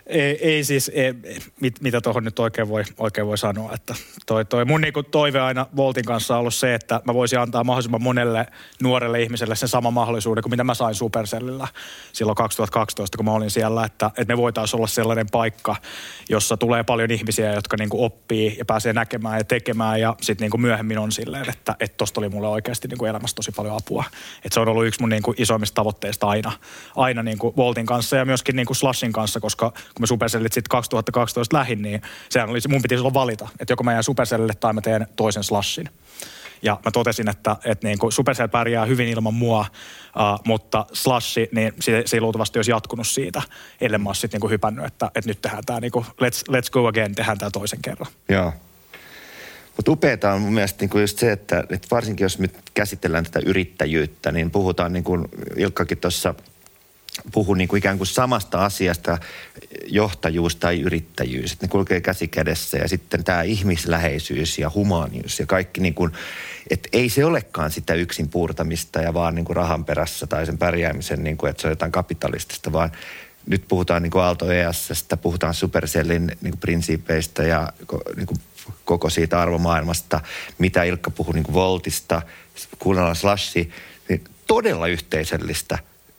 ei, 0.09 0.49
ei 0.49 0.65
siis, 0.65 0.91
ei, 0.95 1.15
mit, 1.61 1.81
mitä 1.81 2.01
tuohon 2.01 2.25
nyt 2.25 2.39
oikein 2.39 2.69
voi, 2.69 2.83
oikein 2.99 3.27
voi 3.27 3.39
sanoa. 3.39 3.73
Että 3.75 3.95
toi, 4.27 4.45
toi 4.45 4.65
mun 4.65 4.81
niinku 4.81 5.03
toive 5.03 5.41
aina 5.41 5.67
Voltin 5.77 6.05
kanssa 6.05 6.35
on 6.35 6.41
ollut 6.41 6.55
se, 6.55 6.75
että 6.75 7.01
mä 7.05 7.15
voisin 7.15 7.41
antaa 7.41 7.65
mahdollisimman 7.65 8.03
monelle 8.03 8.47
nuorelle 8.83 9.23
ihmiselle 9.23 9.57
sen 9.57 9.69
sama 9.69 9.91
mahdollisuuden 9.91 10.43
kuin 10.43 10.51
mitä 10.51 10.65
mä 10.65 10.75
sain 10.75 10.95
Supercellillä 10.95 11.69
silloin 12.13 12.37
2012, 12.37 13.17
kun 13.17 13.25
mä 13.25 13.33
olin 13.33 13.51
siellä. 13.51 13.85
Että, 13.85 14.07
että 14.07 14.35
me 14.35 14.37
voitaisiin 14.37 14.79
olla 14.79 14.87
sellainen 14.87 15.27
paikka, 15.33 15.77
jossa 16.29 16.57
tulee 16.57 16.85
paljon 16.85 17.11
ihmisiä, 17.11 17.53
jotka 17.53 17.77
niinku 17.77 18.05
oppii 18.05 18.57
ja 18.59 18.65
pääsee 18.65 18.93
näkemään 18.93 19.39
ja 19.39 19.45
tekemään. 19.45 20.01
Ja 20.01 20.17
sitten 20.21 20.45
niinku 20.45 20.59
myöhemmin 20.59 20.99
on 20.99 21.13
silleen, 21.13 21.51
että 21.51 21.77
tosta 21.97 22.21
oli 22.21 22.29
mulle 22.29 22.49
oikeasti 22.49 22.89
niinku 22.89 23.05
elämässä 23.05 23.37
tosi 23.37 23.53
paljon 23.57 23.77
apua. 23.77 24.05
Et 24.45 24.53
se 24.53 24.61
on 24.61 24.69
ollut 24.69 24.87
yksi 24.87 25.01
mun 25.01 25.09
niinku 25.09 25.35
isoimmista 25.37 25.75
tavoitteista 25.75 26.29
aina, 26.29 26.53
aina 26.97 27.23
niinku 27.23 27.55
Voltin 27.57 27.87
kanssa 27.87 28.17
ja 28.17 28.25
myöskin 28.25 28.57
niinku 28.57 28.75
Slashin 28.75 29.13
kanssa, 29.13 29.41
koska 29.41 29.73
kun 29.99 30.03
me 30.03 30.07
Supercellit 30.07 30.53
sitten 30.53 30.71
2012 30.71 31.57
lähin, 31.57 31.83
niin 31.83 32.03
sehän 32.29 32.51
oli, 32.51 32.59
mun 32.69 32.83
piti 32.83 32.95
silloin 32.95 33.15
valita, 33.15 33.49
että 33.61 33.73
joko 33.73 33.85
mä 33.85 33.93
jään 33.93 34.05
Supercellille 34.05 34.55
tai 34.55 34.73
mä 34.73 34.81
teen 34.81 35.07
toisen 35.17 35.45
slashin. 35.45 35.89
Ja 36.63 36.81
mä 36.85 36.91
totesin, 36.91 37.29
että, 37.29 37.57
että 37.65 37.87
niin 37.87 37.99
kuin 37.99 38.13
Supercell 38.13 38.49
pärjää 38.49 38.85
hyvin 38.85 39.09
ilman 39.09 39.35
mua, 39.35 39.61
uh, 39.61 40.41
mutta 40.45 40.87
Slashi, 40.93 41.49
niin 41.53 41.73
se, 41.81 42.03
se 42.07 42.17
ei 42.17 42.21
luultavasti 42.21 42.59
olisi 42.59 42.71
jatkunut 42.71 43.07
siitä, 43.07 43.43
ellei 43.81 43.99
mä 43.99 44.15
sitten 44.15 44.41
niin 44.41 44.51
hypännyt, 44.51 44.85
että, 44.85 45.07
että 45.15 45.31
nyt 45.31 45.43
tehdään 45.43 45.65
tämä, 45.67 45.81
niin 45.81 45.93
kuin, 45.93 46.05
let's, 46.05 46.53
let's 46.53 46.71
go 46.73 46.87
again, 46.87 47.15
tehdään 47.15 47.39
tämä 47.39 47.51
toisen 47.51 47.83
kerran. 47.83 48.13
Joo. 48.29 48.53
Mutta 49.77 49.93
upeata 49.93 50.33
on 50.33 50.41
mun 50.41 50.55
mielestä 50.55 50.83
niin 50.83 50.91
kuin 50.91 51.01
just 51.01 51.19
se, 51.19 51.33
että, 51.33 51.65
että 51.71 51.89
varsinkin 51.91 52.25
jos 52.25 52.39
nyt 52.39 52.57
käsitellään 52.75 53.25
tätä 53.25 53.41
yrittäjyyttä, 53.47 54.33
niin 54.33 54.51
puhutaan 54.51 54.93
niin 54.93 55.05
kuin 55.05 55.29
Ilkkakin 55.57 55.99
tuossa 55.99 56.35
puhu 57.33 57.55
niin 57.55 57.69
kuin 57.69 57.79
ikään 57.79 57.97
kuin 57.97 58.07
samasta 58.07 58.65
asiasta, 58.65 59.19
johtajuus 59.87 60.57
tai 60.57 60.81
yrittäjyys. 60.81 61.53
Että 61.53 61.67
ne 61.67 61.71
kulkee 61.71 62.01
käsi 62.01 62.29
kädessä 62.29 62.79
ja 62.79 62.89
sitten 62.89 63.25
tämä 63.25 63.43
ihmisläheisyys 63.43 64.59
ja 64.59 64.71
humaanius 64.75 65.41
ja 65.41 65.47
kaikki 65.47 65.81
niin 65.81 65.95
kuin, 65.95 66.13
että 66.71 66.89
ei 66.93 67.09
se 67.09 67.25
olekaan 67.25 67.71
sitä 67.71 67.95
yksin 67.95 68.29
puurtamista 68.29 69.01
ja 69.01 69.15
vaan 69.15 69.35
niin 69.35 69.45
kuin 69.45 69.57
rahan 69.57 69.85
perässä 69.85 70.27
tai 70.27 70.47
sen 70.47 70.59
pärjäämisen, 70.59 71.25
niin 71.25 71.37
kuin, 71.37 71.51
että 71.51 71.61
se 71.61 71.69
on 71.69 71.73
jotain 71.73 71.93
kapitalistista, 71.93 72.73
vaan 72.73 72.93
nyt 73.47 73.65
puhutaan 73.69 74.03
niin 74.03 74.11
kuin 74.11 74.23
Aalto 74.23 74.53
ESstä, 74.53 75.17
puhutaan 75.17 75.55
Supercellin 75.55 76.27
niin 76.27 76.53
kuin 76.53 76.61
prinsiipeistä 76.61 77.43
ja 77.43 77.73
niin 78.17 78.27
kuin 78.27 78.39
koko 78.85 79.11
siitä 79.11 79.41
arvomaailmasta, 79.41 80.21
mitä 80.59 80.83
Ilkka 80.83 81.11
puhui 81.11 81.35
niin 81.35 81.45
kuin 81.45 81.55
Voltista, 81.55 82.23
kuunnellaan 82.79 83.17
Slashi, 83.17 83.71
niin 84.09 84.25
todella 84.47 84.87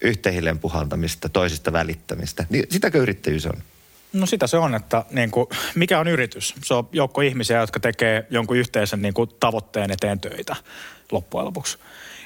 yhteihilleen 0.01 0.59
puhaltamista, 0.59 1.29
toisista 1.29 1.73
välittämistä. 1.73 2.45
Niin 2.49 2.65
sitäkö 2.69 2.97
yrittäjyys 2.97 3.45
on? 3.45 3.63
No 4.13 4.25
sitä 4.25 4.47
se 4.47 4.57
on, 4.57 4.75
että 4.75 5.05
niin 5.11 5.31
kuin, 5.31 5.47
mikä 5.75 5.99
on 5.99 6.07
yritys? 6.07 6.55
Se 6.63 6.73
on 6.73 6.89
joukko 6.91 7.21
ihmisiä, 7.21 7.59
jotka 7.59 7.79
tekee 7.79 8.25
jonkun 8.29 8.57
yhteisen 8.57 9.01
niin 9.01 9.13
kuin, 9.13 9.29
tavoitteen 9.39 9.91
eteen 9.91 10.19
töitä 10.19 10.55
loppujen 11.11 11.45
lopuksi. 11.45 11.77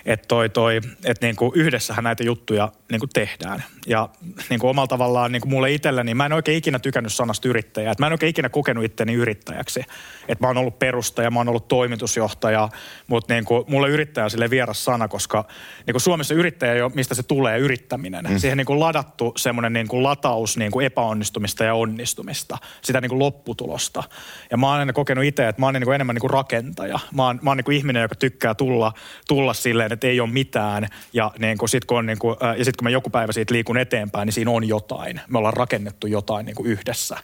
Että 0.05 0.27
toi, 0.27 0.49
toi, 0.49 0.81
et 1.05 1.21
niinku 1.21 1.51
yhdessähän 1.55 2.03
näitä 2.03 2.23
juttuja 2.23 2.71
niinku 2.91 3.07
tehdään. 3.07 3.63
Ja 3.87 4.09
niinku 4.49 4.67
omalla 4.67 4.87
tavallaan 4.87 5.31
niinku 5.31 5.47
mulle 5.47 5.71
itselleni, 5.71 6.13
mä 6.13 6.25
en 6.25 6.33
oikein 6.33 6.57
ikinä 6.57 6.79
tykännyt 6.79 7.13
sanasta 7.13 7.47
yrittäjä. 7.47 7.91
Et 7.91 7.99
mä 7.99 8.07
en 8.07 8.11
oikein 8.11 8.29
ikinä 8.29 8.49
kokenut 8.49 8.83
itteni 8.83 9.13
yrittäjäksi. 9.13 9.81
Et 10.27 10.39
mä 10.39 10.47
oon 10.47 10.57
ollut 10.57 10.79
perustaja, 10.79 11.31
mä 11.31 11.39
oon 11.39 11.49
ollut 11.49 11.67
toimitusjohtaja, 11.67 12.69
mutta 13.07 13.33
niinku, 13.33 13.65
mulle 13.67 13.89
yrittäjä 13.89 14.25
on 14.25 14.31
sille 14.31 14.49
vieras 14.49 14.85
sana, 14.85 15.07
koska 15.07 15.45
niinku 15.87 15.99
Suomessa 15.99 16.33
yrittäjä 16.33 16.75
jo, 16.75 16.91
mistä 16.95 17.15
se 17.15 17.23
tulee, 17.23 17.59
yrittäminen. 17.59 18.25
Mm. 18.29 18.37
Siihen 18.37 18.57
niinku 18.57 18.79
ladattu 18.79 19.33
semmoinen 19.37 19.73
niinku 19.73 20.03
lataus 20.03 20.57
niinku 20.57 20.79
epäonnistumista 20.79 21.63
ja 21.63 21.75
onnistumista, 21.75 22.57
sitä 22.81 23.01
niinku 23.01 23.19
lopputulosta. 23.19 24.03
Ja 24.51 24.57
mä 24.57 24.67
oon 24.67 24.79
aina 24.79 24.93
kokenut 24.93 25.23
itse, 25.23 25.47
että 25.47 25.61
mä 25.61 25.65
oon 25.65 25.73
niinku 25.73 25.91
enemmän 25.91 26.15
niinku 26.15 26.27
rakentaja. 26.27 26.99
Mä 27.13 27.25
oon, 27.25 27.39
mä 27.41 27.49
oon 27.49 27.57
niinku 27.57 27.71
ihminen, 27.71 28.01
joka 28.01 28.15
tykkää 28.15 28.55
tulla, 28.55 28.93
tulla 29.27 29.53
silleen, 29.53 29.92
että 29.93 30.07
ei 30.07 30.19
ole 30.19 30.29
mitään. 30.29 30.87
Ja, 31.13 31.31
niin 31.39 31.57
kuin, 31.57 31.69
sit, 31.69 31.85
kun 31.85 31.97
on, 31.97 32.05
niin 32.05 32.19
kuin, 32.19 32.37
ja 32.41 32.65
sitten 32.65 32.77
kun 32.79 32.85
mä 32.85 32.89
joku 32.89 33.09
päivä 33.09 33.31
siitä 33.31 33.53
liikun 33.53 33.77
eteenpäin, 33.77 34.25
niin 34.25 34.33
siinä 34.33 34.51
on 34.51 34.67
jotain. 34.67 35.21
Me 35.27 35.37
ollaan 35.37 35.53
rakennettu 35.53 36.07
jotain 36.07 36.45
niin 36.45 36.55
kuin 36.55 36.67
yhdessä. 36.67 37.17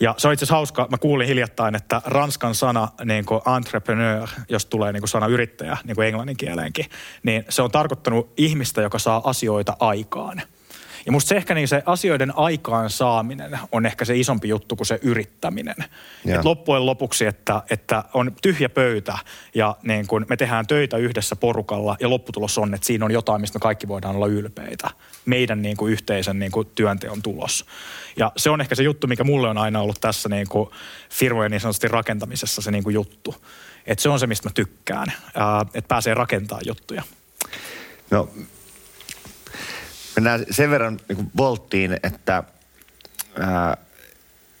Ja 0.00 0.14
se 0.18 0.28
on 0.28 0.34
itse 0.34 0.44
asiassa 0.44 0.54
hauska. 0.54 0.86
Mä 0.90 0.98
kuulin 0.98 1.26
hiljattain, 1.28 1.74
että 1.74 2.02
ranskan 2.04 2.54
sana 2.54 2.88
niin 3.04 3.24
kuin 3.24 3.40
entrepreneur, 3.56 4.28
jos 4.48 4.66
tulee 4.66 4.92
niin 4.92 5.00
kuin 5.00 5.08
sana 5.08 5.26
yrittäjä 5.26 5.76
niin 5.84 5.94
kuin 5.94 6.08
englannin 6.08 6.36
kieleenkin, 6.36 6.86
niin 7.22 7.44
se 7.48 7.62
on 7.62 7.70
tarkoittanut 7.70 8.32
ihmistä, 8.36 8.82
joka 8.82 8.98
saa 8.98 9.30
asioita 9.30 9.76
aikaan– 9.80 10.42
ja 11.06 11.12
musta 11.12 11.28
se 11.28 11.36
ehkä 11.36 11.54
niin 11.54 11.68
se 11.68 11.82
asioiden 11.86 12.38
aikaan 12.38 12.90
saaminen 12.90 13.58
on 13.72 13.86
ehkä 13.86 14.04
se 14.04 14.16
isompi 14.16 14.48
juttu 14.48 14.76
kuin 14.76 14.86
se 14.86 14.98
yrittäminen. 15.02 15.76
Et 16.26 16.44
loppujen 16.44 16.86
lopuksi, 16.86 17.26
että, 17.26 17.62
että 17.70 18.04
on 18.14 18.32
tyhjä 18.42 18.68
pöytä 18.68 19.18
ja 19.54 19.76
niin 19.82 20.06
kun 20.06 20.26
me 20.28 20.36
tehdään 20.36 20.66
töitä 20.66 20.96
yhdessä 20.96 21.36
porukalla 21.36 21.96
ja 22.00 22.10
lopputulos 22.10 22.58
on, 22.58 22.74
että 22.74 22.86
siinä 22.86 23.04
on 23.04 23.10
jotain, 23.10 23.40
mistä 23.40 23.58
me 23.58 23.60
kaikki 23.60 23.88
voidaan 23.88 24.16
olla 24.16 24.26
ylpeitä. 24.26 24.90
Meidän 25.24 25.62
niin 25.62 25.76
kuin 25.76 25.92
yhteisen 25.92 26.38
niin 26.38 26.52
kuin 26.52 26.68
työnteon 26.74 27.22
tulos. 27.22 27.66
Ja 28.16 28.32
se 28.36 28.50
on 28.50 28.60
ehkä 28.60 28.74
se 28.74 28.82
juttu, 28.82 29.06
mikä 29.06 29.24
mulle 29.24 29.48
on 29.48 29.58
aina 29.58 29.80
ollut 29.80 30.00
tässä 30.00 30.28
niin 30.28 30.48
kuin 30.48 30.70
firmojen 31.10 31.50
niin 31.50 31.60
sanotusti 31.60 31.88
rakentamisessa 31.88 32.62
se 32.62 32.70
niin 32.70 32.84
kuin 32.84 32.94
juttu. 32.94 33.34
Että 33.86 34.02
se 34.02 34.08
on 34.08 34.20
se, 34.20 34.26
mistä 34.26 34.48
mä 34.48 34.52
tykkään, 34.54 35.12
että 35.74 35.88
pääsee 35.88 36.14
rakentamaan 36.14 36.66
juttuja. 36.66 37.02
No 38.10 38.28
Mennään 40.16 40.46
sen 40.50 40.70
verran 40.70 41.00
niin 41.08 41.30
volttiin, 41.36 41.96
että 42.02 42.42
ää, 43.40 43.76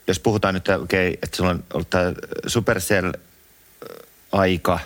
jos 0.06 0.18
puhutaan 0.18 0.54
nyt, 0.54 0.68
okay, 0.68 1.14
että 1.22 1.36
sulla 1.36 1.50
on 1.50 1.64
ollut 1.74 1.90
tämä 1.90 2.12
Supercell-aika, 2.46 4.80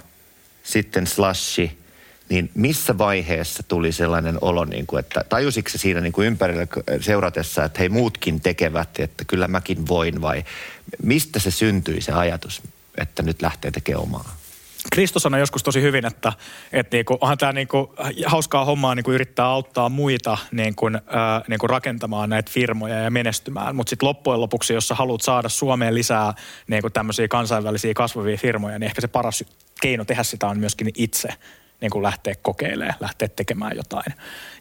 sitten 0.62 1.06
Slashi, 1.06 1.78
niin 2.28 2.50
missä 2.54 2.98
vaiheessa 2.98 3.62
tuli 3.62 3.92
sellainen 3.92 4.38
olo, 4.40 4.64
niin 4.64 4.86
kuin, 4.86 5.00
että 5.00 5.24
tajusitko 5.28 5.70
siinä 5.76 6.00
niin 6.00 6.12
kuin 6.12 6.26
ympärillä 6.26 6.66
seuratessa, 7.00 7.64
että 7.64 7.78
hei 7.78 7.88
muutkin 7.88 8.40
tekevät, 8.40 9.00
että 9.00 9.24
kyllä 9.24 9.48
mäkin 9.48 9.88
voin 9.88 10.22
vai 10.22 10.44
mistä 11.02 11.38
se 11.38 11.50
syntyi 11.50 12.00
se 12.00 12.12
ajatus, 12.12 12.62
että 12.98 13.22
nyt 13.22 13.42
lähtee 13.42 13.70
tekemään 13.70 14.02
omaa? 14.02 14.39
Kristus 14.92 15.22
sanoi 15.22 15.40
joskus 15.40 15.62
tosi 15.62 15.82
hyvin, 15.82 16.06
että, 16.06 16.32
että 16.72 16.96
niinku, 16.96 17.18
onhan 17.20 17.38
tämä 17.38 17.52
niinku, 17.52 17.94
hauskaa 18.26 18.64
hommaa 18.64 18.94
niinku 18.94 19.12
yrittää 19.12 19.46
auttaa 19.46 19.88
muita 19.88 20.38
niinku, 20.52 20.86
äh, 20.86 21.42
niinku 21.48 21.66
rakentamaan 21.66 22.30
näitä 22.30 22.50
firmoja 22.50 22.94
ja 22.94 23.10
menestymään. 23.10 23.76
Mutta 23.76 23.90
sitten 23.90 24.06
loppujen 24.06 24.40
lopuksi, 24.40 24.74
jos 24.74 24.88
sä 24.88 24.94
haluat 24.94 25.20
saada 25.20 25.48
Suomeen 25.48 25.94
lisää 25.94 26.34
niinku, 26.66 26.90
tämmöisiä 26.90 27.28
kansainvälisiä 27.28 27.94
kasvavia 27.94 28.36
firmoja, 28.36 28.78
niin 28.78 28.86
ehkä 28.86 29.00
se 29.00 29.08
paras 29.08 29.44
keino 29.80 30.04
tehdä 30.04 30.22
sitä 30.22 30.46
on 30.46 30.58
myöskin 30.58 30.90
itse 30.94 31.28
niin 31.80 31.90
kuin 31.90 32.02
lähteä 32.02 32.34
kokeilemaan, 32.42 32.94
lähteä 33.00 33.28
tekemään 33.28 33.76
jotain. 33.76 34.14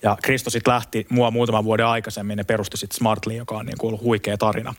Ja 0.03 0.17
Kristo 0.24 0.49
sitten 0.49 0.74
lähti 0.74 1.07
mua 1.09 1.32
muutaman 1.32 1.63
vuoden 1.63 1.86
aikaisemmin 1.86 2.38
ja 2.38 2.45
perusti 2.45 2.78
sitten 2.78 2.97
Smartly, 2.97 3.34
joka 3.34 3.57
on 3.57 3.65
niin 3.65 3.78
kuin 3.78 3.88
ollut 3.88 4.03
huikea 4.03 4.38
tarina 4.38 4.74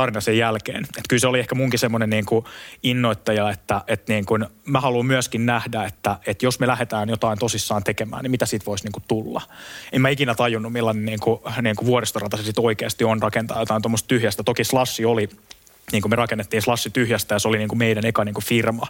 tarina 0.00 0.20
sen 0.20 0.38
jälkeen. 0.38 0.84
Että 0.84 1.02
kyllä 1.08 1.20
se 1.20 1.26
oli 1.26 1.40
ehkä 1.40 1.54
munkin 1.54 1.78
semmoinen 1.78 2.10
niin 2.10 2.26
kuin 2.26 2.44
innoittaja, 2.82 3.50
että, 3.50 3.80
että 3.86 4.12
niin 4.12 4.26
kuin 4.26 4.46
mä 4.64 4.80
haluan 4.80 5.06
myöskin 5.06 5.46
nähdä, 5.46 5.84
että, 5.84 6.18
että 6.26 6.46
jos 6.46 6.60
me 6.60 6.66
lähdetään 6.66 7.08
jotain 7.08 7.38
tosissaan 7.38 7.84
tekemään, 7.84 8.22
niin 8.22 8.30
mitä 8.30 8.46
siitä 8.46 8.66
voisi 8.66 8.84
niin 8.84 8.92
kuin 8.92 9.04
tulla. 9.08 9.42
En 9.92 10.00
mä 10.00 10.08
ikinä 10.08 10.34
tajunnut, 10.34 10.72
millainen 10.72 11.04
niin 11.04 11.20
kuin, 11.20 11.40
niin 11.62 11.76
kuin 11.76 11.86
vuoristorata 11.86 12.36
se 12.36 12.42
sitten 12.42 12.64
oikeasti 12.64 13.04
on 13.04 13.22
rakentaa 13.22 13.60
jotain 13.60 13.82
tuommoista 13.82 14.08
tyhjästä. 14.08 14.42
Toki 14.42 14.64
Slashi 14.64 15.04
oli 15.04 15.28
niin 15.92 16.02
kuin 16.02 16.10
me 16.10 16.16
rakennettiin 16.16 16.62
Slashi 16.62 16.90
tyhjästä 16.90 17.34
ja 17.34 17.38
se 17.38 17.48
oli 17.48 17.58
niin 17.58 17.68
kuin 17.68 17.78
meidän 17.78 18.04
eka 18.04 18.24
niin 18.24 18.34
kuin 18.34 18.44
firma, 18.44 18.86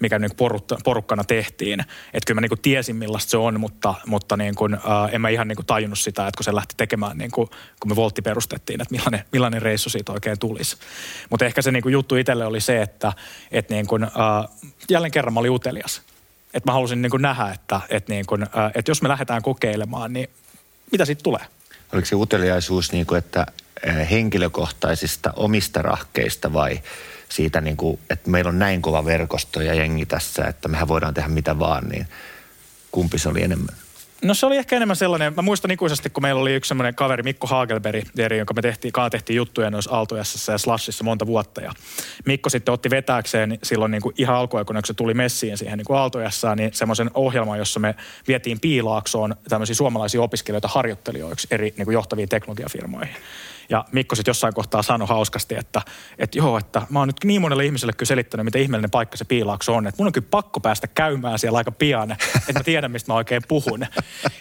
mikä 0.00 0.18
niin 0.18 0.36
kuin 0.36 0.60
porukkana 0.84 1.24
tehtiin. 1.24 1.80
Että 1.80 2.26
kyllä 2.26 2.36
mä 2.36 2.40
niin 2.40 2.48
kuin 2.48 2.60
tiesin 2.60 2.96
millaista 2.96 3.30
se 3.30 3.36
on, 3.36 3.60
mutta, 3.60 3.94
mutta 4.06 4.36
niin 4.36 4.54
kuin, 4.54 4.74
ää, 4.74 5.08
en 5.12 5.20
mä 5.20 5.28
ihan 5.28 5.48
niin 5.48 5.56
kuin 5.56 5.66
tajunnut 5.66 5.98
sitä, 5.98 6.26
että 6.26 6.38
kun 6.38 6.44
se 6.44 6.54
lähti 6.54 6.74
tekemään, 6.76 7.18
niin 7.18 7.30
kuin, 7.30 7.48
kun 7.80 7.90
me 7.90 7.96
Voltti 7.96 8.22
perustettiin, 8.22 8.80
että 8.80 8.94
millainen, 8.94 9.24
millainen 9.32 9.62
reissu 9.62 9.90
siitä 9.90 10.12
oikein 10.12 10.38
tulisi. 10.38 10.76
Mutta 11.30 11.44
ehkä 11.44 11.62
se 11.62 11.72
niin 11.72 11.82
kuin 11.82 11.92
juttu 11.92 12.16
itselle 12.16 12.46
oli 12.46 12.60
se, 12.60 12.82
että, 12.82 13.12
että 13.50 13.74
niin 13.74 13.86
kuin, 13.86 14.02
ää, 14.02 14.48
jälleen 14.90 15.10
kerran 15.10 15.34
mä 15.34 15.40
olin 15.40 15.50
utelias. 15.50 16.02
Että 16.54 16.70
mä 16.70 16.72
halusin 16.72 17.02
niin 17.02 17.10
kuin 17.10 17.22
nähdä, 17.22 17.48
että, 17.54 17.80
että, 17.88 18.12
niin 18.12 18.26
kuin, 18.26 18.46
ää, 18.52 18.70
että 18.74 18.90
jos 18.90 19.02
me 19.02 19.08
lähdetään 19.08 19.42
kokeilemaan, 19.42 20.12
niin 20.12 20.30
mitä 20.92 21.04
siitä 21.04 21.22
tulee? 21.22 21.44
Oliko 21.92 22.06
se 22.06 22.16
uteliaisuus 22.16 22.92
niin 22.92 23.06
kuin, 23.06 23.18
että 23.18 23.46
henkilökohtaisista 24.10 25.32
omista 25.36 25.82
rahkeista 25.82 26.52
vai 26.52 26.80
siitä, 27.28 27.60
niin 27.60 27.76
kuin, 27.76 27.98
että 28.10 28.30
meillä 28.30 28.48
on 28.48 28.58
näin 28.58 28.82
kova 28.82 29.04
verkosto 29.04 29.60
ja 29.60 29.74
jengi 29.74 30.06
tässä, 30.06 30.44
että 30.44 30.68
mehän 30.68 30.88
voidaan 30.88 31.14
tehdä 31.14 31.28
mitä 31.28 31.58
vaan, 31.58 31.88
niin 31.88 32.06
kumpi 32.90 33.18
se 33.18 33.28
oli 33.28 33.42
enemmän? 33.42 33.74
No 34.24 34.34
se 34.34 34.46
oli 34.46 34.56
ehkä 34.56 34.76
enemmän 34.76 34.96
sellainen, 34.96 35.34
mä 35.36 35.42
muistan 35.42 35.70
ikuisesti, 35.70 36.10
kun 36.10 36.22
meillä 36.22 36.40
oli 36.40 36.54
yksi 36.54 36.68
semmoinen 36.68 36.94
kaveri, 36.94 37.22
Mikko 37.22 37.46
Hagelberg, 37.46 38.04
jonka 38.36 38.54
me 38.54 38.62
tehtiin, 38.62 38.92
kaa 38.92 39.10
tehtiin 39.10 39.36
juttuja 39.36 39.70
noissa 39.70 39.90
Aaltojassassa 39.90 40.52
ja 40.52 40.58
Slashissa 40.58 41.04
monta 41.04 41.26
vuotta. 41.26 41.60
Ja 41.60 41.72
Mikko 42.26 42.50
sitten 42.50 42.74
otti 42.74 42.90
vetääkseen 42.90 43.58
silloin 43.62 43.90
niin 43.90 44.02
kuin 44.02 44.14
ihan 44.18 44.36
alkuaikoina, 44.36 44.80
kun 44.80 44.86
se 44.86 44.94
tuli 44.94 45.14
messiin 45.14 45.58
siihen 45.58 45.78
niin 45.78 45.86
kuin 45.86 45.98
niin 46.56 46.74
semmoisen 46.74 47.10
ohjelman, 47.14 47.58
jossa 47.58 47.80
me 47.80 47.94
vietiin 48.28 48.60
Piilaaksoon 48.60 49.36
tämmöisiä 49.48 49.74
suomalaisia 49.74 50.22
opiskelijoita 50.22 50.68
harjoittelijoiksi 50.68 51.48
eri 51.50 51.74
niin 51.76 51.84
kuin 51.86 51.94
johtaviin 51.94 52.28
teknologiafirmoihin. 52.28 53.14
Ja 53.70 53.84
Mikko 53.92 54.16
sitten 54.16 54.30
jossain 54.30 54.54
kohtaa 54.54 54.82
sanoi 54.82 55.08
hauskasti, 55.08 55.54
että, 55.54 55.82
että 56.18 56.38
joo, 56.38 56.58
että 56.58 56.82
mä 56.90 56.98
oon 56.98 57.08
nyt 57.08 57.24
niin 57.24 57.40
monelle 57.40 57.64
ihmiselle 57.64 57.92
kyllä 57.92 58.08
selittänyt, 58.08 58.44
miten 58.44 58.62
ihmeellinen 58.62 58.90
paikka 58.90 59.16
se 59.16 59.24
piilaakso 59.24 59.74
on. 59.74 59.86
Että 59.86 60.02
mun 60.02 60.06
on 60.06 60.12
kyllä 60.12 60.26
pakko 60.30 60.60
päästä 60.60 60.86
käymään 60.86 61.38
siellä 61.38 61.58
aika 61.58 61.72
pian, 61.72 62.12
että 62.12 62.52
mä 62.52 62.62
tiedän, 62.64 62.90
mistä 62.90 63.12
mä 63.12 63.16
oikein 63.16 63.42
puhun. 63.48 63.86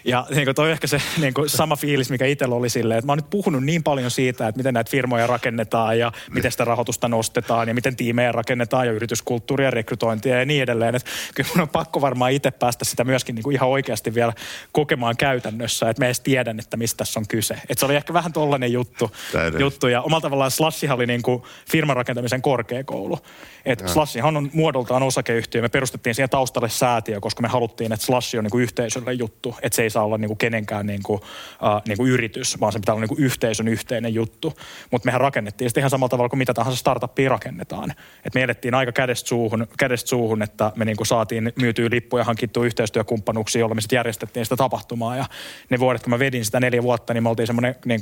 Ja 0.04 0.26
niin 0.30 0.46
kuin 0.46 0.56
toi 0.56 0.72
ehkä 0.72 0.88
se 0.88 1.02
niin 1.18 1.34
kuin 1.34 1.50
sama 1.50 1.76
fiilis, 1.76 2.10
mikä 2.10 2.26
itsellä 2.26 2.56
oli 2.56 2.70
silleen, 2.70 2.98
että 2.98 3.06
mä 3.06 3.12
oon 3.12 3.18
nyt 3.18 3.30
puhunut 3.30 3.64
niin 3.64 3.84
paljon 3.84 4.12
siitä, 4.12 4.48
että 4.48 4.60
miten 4.60 4.74
näitä 4.74 4.92
firmoja 4.92 5.28
rakennetaan 5.28 6.00
ja 6.00 6.12
miten 6.32 6.52
sitä 6.52 6.66
rahoitusta 6.66 7.08
nostetaan 7.08 7.68
ja 7.68 7.74
miten 7.74 7.96
tiimejä 7.96 8.32
rakennetaan 8.32 8.88
ja 8.88 8.92
yrityskulttuuria, 8.92 9.72
rekrytointia 9.72 10.40
ja 10.40 10.46
niin 10.46 10.64
edelleen. 10.64 10.96
Että 10.96 11.10
kyllä 11.36 11.50
mun 11.50 11.62
on 11.62 11.70
pakko 11.70 12.02
varmaan 12.02 12.32
itse 12.32 12.52
päästä 12.52 12.86
sitä 12.86 13.04
myöskin 13.04 13.36
niin 13.36 13.44
kuin 13.44 13.54
ihan 13.54 13.70
oikeasti 13.70 14.14
vielä 14.14 14.34
kokemaan 14.72 15.18
käytännössä, 15.18 15.90
että 15.90 16.02
mä 16.02 16.06
edes 16.06 16.20
tiedän, 16.20 16.60
että 16.60 16.78
mistä 16.78 16.98
tässä 16.98 17.20
on 17.20 17.28
kyse. 17.28 17.54
Että 17.54 17.80
se 17.80 17.86
oli 17.86 17.96
ehkä 17.96 18.14
vähän 18.14 18.34
tollainen 18.34 18.72
juttu, 18.72 19.12
juttu. 19.59 19.88
Ja 19.88 20.01
omalla 20.01 20.22
tavallaan 20.22 20.51
Slashihan 20.51 20.95
oli 20.95 21.07
niin 21.07 21.22
kuin 21.22 21.43
firman 21.72 21.95
rakentamisen 21.95 22.41
korkeakoulu. 22.41 23.20
Et 23.65 23.84
Slashihan 23.86 24.38
on 24.38 24.49
muodoltaan 24.53 25.03
osakeyhtiö. 25.03 25.61
Me 25.61 25.70
perustettiin 25.70 26.15
siihen 26.15 26.30
taustalle 26.30 26.70
säätiö, 26.70 27.20
koska 27.20 27.41
me 27.41 27.47
haluttiin, 27.47 27.93
että 27.93 28.05
Slash 28.05 28.38
on 28.38 28.43
niin 28.43 28.51
kuin 28.51 28.61
yhteisölle 28.61 29.13
juttu. 29.13 29.55
Että 29.61 29.76
se 29.76 29.84
ei 29.84 29.89
saa 29.89 30.03
olla 30.03 30.17
niin 30.17 30.30
kuin 30.30 30.38
kenenkään 30.38 30.86
niin 30.86 31.03
kuin, 31.03 31.22
uh, 31.22 31.82
niin 31.88 31.97
kuin 31.97 32.11
yritys, 32.11 32.59
vaan 32.59 32.74
se 32.74 32.80
pitää 32.80 32.93
olla 32.95 33.01
niin 33.01 33.15
kuin 33.15 33.24
yhteisön 33.24 33.67
yhteinen 33.67 34.13
juttu. 34.13 34.53
Mutta 34.91 35.05
mehän 35.05 35.22
rakennettiin 35.22 35.70
sitä 35.70 35.80
ihan 35.80 35.89
samalla 35.89 36.09
tavalla 36.09 36.30
kuin 36.30 36.38
mitä 36.38 36.53
tahansa 36.53 36.80
startuppia 36.80 37.30
rakennetaan. 37.30 37.93
Et 38.26 38.36
me 38.36 38.43
edettiin 38.43 38.74
aika 38.74 38.91
kädestä 38.91 39.28
suuhun, 39.28 39.67
kädestä 39.78 40.09
suuhun 40.09 40.41
että 40.41 40.72
me 40.76 40.86
niin 40.86 40.97
kuin 40.97 41.07
saatiin 41.07 41.53
myytyä 41.55 41.88
lippuja, 41.91 42.24
hankittua 42.24 42.65
yhteistyökumppanuuksia, 42.65 43.59
jolla 43.59 43.76
me 43.76 43.82
sitten 43.82 43.97
järjestettiin 43.97 44.45
sitä 44.45 44.55
tapahtumaa. 44.55 45.15
Ja 45.15 45.26
ne 45.70 45.80
vuodet, 45.80 46.03
kun 46.03 46.09
mä 46.09 46.20
vedin 46.20 46.45
sitä 46.45 46.59
neljä 46.59 46.84
vuotta, 46.84 47.13
niin 47.13 47.24
me 47.24 47.30
oltiin 47.30 47.47
semmoinen 47.47 47.76
niin 47.86 48.01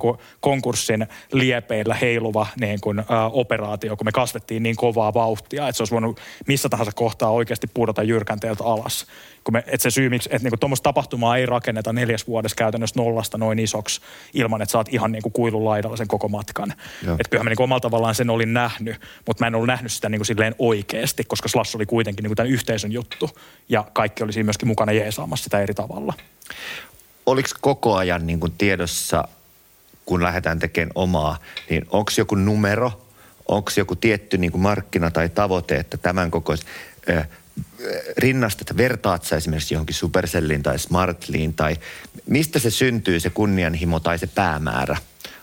kuin 1.07 1.39
liepeillä 1.39 1.93
heiluva 1.93 2.47
niin 2.59 2.81
kuin, 2.81 2.99
ä, 2.99 3.03
operaatio, 3.31 3.97
kun 3.97 4.07
me 4.07 4.11
kasvettiin 4.11 4.63
niin 4.63 4.75
kovaa 4.75 5.13
vauhtia, 5.13 5.67
että 5.67 5.77
se 5.77 5.83
olisi 5.83 5.93
voinut 5.93 6.19
missä 6.47 6.69
tahansa 6.69 6.91
kohtaa 6.95 7.29
oikeasti 7.29 7.67
pudota 7.73 8.03
jyrkänteeltä 8.03 8.63
alas. 8.63 9.05
Kun 9.43 9.53
me, 9.53 9.63
että 9.67 9.83
se 9.83 9.91
syy, 9.91 10.09
miksi, 10.09 10.29
että 10.31 10.49
niin 10.49 10.59
tuommoista 10.59 10.83
tapahtumaa 10.83 11.37
ei 11.37 11.45
rakenneta 11.45 11.93
neljäs 11.93 12.27
vuodessa 12.27 12.55
käytännössä 12.55 12.99
nollasta 12.99 13.37
noin 13.37 13.59
isoksi 13.59 14.01
ilman, 14.33 14.61
että 14.61 14.71
saat 14.71 14.93
ihan 14.93 15.11
niin 15.11 15.21
kuin 15.21 15.33
kuilun 15.33 15.65
laidalla 15.65 15.97
sen 15.97 16.07
koko 16.07 16.27
matkan. 16.27 16.71
Että 17.01 17.29
kyllähän 17.29 17.45
mä 17.45 17.49
niin 17.49 17.57
kuin 17.57 17.63
omalla 17.63 17.79
tavallaan 17.79 18.15
sen 18.15 18.29
olin 18.29 18.53
nähnyt, 18.53 19.01
mutta 19.27 19.43
mä 19.43 19.47
en 19.47 19.55
ollut 19.55 19.67
nähnyt 19.67 19.91
sitä 19.91 20.09
niin 20.09 20.19
kuin 20.19 20.25
silleen 20.25 20.55
oikeasti, 20.59 21.23
koska 21.23 21.49
Slash 21.49 21.75
oli 21.75 21.85
kuitenkin 21.85 22.23
niin 22.23 22.29
kuin 22.29 22.35
tämän 22.35 22.51
yhteisön 22.51 22.91
juttu 22.91 23.29
ja 23.69 23.85
kaikki 23.93 24.23
oli 24.23 24.33
siinä 24.33 24.45
myöskin 24.45 24.67
mukana 24.67 24.91
jeesaamassa 24.91 25.43
sitä 25.43 25.59
eri 25.59 25.73
tavalla. 25.73 26.13
Oliko 27.25 27.49
koko 27.61 27.95
ajan 27.95 28.27
niin 28.27 28.39
kuin 28.39 28.53
tiedossa, 28.57 29.27
kun 30.07 30.23
lähdetään 30.23 30.59
tekemään 30.59 30.91
omaa, 30.95 31.37
niin 31.69 31.85
onko 31.89 32.11
joku 32.17 32.35
numero, 32.35 33.07
onko 33.47 33.71
joku 33.77 33.95
tietty 33.95 34.37
niin 34.37 34.51
kuin 34.51 34.61
markkina 34.61 35.11
tai 35.11 35.29
tavoite, 35.29 35.75
että 35.75 35.97
tämän 35.97 36.31
kokois, 36.31 36.65
rinnastat, 38.17 38.77
vertaat 38.77 39.23
sä 39.23 39.35
esimerkiksi 39.35 39.73
johonkin 39.73 39.95
Supercelliin 39.95 40.63
tai 40.63 40.79
Smartliin 40.79 41.53
tai 41.53 41.75
mistä 42.25 42.59
se 42.59 42.71
syntyy 42.71 43.19
se 43.19 43.29
kunnianhimo 43.29 43.99
tai 43.99 44.19
se 44.19 44.27
päämäärä? 44.27 44.97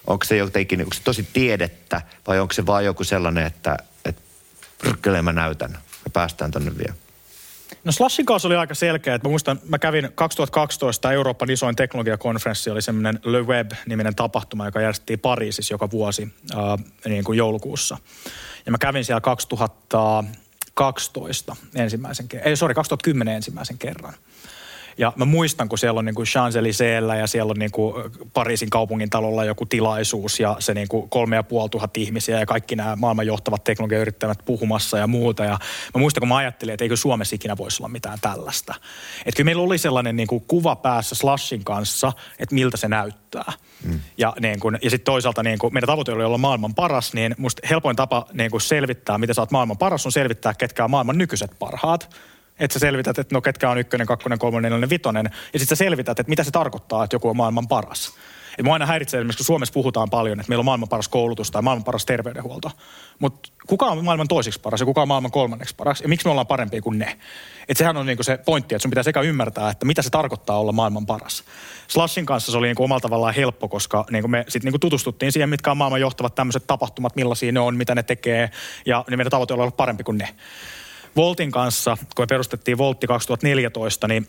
Onko 0.06 0.24
se 0.24 0.36
jotenkin, 0.36 0.80
onko 0.80 0.94
se 0.94 1.02
tosi 1.02 1.28
tiedettä 1.32 2.02
vai 2.26 2.40
onko 2.40 2.54
se 2.54 2.66
vaan 2.66 2.84
joku 2.84 3.04
sellainen, 3.04 3.46
että, 3.46 3.76
että 4.04 4.22
mä 5.22 5.32
näytän 5.32 5.72
ja 6.04 6.10
päästään 6.12 6.50
tonne 6.50 6.78
vielä? 6.78 7.03
No 7.84 7.92
Slashin 7.92 8.26
kanssa 8.26 8.48
oli 8.48 8.56
aika 8.56 8.74
selkeä. 8.74 9.14
Että 9.14 9.28
mä 9.28 9.30
muistan, 9.30 9.60
mä 9.68 9.78
kävin 9.78 10.08
2012 10.14 11.12
Euroopan 11.12 11.50
isoin 11.50 11.76
teknologiakonferenssi, 11.76 12.70
oli 12.70 12.82
semmoinen 12.82 13.20
Le 13.24 13.42
Web-niminen 13.42 14.14
tapahtuma, 14.14 14.66
joka 14.66 14.80
järjestettiin 14.80 15.20
Pariisissa 15.20 15.74
joka 15.74 15.90
vuosi 15.90 16.34
äh, 16.54 16.58
niin 17.06 17.24
kuin 17.24 17.38
joulukuussa. 17.38 17.98
Ja 18.66 18.72
mä 18.72 18.78
kävin 18.78 19.04
siellä 19.04 19.20
2012 19.20 21.56
ensimmäisen 21.74 22.28
kerran, 22.28 22.48
ei 22.48 22.56
sorry, 22.56 22.74
2010 22.74 23.34
ensimmäisen 23.34 23.78
kerran. 23.78 24.14
Ja 24.98 25.12
mä 25.16 25.24
muistan, 25.24 25.68
kun 25.68 25.78
siellä 25.78 25.98
on 25.98 26.04
niin 26.04 26.14
kuin 26.14 26.26
Champs-Élysées'llä 26.26 27.14
ja 27.14 27.26
siellä 27.26 27.50
on 27.50 27.58
niin 27.58 27.70
kuin 27.70 27.94
Pariisin 28.34 28.70
kaupungin 28.70 29.10
talolla 29.10 29.44
joku 29.44 29.66
tilaisuus 29.66 30.40
ja 30.40 30.56
se 30.58 30.74
niin 30.74 30.88
kuin 30.88 31.08
kolme 31.08 31.36
ja 31.36 31.42
puoli 31.42 31.68
tuhat 31.68 31.96
ihmisiä 31.96 32.40
ja 32.40 32.46
kaikki 32.46 32.76
nämä 32.76 32.96
maailman 32.96 33.26
johtavat 33.26 33.64
teknologiayrittäjät 33.64 34.38
puhumassa 34.44 34.98
ja 34.98 35.06
muuta. 35.06 35.44
Ja 35.44 35.58
mä 35.94 35.98
muistan, 35.98 36.20
kun 36.20 36.28
mä 36.28 36.36
ajattelin, 36.36 36.74
että 36.74 36.84
eikö 36.84 36.96
Suomessa 36.96 37.36
ikinä 37.36 37.56
voisi 37.56 37.82
olla 37.82 37.88
mitään 37.88 38.18
tällaista. 38.20 38.74
Että 39.18 39.36
kyllä 39.36 39.44
meillä 39.44 39.62
oli 39.62 39.78
sellainen 39.78 40.16
niin 40.16 40.28
kuin 40.28 40.44
kuva 40.48 40.76
päässä 40.76 41.14
Slashin 41.14 41.64
kanssa, 41.64 42.12
että 42.38 42.54
miltä 42.54 42.76
se 42.76 42.88
näyttää. 42.88 43.52
Mm. 43.84 44.00
Ja, 44.18 44.34
niin 44.40 44.58
ja 44.82 44.90
sitten 44.90 45.04
toisaalta 45.04 45.42
niin 45.42 45.58
kun 45.58 45.72
meidän 45.72 45.86
tavoite 45.86 46.12
oli 46.12 46.24
olla 46.24 46.38
maailman 46.38 46.74
paras, 46.74 47.14
niin 47.14 47.34
musta 47.38 47.66
helpoin 47.70 47.96
tapa 47.96 48.26
niin 48.32 48.50
kun 48.50 48.60
selvittää, 48.60 49.18
miten 49.18 49.34
sä 49.34 49.42
oot 49.42 49.50
maailman 49.50 49.78
paras, 49.78 50.06
on 50.06 50.12
selvittää, 50.12 50.54
ketkä 50.54 50.84
on 50.84 50.90
maailman 50.90 51.18
nykyiset 51.18 51.58
parhaat 51.58 52.10
että 52.58 52.72
sä 52.74 52.78
selvität, 52.78 53.18
että 53.18 53.34
no 53.34 53.40
ketkä 53.40 53.70
on 53.70 53.78
ykkönen, 53.78 54.06
kakkonen, 54.06 54.38
kolmonen, 54.38 54.70
nelonen, 54.70 54.90
vitonen. 54.90 55.30
Ja 55.52 55.58
sitten 55.58 55.76
sä 55.76 55.84
selvität, 55.84 56.20
että 56.20 56.30
mitä 56.30 56.44
se 56.44 56.50
tarkoittaa, 56.50 57.04
että 57.04 57.14
joku 57.14 57.28
on 57.28 57.36
maailman 57.36 57.68
paras. 57.68 58.14
Et 58.58 58.64
mua 58.64 58.72
aina 58.72 58.86
häiritsee 58.86 59.20
esimerkiksi, 59.20 59.38
kun 59.38 59.44
Suomessa 59.44 59.72
puhutaan 59.72 60.10
paljon, 60.10 60.40
että 60.40 60.48
meillä 60.48 60.60
on 60.60 60.64
maailman 60.64 60.88
paras 60.88 61.08
koulutus 61.08 61.50
tai 61.50 61.62
maailman 61.62 61.84
paras 61.84 62.06
terveydenhuolto. 62.06 62.70
Mutta 63.18 63.50
kuka 63.66 63.86
on 63.86 64.04
maailman 64.04 64.28
toiseksi 64.28 64.60
paras 64.60 64.80
ja 64.80 64.86
kuka 64.86 65.02
on 65.02 65.08
maailman 65.08 65.30
kolmanneksi 65.30 65.74
paras 65.76 66.00
ja 66.00 66.08
miksi 66.08 66.26
me 66.26 66.30
ollaan 66.30 66.46
parempia 66.46 66.82
kuin 66.82 66.98
ne? 66.98 67.18
Et 67.68 67.76
sehän 67.76 67.96
on 67.96 68.06
niinku 68.06 68.22
se 68.22 68.38
pointti, 68.38 68.74
että 68.74 68.82
sun 68.82 68.90
pitää 68.90 69.02
sekä 69.02 69.20
ymmärtää, 69.20 69.70
että 69.70 69.86
mitä 69.86 70.02
se 70.02 70.10
tarkoittaa 70.10 70.58
olla 70.58 70.72
maailman 70.72 71.06
paras. 71.06 71.44
Slashin 71.88 72.26
kanssa 72.26 72.52
se 72.52 72.58
oli 72.58 72.66
niinku 72.66 72.84
omalla 72.84 73.00
tavallaan 73.00 73.34
helppo, 73.34 73.68
koska 73.68 74.04
niinku 74.10 74.28
me 74.28 74.44
sitten 74.48 74.66
niinku 74.66 74.78
tutustuttiin 74.78 75.32
siihen, 75.32 75.48
mitkä 75.48 75.70
on 75.70 75.76
maailman 75.76 76.00
johtavat 76.00 76.34
tämmöiset 76.34 76.66
tapahtumat, 76.66 77.16
millaisia 77.16 77.52
ne 77.52 77.60
on, 77.60 77.76
mitä 77.76 77.94
ne 77.94 78.02
tekee 78.02 78.50
ja 78.86 79.04
niin 79.10 79.18
meidän 79.18 79.30
tavoite 79.30 79.54
on 79.54 79.60
olla 79.60 79.70
parempi 79.70 80.04
kuin 80.04 80.18
ne. 80.18 80.28
Voltin 81.16 81.50
kanssa, 81.50 81.96
kun 82.16 82.22
me 82.22 82.26
perustettiin 82.26 82.78
Voltti 82.78 83.06
2014, 83.06 84.08
niin 84.08 84.28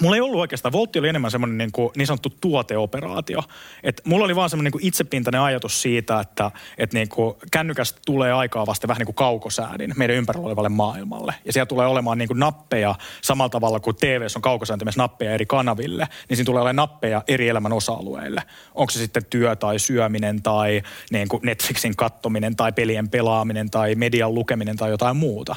Mulla 0.00 0.16
ei 0.16 0.20
ollut 0.20 0.40
oikeastaan, 0.40 0.72
Voltti 0.72 0.98
oli 0.98 1.08
enemmän 1.08 1.30
semmoinen 1.30 1.58
niin, 1.58 1.72
kuin, 1.72 1.90
niin 1.96 2.06
sanottu 2.06 2.30
tuoteoperaatio. 2.40 3.42
Et 3.82 4.02
mulla 4.04 4.24
oli 4.24 4.36
vaan 4.36 4.50
semmoinen 4.50 4.72
niin 4.72 4.86
itsepintainen 4.86 5.40
ajatus 5.40 5.82
siitä, 5.82 6.20
että 6.20 6.50
et 6.78 6.92
niin 6.92 7.08
kuin 7.08 7.34
kännykästä 7.50 8.00
tulee 8.06 8.32
aikaa 8.32 8.66
vasta 8.66 8.88
vähän 8.88 8.98
niin 8.98 9.06
kuin 9.06 9.14
kaukosäädin 9.14 9.92
meidän 9.96 10.16
ympärillä 10.16 10.46
olevalle 10.46 10.68
maailmalle. 10.68 11.34
Ja 11.44 11.52
siellä 11.52 11.66
tulee 11.66 11.86
olemaan 11.86 12.18
niin 12.18 12.28
kuin 12.28 12.38
nappeja 12.38 12.94
samalla 13.22 13.48
tavalla 13.48 13.80
kuin 13.80 13.96
TV 13.96 14.26
on 14.36 14.42
kaukosääntimessä 14.42 15.00
nappeja 15.00 15.32
eri 15.32 15.46
kanaville, 15.46 16.08
niin 16.28 16.36
siinä 16.36 16.46
tulee 16.46 16.60
olemaan 16.60 16.76
nappeja 16.76 17.22
eri 17.28 17.48
elämän 17.48 17.72
osa-alueille. 17.72 18.42
Onko 18.74 18.90
se 18.90 18.98
sitten 18.98 19.24
työ 19.30 19.56
tai 19.56 19.78
syöminen 19.78 20.42
tai 20.42 20.82
niin 21.10 21.28
kuin 21.28 21.40
Netflixin 21.44 21.96
kattominen 21.96 22.56
tai 22.56 22.72
pelien 22.72 23.08
pelaaminen 23.08 23.70
tai 23.70 23.94
median 23.94 24.34
lukeminen 24.34 24.76
tai 24.76 24.90
jotain 24.90 25.16
muuta. 25.16 25.56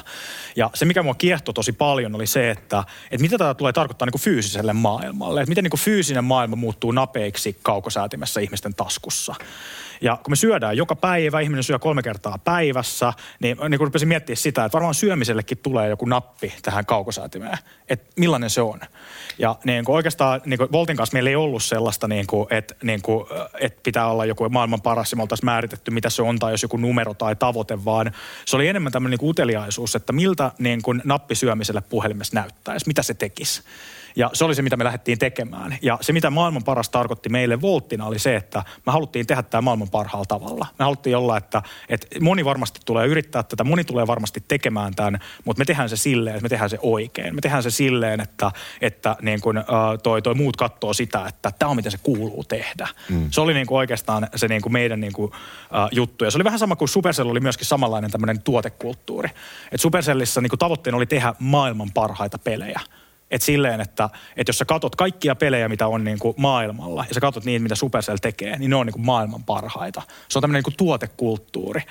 Ja 0.56 0.70
se, 0.74 0.84
mikä 0.84 1.02
mua 1.02 1.14
kiehtoi 1.14 1.54
tosi 1.54 1.72
paljon, 1.72 2.14
oli 2.14 2.26
se, 2.26 2.50
että, 2.50 2.84
että 3.10 3.22
mitä 3.22 3.38
tämä 3.38 3.54
tulee 3.54 3.72
tarkoittaa 3.72 4.06
niin 4.06 4.12
kuin 4.12 4.25
fyysiselle 4.26 4.72
maailmalle. 4.72 5.40
Että 5.40 5.48
miten 5.48 5.64
niin 5.64 5.70
kuin 5.70 5.80
fyysinen 5.80 6.24
maailma 6.24 6.56
muuttuu 6.56 6.92
napeiksi 6.92 7.56
kaukosäätimessä 7.62 8.40
ihmisten 8.40 8.74
taskussa. 8.74 9.34
Ja 10.00 10.18
kun 10.22 10.32
me 10.32 10.36
syödään 10.36 10.76
joka 10.76 10.96
päivä, 10.96 11.40
ihminen 11.40 11.64
syö 11.64 11.78
kolme 11.78 12.02
kertaa 12.02 12.38
päivässä, 12.38 13.12
niin, 13.40 13.56
niin 13.68 13.78
kun 13.78 13.86
rupesin 13.86 14.08
miettimään 14.08 14.36
sitä, 14.36 14.64
että 14.64 14.72
varmaan 14.76 14.94
syömisellekin 14.94 15.58
tulee 15.58 15.88
joku 15.88 16.04
nappi 16.04 16.54
tähän 16.62 16.86
kaukosäätimeen, 16.86 17.58
että 17.88 18.12
millainen 18.16 18.50
se 18.50 18.60
on. 18.60 18.80
Ja 19.38 19.56
niin 19.64 19.84
kuin 19.84 19.96
oikeastaan 19.96 20.40
niin 20.44 20.58
kuin 20.58 20.72
Voltin 20.72 20.96
kanssa 20.96 21.14
meillä 21.14 21.30
ei 21.30 21.36
ollut 21.36 21.62
sellaista, 21.62 22.08
niin 22.08 22.26
kuin, 22.26 22.46
että, 22.50 22.74
niin 22.82 23.02
kuin, 23.02 23.26
että 23.60 23.80
pitää 23.82 24.06
olla 24.06 24.24
joku 24.24 24.48
maailman 24.48 24.82
paras 24.82 25.12
ja 25.12 25.16
me 25.16 25.22
oltaisiin 25.22 25.46
määritetty, 25.46 25.90
mitä 25.90 26.10
se 26.10 26.22
on, 26.22 26.38
tai 26.38 26.52
jos 26.52 26.62
joku 26.62 26.76
numero 26.76 27.14
tai 27.14 27.36
tavoite, 27.36 27.84
vaan 27.84 28.12
se 28.44 28.56
oli 28.56 28.68
enemmän 28.68 28.92
tämmöinen 28.92 29.10
niin 29.10 29.20
kuin 29.20 29.30
uteliaisuus, 29.30 29.96
että 29.96 30.12
miltä 30.12 30.50
niin 30.58 30.82
kuin 30.82 31.02
nappi 31.04 31.34
syömiselle 31.34 31.80
puhelimessa 31.80 32.34
näyttäisi, 32.34 32.86
mitä 32.86 33.02
se 33.02 33.14
tekisi. 33.14 33.62
Ja 34.16 34.30
se 34.32 34.44
oli 34.44 34.54
se, 34.54 34.62
mitä 34.62 34.76
me 34.76 34.84
lähdettiin 34.84 35.18
tekemään. 35.18 35.78
Ja 35.82 35.98
se, 36.00 36.12
mitä 36.12 36.30
maailman 36.30 36.64
paras 36.64 36.90
tarkoitti 36.90 37.28
meille 37.28 37.60
Volttina, 37.60 38.06
oli 38.06 38.18
se, 38.18 38.36
että 38.36 38.62
me 38.86 38.92
haluttiin 38.92 39.26
tehdä 39.26 39.42
tämä 39.42 39.60
maailman 39.60 39.90
parhaalla 39.90 40.24
tavalla. 40.24 40.66
Me 40.78 40.82
haluttiin 40.82 41.16
olla, 41.16 41.36
että, 41.36 41.62
että 41.88 42.06
moni 42.20 42.44
varmasti 42.44 42.80
tulee 42.84 43.06
yrittää 43.06 43.42
tätä, 43.42 43.64
moni 43.64 43.84
tulee 43.84 44.06
varmasti 44.06 44.44
tekemään 44.48 44.94
tämän, 44.94 45.20
mutta 45.44 45.60
me 45.60 45.64
tehdään 45.64 45.88
se 45.88 45.96
silleen, 45.96 46.36
että 46.36 46.42
me 46.42 46.48
tehdään 46.48 46.70
se 46.70 46.78
oikein. 46.82 47.34
Me 47.34 47.40
tehdään 47.40 47.62
se 47.62 47.70
silleen, 47.70 48.20
että, 48.20 48.50
että 48.80 49.16
niin 49.22 49.40
kuin, 49.40 49.64
toi, 50.02 50.22
toi 50.22 50.34
muut 50.34 50.56
katsoo 50.56 50.92
sitä, 50.92 51.26
että 51.28 51.52
tämä 51.58 51.70
on 51.70 51.76
miten 51.76 51.92
se 51.92 51.98
kuuluu 52.02 52.44
tehdä. 52.44 52.88
Mm. 53.10 53.28
Se 53.30 53.40
oli 53.40 53.54
niin 53.54 53.66
kuin 53.66 53.78
oikeastaan 53.78 54.28
se 54.36 54.48
niin 54.48 54.62
kuin 54.62 54.72
meidän 54.72 55.00
niin 55.00 55.12
kuin, 55.12 55.32
uh, 55.32 55.88
juttu. 55.92 56.24
Ja 56.24 56.30
se 56.30 56.38
oli 56.38 56.44
vähän 56.44 56.58
sama 56.58 56.76
kuin 56.76 56.88
Supercell 56.88 57.30
oli 57.30 57.40
myöskin 57.40 57.66
samanlainen 57.66 58.10
tämmöinen 58.10 58.42
tuotekulttuuri. 58.42 59.28
Et 59.72 59.80
Supercellissa 59.80 60.40
niin 60.40 60.50
kuin 60.50 60.58
tavoitteena 60.58 60.96
oli 60.96 61.06
tehdä 61.06 61.34
maailman 61.38 61.90
parhaita 61.94 62.38
pelejä. 62.38 62.80
Et 63.30 63.42
silleen, 63.42 63.80
että, 63.80 64.10
että 64.36 64.48
jos 64.50 64.58
sä 64.58 64.64
katot 64.64 64.96
kaikkia 64.96 65.34
pelejä, 65.34 65.68
mitä 65.68 65.86
on 65.86 66.04
niin 66.04 66.18
kuin 66.18 66.34
maailmalla, 66.38 67.04
ja 67.08 67.14
sä 67.14 67.20
katot 67.20 67.44
niitä, 67.44 67.62
mitä 67.62 67.74
Supercell 67.74 68.16
tekee, 68.22 68.58
niin 68.58 68.70
ne 68.70 68.76
on 68.76 68.86
niin 68.86 68.92
kuin 68.92 69.06
maailman 69.06 69.44
parhaita. 69.44 70.02
Se 70.28 70.38
on 70.38 70.40
tämmöinen 70.40 70.58
niin 70.58 70.64
kuin 70.64 70.76
tuotekulttuuri. 70.76 71.82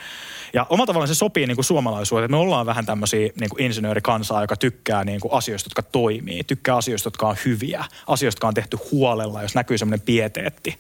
Ja 0.54 0.66
omalla 0.70 0.86
tavallaan 0.86 1.08
se 1.08 1.16
sopii 1.16 1.48
niin 1.48 1.56
kuin 1.56 1.66
suomalaisuuteen, 1.66 2.26
että 2.26 2.38
me 2.38 2.42
ollaan 2.42 2.66
vähän 2.66 2.86
tämmöisiä 2.86 3.30
niin 3.40 3.50
kuin 3.50 3.62
insinöörikansaa, 3.62 4.42
joka 4.42 4.56
tykkää 4.56 5.04
niin 5.04 5.20
kuin 5.20 5.34
asioista, 5.34 5.68
jotka 5.68 5.82
toimii, 5.82 6.44
tykkää 6.44 6.76
asioista, 6.76 7.08
jotka 7.08 7.28
on 7.28 7.36
hyviä, 7.46 7.86
asioista, 8.08 8.38
jotka 8.38 8.48
on 8.48 8.54
tehty 8.54 8.78
huolella, 8.92 9.42
jos 9.42 9.56
näkyy 9.56 9.78
semmoinen 9.78 10.06
pieteetti. 10.06 10.78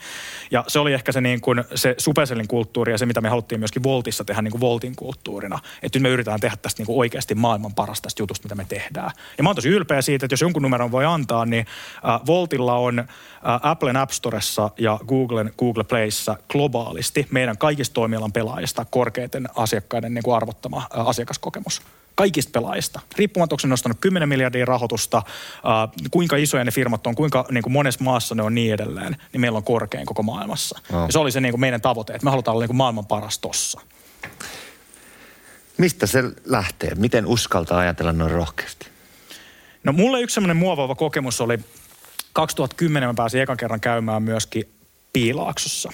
Ja 0.51 0.63
se 0.67 0.79
oli 0.79 0.93
ehkä 0.93 1.11
se, 1.11 1.21
niin 1.21 1.41
kuin, 1.41 1.63
se 1.75 1.95
Supercellin 1.97 2.47
kulttuuri 2.47 2.91
ja 2.91 2.97
se, 2.97 3.05
mitä 3.05 3.21
me 3.21 3.29
haluttiin 3.29 3.59
myöskin 3.59 3.83
Voltissa 3.83 4.25
tehdä 4.25 4.41
niin 4.41 4.51
kuin 4.51 4.61
Voltin 4.61 4.95
kulttuurina. 4.95 5.59
Että 5.83 5.99
nyt 5.99 6.03
me 6.03 6.09
yritetään 6.09 6.39
tehdä 6.39 6.57
tästä 6.61 6.79
niin 6.79 6.85
kuin 6.85 6.97
oikeasti 6.97 7.35
maailman 7.35 7.73
parasta 7.73 8.03
tästä 8.03 8.21
jutusta, 8.21 8.45
mitä 8.45 8.55
me 8.55 8.65
tehdään. 8.69 9.11
Ja 9.37 9.43
mä 9.43 9.49
oon 9.49 9.55
tosi 9.55 9.69
ylpeä 9.69 10.01
siitä, 10.01 10.25
että 10.25 10.33
jos 10.33 10.41
jonkun 10.41 10.61
numeron 10.61 10.91
voi 10.91 11.05
antaa, 11.05 11.45
niin 11.45 11.65
äh, 11.95 12.21
Voltilla 12.25 12.75
on 12.75 12.99
äh, 12.99 13.05
Applen 13.43 13.97
App 13.97 14.11
Storessa 14.11 14.69
ja 14.77 14.99
Googlen 15.07 15.51
Google 15.57 15.83
Playssa 15.83 16.37
globaalisti 16.49 17.27
meidän 17.31 17.57
kaikista 17.57 17.93
toimialan 17.93 18.31
pelaajista 18.31 18.85
korkeiten 18.85 19.47
asiakkaiden 19.55 20.13
niin 20.13 20.23
kuin 20.23 20.35
arvottama 20.35 20.87
asiakaskokemus 20.89 21.81
kaikista 22.15 22.51
pelaajista. 22.51 22.99
Riippumatta, 23.17 23.53
onko 23.53 23.59
se 23.59 23.67
nostanut 23.67 23.97
10 24.01 24.29
miljardia 24.29 24.65
rahoitusta, 24.65 25.17
äh, 25.17 26.07
kuinka 26.11 26.35
isoja 26.35 26.63
ne 26.63 26.71
firmat 26.71 27.07
on, 27.07 27.15
kuinka 27.15 27.45
niin 27.51 27.63
kuin 27.63 27.73
monessa 27.73 28.03
maassa 28.03 28.35
ne 28.35 28.43
on 28.43 28.55
niin 28.55 28.73
edelleen, 28.73 29.17
niin 29.33 29.41
meillä 29.41 29.57
on 29.57 29.63
korkein 29.63 30.05
koko 30.05 30.23
maailmassa. 30.23 30.79
Oh. 30.93 31.05
Ja 31.05 31.11
se 31.11 31.19
oli 31.19 31.31
se 31.31 31.41
niin 31.41 31.51
kuin 31.51 31.61
meidän 31.61 31.81
tavoite, 31.81 32.13
että 32.13 32.25
me 32.25 32.29
halutaan 32.29 32.55
olla 32.55 32.63
niin 32.63 32.69
kuin 32.69 32.77
maailman 32.77 33.05
paras 33.05 33.39
tossa. 33.39 33.81
Mistä 35.77 36.07
se 36.07 36.23
lähtee? 36.45 36.95
Miten 36.95 37.25
uskaltaa 37.25 37.79
ajatella 37.79 38.11
noin 38.11 38.31
rohkeasti? 38.31 38.87
No 39.83 39.91
mulle 39.93 40.21
yksi 40.21 40.33
semmoinen 40.33 40.57
muovaava 40.57 40.95
kokemus 40.95 41.41
oli 41.41 41.59
2010 42.33 43.09
mä 43.09 43.13
pääsin 43.13 43.41
ekan 43.41 43.57
kerran 43.57 43.79
käymään 43.79 44.23
myöskin 44.23 44.69
Piilaaksossa. 45.13 45.91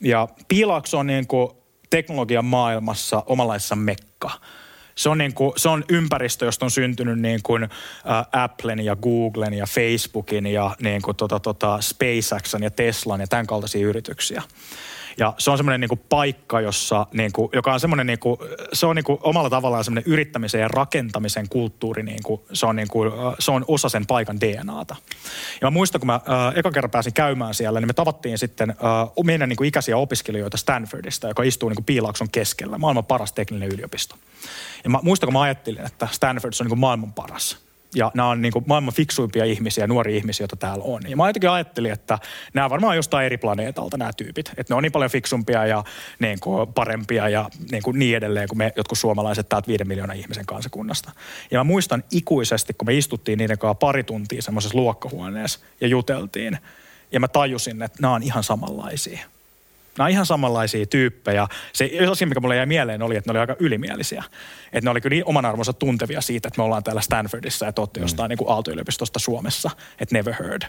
Ja 0.00 0.28
Piilaakso 0.48 0.98
on 0.98 1.06
niin 1.06 1.26
kuin 1.26 1.50
teknologian 1.92 2.44
maailmassa 2.44 3.22
omanlaissa 3.26 3.76
mekka. 3.76 4.30
Se 4.94 5.08
on, 5.08 5.18
niin 5.18 5.34
kuin, 5.34 5.52
se 5.56 5.68
on 5.68 5.84
ympäristö, 5.88 6.44
josta 6.44 6.66
on 6.66 6.70
syntynyt 6.70 7.18
niin 7.18 7.40
kuin, 7.42 7.62
ä, 7.62 7.68
Applen 8.32 8.84
ja 8.84 8.96
Googlen 8.96 9.54
ja 9.54 9.66
Facebookin 9.66 10.46
ja 10.46 10.76
niin 10.80 11.02
kuin, 11.02 11.16
tota, 11.16 11.40
tota, 11.40 11.80
SpaceXn 11.80 12.62
ja 12.62 12.70
Teslan 12.70 13.20
ja 13.20 13.26
tämän 13.26 13.46
kaltaisia 13.46 13.86
yrityksiä. 13.86 14.42
Ja 15.18 15.34
se 15.38 15.50
on 15.50 15.56
semmoinen 15.56 15.80
niin 15.80 16.00
paikka, 16.08 16.60
jossa, 16.60 17.06
niin 17.12 17.32
kuin, 17.32 17.48
joka 17.52 17.72
on 17.72 17.80
semmoinen, 17.80 18.06
niin 18.06 18.18
kuin, 18.18 18.40
se 18.72 18.86
on 18.86 18.96
niin 18.96 19.04
kuin 19.04 19.18
omalla 19.22 19.50
tavallaan 19.50 19.84
semmoinen 19.84 20.12
yrittämisen 20.12 20.60
ja 20.60 20.68
rakentamisen 20.68 21.48
kulttuuri, 21.48 22.02
niin 22.02 22.22
kuin, 22.24 22.40
se, 22.52 22.66
on 22.66 22.76
niin 22.76 22.88
kuin, 22.88 23.12
se 23.38 23.50
on 23.50 23.64
osa 23.68 23.88
sen 23.88 24.06
paikan 24.06 24.40
DNAta. 24.40 24.96
Ja 25.60 25.66
mä 25.66 25.70
muistan, 25.70 26.00
kun 26.00 26.06
mä 26.06 26.14
äh, 26.14 26.58
ekan 26.58 26.72
kerran 26.72 26.90
pääsin 26.90 27.12
käymään 27.12 27.54
siellä, 27.54 27.80
niin 27.80 27.88
me 27.88 27.92
tavattiin 27.92 28.38
sitten 28.38 28.70
äh, 28.70 28.76
meidän 29.24 29.48
niin 29.48 29.56
kuin 29.56 29.68
ikäisiä 29.68 29.96
opiskelijoita 29.96 30.56
Stanfordista, 30.56 31.28
joka 31.28 31.42
istuu 31.42 31.68
niin 31.68 31.76
kuin 31.76 31.84
Piilaakson 31.84 32.30
keskellä, 32.30 32.78
maailman 32.78 33.04
paras 33.04 33.32
tekninen 33.32 33.68
yliopisto. 33.68 34.16
Ja 34.84 34.90
mä 34.90 34.98
muistan, 35.02 35.26
kun 35.26 35.32
mä 35.32 35.40
ajattelin, 35.40 35.86
että 35.86 36.08
Stanford 36.10 36.52
on 36.60 36.64
niin 36.64 36.68
kuin 36.68 36.78
maailman 36.78 37.12
paras 37.12 37.71
ja 37.94 38.10
nämä 38.14 38.28
on 38.28 38.42
niin 38.42 38.52
kuin 38.52 38.64
maailman 38.68 38.94
fiksuimpia 38.94 39.44
ihmisiä, 39.44 39.86
nuoria 39.86 40.16
ihmisiä, 40.16 40.44
joita 40.44 40.56
täällä 40.56 40.84
on. 40.84 41.02
Ja 41.08 41.16
mä 41.16 41.28
jotenkin 41.28 41.50
ajattelin, 41.50 41.92
että 41.92 42.18
nämä 42.54 42.70
varmaan 42.70 42.96
jostain 42.96 43.26
eri 43.26 43.38
planeetalta 43.38 43.96
nämä 43.96 44.10
tyypit. 44.16 44.48
Että 44.56 44.74
ne 44.74 44.76
on 44.76 44.82
niin 44.82 44.92
paljon 44.92 45.10
fiksumpia 45.10 45.66
ja 45.66 45.84
niin 46.18 46.40
kuin 46.40 46.72
parempia 46.72 47.28
ja 47.28 47.50
niin, 47.70 47.82
kuin 47.82 47.98
niin 47.98 48.16
edelleen 48.16 48.48
kuin 48.48 48.58
me 48.58 48.72
jotkut 48.76 48.98
suomalaiset 48.98 49.48
täältä 49.48 49.68
viiden 49.68 49.88
miljoonan 49.88 50.16
ihmisen 50.16 50.46
kansakunnasta. 50.46 51.12
Ja 51.50 51.60
mä 51.60 51.64
muistan 51.64 52.04
ikuisesti, 52.10 52.74
kun 52.74 52.86
me 52.86 52.94
istuttiin 52.94 53.38
niiden 53.38 53.58
kanssa 53.58 53.74
pari 53.74 54.04
tuntia 54.04 54.42
semmoisessa 54.42 54.78
luokkahuoneessa 54.78 55.58
ja 55.80 55.88
juteltiin. 55.88 56.58
Ja 57.12 57.20
mä 57.20 57.28
tajusin, 57.28 57.82
että 57.82 57.98
nämä 58.02 58.14
on 58.14 58.22
ihan 58.22 58.44
samanlaisia. 58.44 59.31
Nämä 59.98 60.06
on 60.06 60.10
ihan 60.10 60.26
samanlaisia 60.26 60.86
tyyppejä. 60.86 61.46
Se 61.72 61.90
asia, 62.10 62.26
mikä 62.26 62.40
mulle 62.40 62.56
jäi 62.56 62.66
mieleen, 62.66 63.02
oli, 63.02 63.16
että 63.16 63.28
ne 63.28 63.32
oli 63.32 63.40
aika 63.40 63.56
ylimielisiä. 63.58 64.24
Että 64.72 64.86
ne 64.86 64.90
oli 64.90 65.00
kyllä 65.00 65.14
niin 65.14 65.24
oman 65.26 65.44
arvonsa 65.44 65.72
tuntevia 65.72 66.20
siitä, 66.20 66.48
että 66.48 66.60
me 66.60 66.64
ollaan 66.64 66.84
täällä 66.84 67.00
Stanfordissa 67.00 67.66
ja 67.66 67.72
olette 67.78 68.00
mm. 68.00 68.04
jostain 68.04 68.28
niin 68.28 68.38
kuin 68.38 68.50
Aalto-yliopistosta 68.50 69.18
Suomessa. 69.18 69.70
Että 70.00 70.14
never 70.14 70.34
heard. 70.34 70.62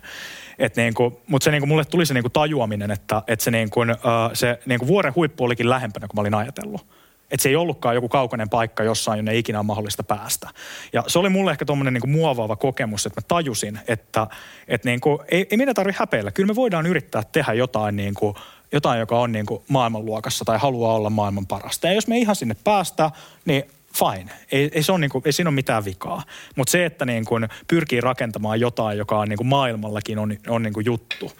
Et 0.59 0.75
niin 0.75 0.93
kuin, 0.93 1.17
mutta 1.27 1.43
se 1.43 1.51
niin 1.51 1.61
kuin, 1.61 1.69
mulle 1.69 1.85
tuli 1.85 2.05
se 2.05 2.13
niin 2.13 2.23
kuin 2.23 2.31
tajuaminen, 2.31 2.91
että, 2.91 3.21
että 3.27 3.45
se, 3.45 3.51
niin 3.51 3.69
kuin, 3.69 3.91
uh, 3.91 3.97
se 4.33 4.59
niin 4.65 4.79
kuin 4.79 4.87
vuoren 4.87 5.15
huippu 5.15 5.43
olikin 5.43 5.69
lähempänä 5.69 6.07
kuin 6.07 6.17
mä 6.17 6.21
olin 6.21 6.33
ajatellut. 6.33 6.85
Että 7.31 7.43
se 7.43 7.49
ei 7.49 7.55
ollutkaan 7.55 7.95
joku 7.95 8.09
kaukainen 8.09 8.49
paikka 8.49 8.83
jossain, 8.83 9.17
jonne 9.17 9.37
ikinä 9.37 9.59
on 9.59 9.65
mahdollista 9.65 10.03
päästä. 10.03 10.49
Ja 10.93 11.03
se 11.07 11.19
oli 11.19 11.29
mulle 11.29 11.51
ehkä 11.51 11.65
tuommoinen 11.65 11.93
niin 11.93 12.09
muovaava 12.09 12.55
kokemus, 12.55 13.05
että 13.05 13.21
mä 13.21 13.25
tajusin, 13.27 13.79
että, 13.87 14.27
että 14.67 14.89
niin 14.89 14.99
kuin, 15.01 15.19
ei, 15.31 15.47
ei 15.51 15.57
meidän 15.57 15.75
tarvitse 15.75 15.99
häpeillä. 15.99 16.31
Kyllä 16.31 16.47
me 16.47 16.55
voidaan 16.55 16.85
yrittää 16.85 17.23
tehdä 17.31 17.53
jotain 17.53 17.95
niin 17.95 18.13
kuin, 18.13 18.35
jotain, 18.73 18.99
joka 18.99 19.19
on 19.19 19.31
niin 19.31 19.45
kuin 19.45 19.63
maailmanluokassa 19.67 20.45
tai 20.45 20.57
haluaa 20.57 20.95
olla 20.95 21.09
maailman 21.09 21.47
parasta. 21.47 21.87
Ja 21.87 21.93
jos 21.93 22.07
me 22.07 22.17
ihan 22.17 22.35
sinne 22.35 22.55
päästä, 22.63 23.11
niin 23.45 23.63
fine. 23.97 24.31
Ei, 24.51 24.71
ei, 24.73 24.83
se 24.83 24.91
on 24.91 25.01
niin 25.01 25.11
kuin, 25.11 25.21
ei 25.25 25.31
siinä 25.31 25.49
ole 25.49 25.55
mitään 25.55 25.85
vikaa. 25.85 26.23
Mutta 26.55 26.71
se, 26.71 26.85
että 26.85 27.05
niin 27.05 27.25
kuin 27.25 27.49
pyrkii 27.67 28.01
rakentamaan 28.01 28.59
jotain, 28.59 28.97
joka 28.97 29.19
on 29.19 29.29
niin 29.29 29.37
kuin 29.37 29.47
maailmallakin 29.47 30.19
on, 30.19 30.37
on 30.47 30.63
niin 30.63 30.73
kuin 30.73 30.85
juttu, 30.85 31.31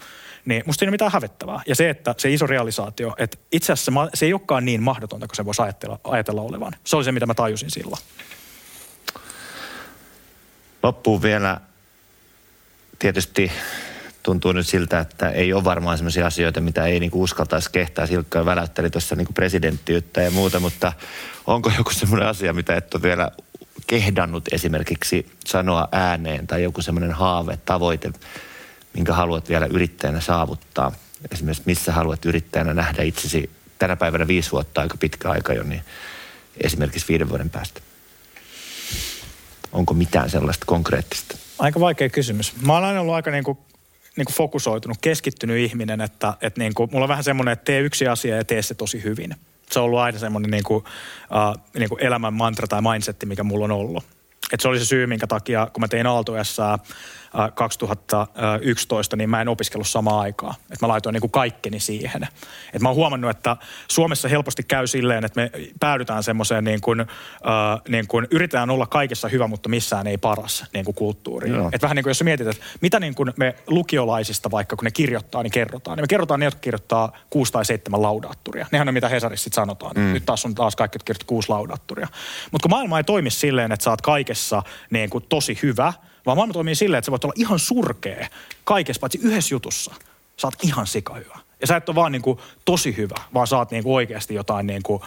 niin 0.44 0.62
musta 0.66 0.84
ei 0.84 0.86
ole 0.86 0.90
mitään 0.90 1.12
hävettävää. 1.12 1.60
Ja 1.66 1.74
se, 1.74 1.90
että 1.90 2.14
se 2.18 2.32
iso 2.32 2.46
realisaatio, 2.46 3.14
että 3.18 3.38
itse 3.52 3.72
asiassa 3.72 4.08
se 4.14 4.26
ei 4.26 4.32
olekaan 4.32 4.64
niin 4.64 4.82
mahdotonta 4.82 5.26
kuin 5.26 5.36
se 5.36 5.44
voisi 5.44 5.62
ajatella, 5.62 5.98
ajatella 6.04 6.42
olevan. 6.42 6.72
Se 6.84 6.96
oli 6.96 7.04
se, 7.04 7.12
mitä 7.12 7.26
mä 7.26 7.34
tajusin 7.34 7.70
silloin. 7.70 8.02
Loppuun 10.82 11.22
vielä 11.22 11.60
tietysti 12.98 13.52
tuntuu 14.24 14.52
nyt 14.52 14.66
siltä, 14.66 14.98
että 14.98 15.30
ei 15.30 15.52
ole 15.52 15.64
varmaan 15.64 15.98
sellaisia 15.98 16.26
asioita, 16.26 16.60
mitä 16.60 16.86
ei 16.86 17.00
niinku 17.00 17.22
uskaltaisi 17.22 17.70
kehtää. 17.72 18.06
Silkka 18.06 18.44
väläytteli 18.44 18.90
tuossa 18.90 19.16
niinku 19.16 19.32
presidenttiyttä 19.32 20.22
ja 20.22 20.30
muuta, 20.30 20.60
mutta 20.60 20.92
onko 21.46 21.72
joku 21.78 21.90
semmoinen 21.90 22.28
asia, 22.28 22.52
mitä 22.52 22.76
et 22.76 22.94
ole 22.94 23.02
vielä 23.02 23.30
kehdannut 23.86 24.44
esimerkiksi 24.52 25.32
sanoa 25.46 25.88
ääneen 25.92 26.46
tai 26.46 26.62
joku 26.62 26.82
semmoinen 26.82 27.12
haave, 27.12 27.58
tavoite, 27.64 28.12
minkä 28.94 29.12
haluat 29.12 29.48
vielä 29.48 29.66
yrittäjänä 29.66 30.20
saavuttaa? 30.20 30.92
Esimerkiksi 31.32 31.62
missä 31.66 31.92
haluat 31.92 32.24
yrittäjänä 32.24 32.74
nähdä 32.74 33.02
itsesi 33.02 33.50
tänä 33.78 33.96
päivänä 33.96 34.26
viisi 34.26 34.52
vuotta, 34.52 34.80
aika 34.80 34.96
pitkä 34.96 35.30
aika 35.30 35.52
jo, 35.52 35.62
niin 35.62 35.82
esimerkiksi 36.60 37.08
viiden 37.08 37.28
vuoden 37.28 37.50
päästä? 37.50 37.80
Onko 39.72 39.94
mitään 39.94 40.30
sellaista 40.30 40.66
konkreettista? 40.66 41.36
Aika 41.58 41.80
vaikea 41.80 42.08
kysymys. 42.08 42.52
Mä 42.60 42.72
oon 42.72 42.84
aina 42.84 43.00
ollut 43.00 43.14
aika 43.14 43.30
niin 43.30 43.44
kuin 43.44 43.58
niin 44.16 44.24
kuin 44.24 44.34
fokusoitunut, 44.34 44.98
keskittynyt 45.00 45.58
ihminen, 45.58 46.00
että, 46.00 46.34
että 46.40 46.60
niin 46.60 46.74
kuin, 46.74 46.90
mulla 46.92 47.04
on 47.04 47.08
vähän 47.08 47.24
semmoinen, 47.24 47.52
että 47.52 47.64
tee 47.64 47.80
yksi 47.80 48.08
asia 48.08 48.36
ja 48.36 48.44
tee 48.44 48.62
se 48.62 48.74
tosi 48.74 49.02
hyvin. 49.02 49.36
Se 49.70 49.78
on 49.78 49.84
ollut 49.84 49.98
aina 49.98 50.18
semmoinen 50.18 50.50
niin 50.50 50.64
kuin, 50.64 50.84
uh, 50.84 51.62
niin 51.78 51.88
kuin 51.88 52.02
elämän 52.02 52.34
mantra 52.34 52.66
tai 52.66 52.82
mindsetti, 52.82 53.26
mikä 53.26 53.42
mulla 53.42 53.64
on 53.64 53.70
ollut. 53.70 54.04
Et 54.52 54.60
se 54.60 54.68
oli 54.68 54.78
se 54.78 54.84
syy, 54.84 55.06
minkä 55.06 55.26
takia, 55.26 55.68
kun 55.72 55.80
mä 55.80 55.88
tein 55.88 56.06
aalto 56.06 56.36
2011, 57.54 59.16
niin 59.16 59.30
mä 59.30 59.40
en 59.40 59.48
opiskellut 59.48 59.88
samaan 59.88 60.20
aikaan. 60.20 60.54
Että 60.60 60.78
mä 60.80 60.88
laitoin 60.88 61.12
niin 61.12 61.20
kuin 61.20 61.30
kaikkeni 61.30 61.80
siihen. 61.80 62.28
Et 62.72 62.82
mä 62.82 62.88
oon 62.88 62.96
huomannut, 62.96 63.30
että 63.30 63.56
Suomessa 63.88 64.28
helposti 64.28 64.62
käy 64.62 64.86
silleen, 64.86 65.24
että 65.24 65.40
me 65.40 65.50
päädytään 65.80 66.22
semmoiseen 66.22 66.64
niin 66.64 66.80
kuin, 66.80 67.00
äh, 67.00 67.06
niin 67.88 68.06
kuin 68.06 68.26
yritetään 68.30 68.70
olla 68.70 68.86
kaikessa 68.86 69.28
hyvä, 69.28 69.46
mutta 69.46 69.68
missään 69.68 70.06
ei 70.06 70.18
paras 70.18 70.64
niin 70.72 70.84
kuin 70.84 70.94
kulttuuriin. 70.94 71.54
Et 71.72 71.82
vähän 71.82 71.94
niin 71.94 72.02
kuin 72.02 72.10
jos 72.10 72.18
sä 72.18 72.24
mietit, 72.24 72.46
että 72.46 72.64
mitä 72.80 73.00
niin 73.00 73.14
kuin 73.14 73.32
me 73.36 73.54
lukiolaisista 73.66 74.50
vaikka, 74.50 74.76
kun 74.76 74.84
ne 74.84 74.90
kirjoittaa, 74.90 75.42
niin 75.42 75.50
kerrotaan. 75.50 75.96
Niin 75.96 76.02
me 76.02 76.08
kerrotaan 76.08 76.40
ne, 76.40 76.46
jotka 76.46 76.60
kirjoittaa 76.60 77.12
kuusi 77.30 77.52
tai 77.52 77.64
seitsemän 77.64 78.02
laudaatturia. 78.02 78.66
Nehän 78.72 78.88
on 78.88 78.94
mitä 78.94 79.08
Hesarissa 79.08 79.44
sitten 79.44 79.62
sanotaan. 79.62 79.92
Mm. 79.96 80.12
Nyt 80.12 80.26
taas 80.26 80.44
on 80.44 80.54
taas 80.54 80.76
kaikki, 80.76 80.96
jotka 80.96 81.06
kirjoittaa 81.06 81.28
kuusi 81.28 81.48
laudaatturia. 81.48 82.08
Mutta 82.50 82.62
kun 82.62 82.70
maailma 82.70 82.98
ei 82.98 83.04
toimi 83.04 83.30
silleen, 83.30 83.72
että 83.72 83.84
sä 83.84 83.90
oot 83.90 84.02
kaikessa 84.02 84.62
niin 84.90 85.10
kuin 85.10 85.24
tosi 85.28 85.58
hyvä– 85.62 85.92
vaan 86.26 86.36
maailma 86.36 86.52
toimii 86.52 86.74
silleen, 86.74 86.98
että 86.98 87.06
sä 87.06 87.10
voit 87.10 87.24
olla 87.24 87.34
ihan 87.36 87.58
surkea 87.58 88.28
kaikessa 88.64 89.00
paitsi 89.00 89.18
yhdessä 89.22 89.54
jutussa. 89.54 89.94
Sä 90.36 90.46
oot 90.46 90.54
ihan 90.62 90.86
sikahyvä. 90.86 91.38
Ja 91.64 91.68
sä 91.68 91.76
et 91.76 91.88
ole 91.88 91.94
vaan 91.94 92.12
niin 92.12 92.22
kuin 92.22 92.38
tosi 92.64 92.96
hyvä, 92.96 93.14
vaan 93.34 93.46
saat 93.46 93.70
niin 93.70 93.82
kuin 93.82 93.94
oikeasti 93.94 94.34
jotain 94.34 94.66
niin 94.66 94.82
kuin, 94.82 95.02
ä, 95.02 95.06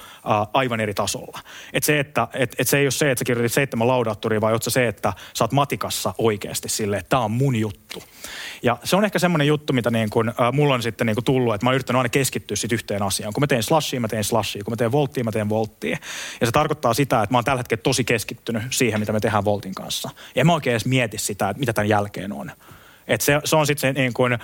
aivan 0.54 0.80
eri 0.80 0.94
tasolla. 0.94 1.40
Et 1.74 1.84
se, 1.84 2.00
että 2.00 2.28
et, 2.34 2.56
et 2.60 2.68
se 2.68 2.78
ei 2.78 2.86
ole 2.86 2.92
se, 2.92 3.12
että 3.12 3.20
sä 3.20 3.26
kirjoitit 3.26 3.54
seitsemän 3.54 3.88
laudaattoria, 3.88 4.42
vaan 4.42 4.54
oot 4.54 4.64
se, 4.68 4.88
että 4.88 5.14
sä 5.34 5.44
oot 5.44 5.52
matikassa 5.52 6.14
oikeasti 6.18 6.70
silleen, 6.70 7.00
että 7.00 7.10
tämä 7.10 7.22
on 7.22 7.32
mun 7.32 7.56
juttu. 7.56 8.04
Ja 8.64 8.78
se 8.84 8.96
on 8.96 9.06
ehkä 9.06 9.20
semmoinen 9.20 9.48
juttu, 9.48 9.74
mitä 9.74 9.92
niin 9.92 10.10
kuin, 10.10 10.30
ä, 10.30 10.52
mulla 10.52 10.74
on 10.74 10.82
sitten 10.82 11.08
niin 11.08 11.16
kuin 11.16 11.26
tullut, 11.26 11.56
että 11.56 11.66
mä 11.66 11.70
oon 11.70 11.76
yrittänyt 11.76 11.98
aina 11.98 12.10
keskittyä 12.10 12.58
sit 12.58 12.72
yhteen 12.72 13.04
asiaan. 13.04 13.34
Kun 13.34 13.44
mä 13.44 13.48
teen 13.48 13.64
slashia, 13.64 14.00
mä 14.00 14.08
teen 14.08 14.24
slashia. 14.24 14.64
Kun 14.64 14.72
mä 14.72 14.78
teen 14.78 14.92
volttia, 14.92 15.24
mä 15.24 15.32
teen 15.32 15.50
volttia. 15.50 15.98
Ja 16.42 16.48
se 16.48 16.52
tarkoittaa 16.52 16.94
sitä, 16.94 17.24
että 17.24 17.34
mä 17.34 17.38
oon 17.38 17.46
tällä 17.46 17.60
hetkellä 17.60 17.82
tosi 17.82 18.04
keskittynyt 18.04 18.64
siihen, 18.70 19.00
mitä 19.00 19.14
me 19.14 19.20
tehdään 19.20 19.46
voltin 19.46 19.76
kanssa. 19.76 20.10
Ja 20.36 20.46
mä 20.46 20.54
oikein 20.54 20.72
edes 20.72 20.86
mieti 20.86 21.18
sitä, 21.18 21.50
että 21.50 21.60
mitä 21.60 21.74
tämän 21.74 21.90
jälkeen 21.90 22.34
on. 22.34 22.52
Et 23.08 23.22
se, 23.22 23.42
se 23.44 23.56
on 23.56 23.68
sitten 23.68 23.96
se 23.96 24.02
niin, 24.02 24.14
kuin, 24.14 24.34
äh, 24.34 24.40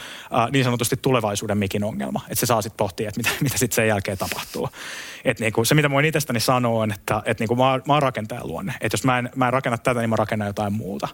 niin 0.52 0.64
sanotusti 0.64 0.98
tulevaisuuden 0.98 1.58
mikin 1.58 1.84
ongelma. 1.84 2.22
Että 2.24 2.40
se 2.40 2.46
saa 2.46 2.62
sitten 2.62 2.78
pohtia, 2.78 3.10
että 3.10 3.20
mitä, 3.20 3.30
mitä 3.44 3.58
sitten 3.58 3.76
sen 3.76 3.88
jälkeen 3.88 4.18
tapahtuu. 4.18 4.70
Et 5.26 5.40
niin 5.40 5.54
kuin, 5.54 5.66
se, 5.66 5.76
mitä 5.76 5.90
voin 5.90 6.06
itsestäni 6.06 6.40
sanoa, 6.40 6.84
on, 6.84 6.92
että 6.92 7.22
et 7.26 7.40
niin 7.40 7.48
kuin 7.48 7.58
mä, 7.58 7.80
mä 7.88 7.94
oon 7.94 8.02
rakentajan 8.02 8.48
luonne. 8.48 8.74
Että 8.82 8.94
jos 8.94 9.04
mä 9.04 9.20
en, 9.20 9.30
mä 9.36 9.48
en 9.48 9.54
rakenna 9.54 9.78
tätä, 9.78 10.00
niin 10.00 10.10
mä 10.10 10.16
rakennan 10.16 10.48
jotain 10.48 10.74
muuta. 10.74 11.08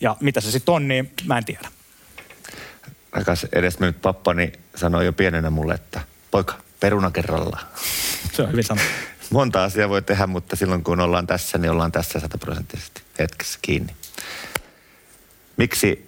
Ja 0.00 0.16
mitä 0.20 0.40
se 0.40 0.50
sitten 0.50 0.74
on, 0.74 0.88
niin 0.88 1.12
mä 1.26 1.38
en 1.38 1.44
tiedä. 1.44 1.68
Rakas 3.12 3.46
edesmennyt 3.52 4.02
pappani 4.02 4.52
sanoi 4.74 5.06
jo 5.06 5.12
pienenä 5.12 5.50
mulle, 5.50 5.74
että 5.74 6.00
poika, 6.30 6.54
peruna 6.80 7.10
kerrallaan. 7.10 7.66
Se 8.32 8.42
on 8.42 8.52
hyvin 8.52 8.64
sanottu. 8.64 8.90
Monta 9.30 9.64
asiaa 9.64 9.88
voi 9.88 10.02
tehdä, 10.02 10.26
mutta 10.26 10.56
silloin 10.56 10.84
kun 10.84 11.00
ollaan 11.00 11.26
tässä, 11.26 11.58
niin 11.58 11.70
ollaan 11.70 11.92
tässä 11.92 12.20
sataprosenttisesti 12.20 13.02
hetkessä 13.18 13.58
kiinni. 13.62 13.96
Miksi 15.56 16.05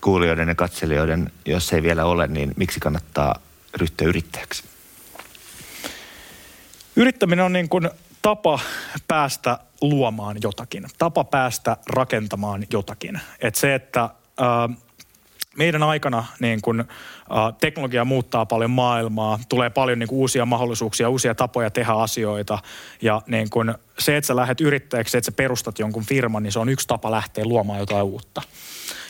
kuulijoiden 0.00 0.48
ja 0.48 0.54
katselijoiden, 0.54 1.32
jos 1.46 1.72
ei 1.72 1.82
vielä 1.82 2.04
ole, 2.04 2.26
niin 2.26 2.52
miksi 2.56 2.80
kannattaa 2.80 3.34
ryhtyä 3.74 4.08
yrittäjäksi? 4.08 4.64
Yrittäminen 6.96 7.44
on 7.44 7.52
niin 7.52 7.68
kuin 7.68 7.90
tapa 8.22 8.58
päästä 9.08 9.58
luomaan 9.80 10.36
jotakin, 10.42 10.86
tapa 10.98 11.24
päästä 11.24 11.76
rakentamaan 11.86 12.66
jotakin. 12.72 13.20
Et 13.40 13.54
se, 13.54 13.74
että 13.74 14.02
äh, 14.02 14.76
meidän 15.56 15.82
aikana 15.82 16.24
niin 16.40 16.60
kun, 16.62 16.80
äh, 16.80 16.86
teknologia 17.60 18.04
muuttaa 18.04 18.46
paljon 18.46 18.70
maailmaa, 18.70 19.38
tulee 19.48 19.70
paljon 19.70 19.98
niin 19.98 20.08
kun, 20.08 20.18
uusia 20.18 20.46
mahdollisuuksia, 20.46 21.08
uusia 21.08 21.34
tapoja 21.34 21.70
tehdä 21.70 21.92
asioita. 21.92 22.58
Ja 23.02 23.22
niin 23.26 23.50
kun, 23.50 23.74
se, 23.98 24.16
että 24.16 24.26
sä 24.26 24.36
lähdet 24.36 24.60
yrittäjäksi, 24.60 25.18
että 25.18 25.26
sä 25.26 25.32
perustat 25.32 25.78
jonkun 25.78 26.04
firman, 26.04 26.42
niin 26.42 26.52
se 26.52 26.58
on 26.58 26.68
yksi 26.68 26.88
tapa 26.88 27.10
lähteä 27.10 27.44
luomaan 27.44 27.80
jotain 27.80 28.04
uutta. 28.04 28.42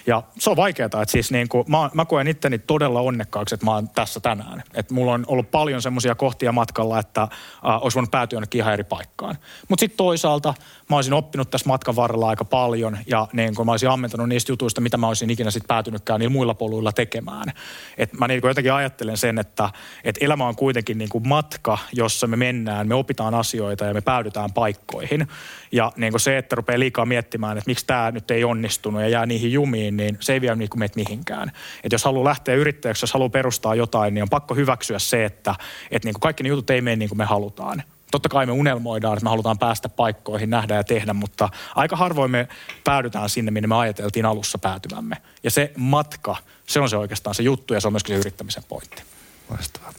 Ja 0.07 0.23
se 0.39 0.51
on 0.51 0.57
vaikeaa, 0.57 0.87
että 0.87 1.05
siis 1.07 1.31
niin 1.31 1.49
kuin, 1.49 1.65
mä, 1.69 1.91
mä 1.95 2.05
koen 2.05 2.29
itteni 2.29 2.59
todella 2.59 3.01
onnekkaaksi, 3.01 3.55
että 3.55 3.67
mä 3.67 3.75
oon 3.75 3.89
tässä 3.89 4.21
tänään. 4.21 4.63
Että 4.75 4.95
mulla 4.95 5.13
on 5.13 5.25
ollut 5.27 5.51
paljon 5.51 5.83
semmoisia 5.83 6.15
kohtia 6.15 6.53
matkalla, 6.53 6.99
että 6.99 7.23
äh, 7.23 7.29
olisi 7.63 7.95
voinut 7.95 8.11
päätyä 8.11 8.37
jonnekin 8.37 8.59
ihan 8.59 8.73
eri 8.73 8.85
paikkaan. 8.85 9.37
Mutta 9.69 9.81
sitten 9.81 9.97
toisaalta 9.97 10.55
mä 10.91 10.97
olisin 10.97 11.13
oppinut 11.13 11.51
tässä 11.51 11.69
matkan 11.69 11.97
varrella 11.97 12.29
aika 12.29 12.45
paljon 12.45 12.99
ja 13.07 13.29
niin 13.33 13.55
kuin 13.55 13.67
mä 13.67 13.73
olisin 13.73 13.89
ammentanut 13.89 14.29
niistä 14.29 14.53
jutuista, 14.53 14.81
mitä 14.81 14.97
mä 14.97 15.09
olisin 15.09 15.31
ikinä 15.31 15.51
sitten 15.51 15.69
päätynytkään 15.69 16.21
niillä 16.21 16.33
muilla 16.33 16.55
poluilla 16.55 16.93
tekemään. 16.93 17.53
Et 17.99 18.13
mä 18.13 18.29
niin 18.29 18.41
jotenkin 18.45 18.73
ajattelen 18.73 19.17
sen, 19.17 19.39
että, 19.39 19.71
että 20.05 20.25
elämä 20.25 20.47
on 20.47 20.57
kuitenkin 20.57 20.99
niin 20.99 21.09
kuin 21.09 21.29
matka, 21.29 21.79
jossa 21.93 22.27
me 22.27 22.37
mennään, 22.37 22.89
me 22.89 22.95
opitaan 22.95 23.35
asioita 23.35 23.85
ja 23.85 23.95
me 23.95 24.01
päädytään 24.01 24.53
paikkoihin. 24.53 25.29
Ja 25.73 25.93
niin 25.97 26.13
kuin 26.13 26.21
se, 26.21 26.39
että 26.39 26.57
rupeaa 26.57 26.79
liikaa 26.79 27.07
miettimään, 27.07 27.59
että 27.59 27.71
miksi 27.71 27.87
tämä 27.87 28.11
nyt 28.11 28.31
ei 28.31 28.45
onnistunut 28.45 29.03
ja 29.03 29.09
jää 29.09 29.27
niihin 29.27 29.53
jumiin, 29.53 29.97
niin 29.97 30.17
se 30.21 30.33
ei 30.33 30.41
vie 30.41 30.55
niin 30.55 30.71
kuin 30.71 30.91
mihinkään. 30.97 31.53
Et 31.85 31.93
jos 31.93 32.05
haluaa 32.05 32.25
lähteä 32.25 32.55
yrittäjäksi, 32.55 33.03
jos 33.03 33.13
haluaa 33.13 33.29
perustaa 33.29 33.75
jotain, 33.75 34.15
niin 34.15 34.23
on 34.23 34.29
pakko 34.29 34.55
hyväksyä 34.55 34.99
se, 34.99 35.25
että, 35.25 35.55
että 35.91 36.07
niin 36.07 36.15
kuin 36.15 36.21
kaikki 36.21 36.43
ne 36.43 36.49
jutut 36.49 36.71
ei 36.71 36.81
mene 36.81 36.97
niin 36.97 37.09
kuin 37.09 37.19
me 37.19 37.25
halutaan. 37.25 37.83
Totta 38.11 38.29
kai 38.29 38.47
me 38.47 38.53
unelmoidaan, 38.53 39.15
että 39.15 39.25
me 39.25 39.31
halutaan 39.31 39.59
päästä 39.59 39.89
paikkoihin, 39.89 40.51
nähdä 40.51 40.75
ja 40.75 40.85
tehdä, 40.85 41.13
mutta 41.13 41.49
aika 41.75 41.97
harvoin 41.97 42.31
me 42.31 42.49
päädytään 42.85 43.29
sinne, 43.29 43.51
minne 43.51 43.67
me 43.67 43.77
ajateltiin 43.77 44.27
alussa 44.27 44.59
päätyvämme. 44.59 45.17
Ja 45.43 45.51
se 45.51 45.73
matka, 45.77 46.37
se 46.67 46.81
on 46.81 46.91
se 46.91 46.97
oikeastaan 46.97 47.35
se 47.35 47.43
juttu 47.43 47.75
ja 47.75 47.81
se 47.81 47.89
on 47.89 47.93
myöskin 47.93 48.17
se 48.17 48.21
yrittämisen 48.21 48.65
pointti. 48.69 49.03
Loistavaa. 49.51 49.93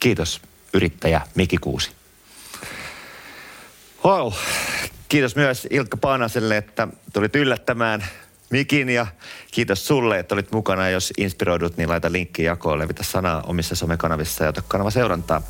Kiitos 0.00 0.40
yrittäjä 0.74 1.20
Miki 1.34 1.56
Kuusi. 1.56 1.90
Wow. 4.04 4.32
Kiitos 5.08 5.36
myös 5.36 5.66
Ilkka 5.70 5.96
Paanaselle, 5.96 6.56
että 6.56 6.88
tulit 7.12 7.36
yllättämään 7.36 8.04
Mikin 8.50 8.88
ja 8.88 9.06
kiitos 9.50 9.86
sulle, 9.86 10.18
että 10.18 10.34
olit 10.34 10.52
mukana. 10.52 10.88
Jos 10.88 11.12
inspiroidut, 11.16 11.76
niin 11.76 11.88
laita 11.88 12.12
linkki 12.12 12.42
jakoon, 12.42 12.78
levitä 12.78 13.02
sanaa 13.02 13.42
omissa 13.42 13.74
somekanavissa 13.74 14.44
ja 14.44 14.50
ota 14.50 14.62
kanava 14.68 14.90
seurantaa. 14.90 15.42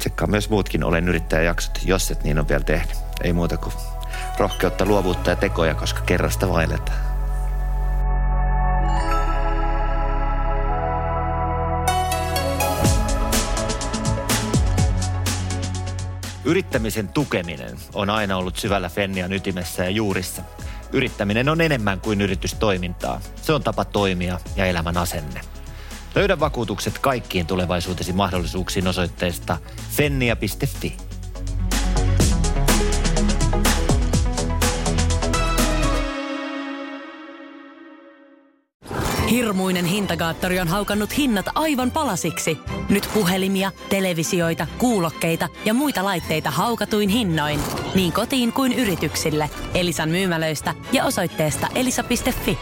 Tsekkaa 0.00 0.26
myös 0.26 0.50
muutkin 0.50 0.84
Olen 0.84 1.08
yrittäjä 1.08 1.42
jaksot, 1.42 1.78
jos 1.84 2.10
et 2.10 2.24
niin 2.24 2.38
on 2.38 2.48
vielä 2.48 2.64
tehnyt. 2.64 2.96
Ei 3.24 3.32
muuta 3.32 3.56
kuin 3.56 3.74
rohkeutta, 4.38 4.84
luovuutta 4.84 5.30
ja 5.30 5.36
tekoja, 5.36 5.74
koska 5.74 6.00
kerrasta 6.00 6.48
vailetaan. 6.48 6.98
Yrittämisen 16.44 17.08
tukeminen 17.08 17.76
on 17.94 18.10
aina 18.10 18.36
ollut 18.36 18.56
syvällä 18.56 18.88
Fennian 18.88 19.32
ytimessä 19.32 19.84
ja 19.84 19.90
juurissa. 19.90 20.42
Yrittäminen 20.92 21.48
on 21.48 21.60
enemmän 21.60 22.00
kuin 22.00 22.20
yritystoimintaa. 22.20 23.20
Se 23.42 23.52
on 23.52 23.62
tapa 23.62 23.84
toimia 23.84 24.38
ja 24.56 24.64
elämän 24.64 24.96
asenne. 24.96 25.40
Löydä 26.14 26.40
vakuutukset 26.40 26.98
kaikkiin 26.98 27.46
tulevaisuutesi 27.46 28.12
mahdollisuuksiin 28.12 28.88
osoitteesta 28.88 29.58
fennia.fi. 29.90 30.96
Hirmuinen 39.30 39.84
hintakaattori 39.84 40.60
on 40.60 40.68
haukannut 40.68 41.16
hinnat 41.18 41.46
aivan 41.54 41.90
palasiksi. 41.90 42.58
Nyt 42.88 43.08
puhelimia, 43.14 43.72
televisioita, 43.88 44.66
kuulokkeita 44.78 45.48
ja 45.64 45.74
muita 45.74 46.04
laitteita 46.04 46.50
haukatuin 46.50 47.08
hinnoin. 47.08 47.60
Niin 47.94 48.12
kotiin 48.12 48.52
kuin 48.52 48.72
yrityksille. 48.72 49.50
Elisan 49.74 50.08
myymälöistä 50.08 50.74
ja 50.92 51.04
osoitteesta 51.04 51.68
elisa.fi. 51.74 52.58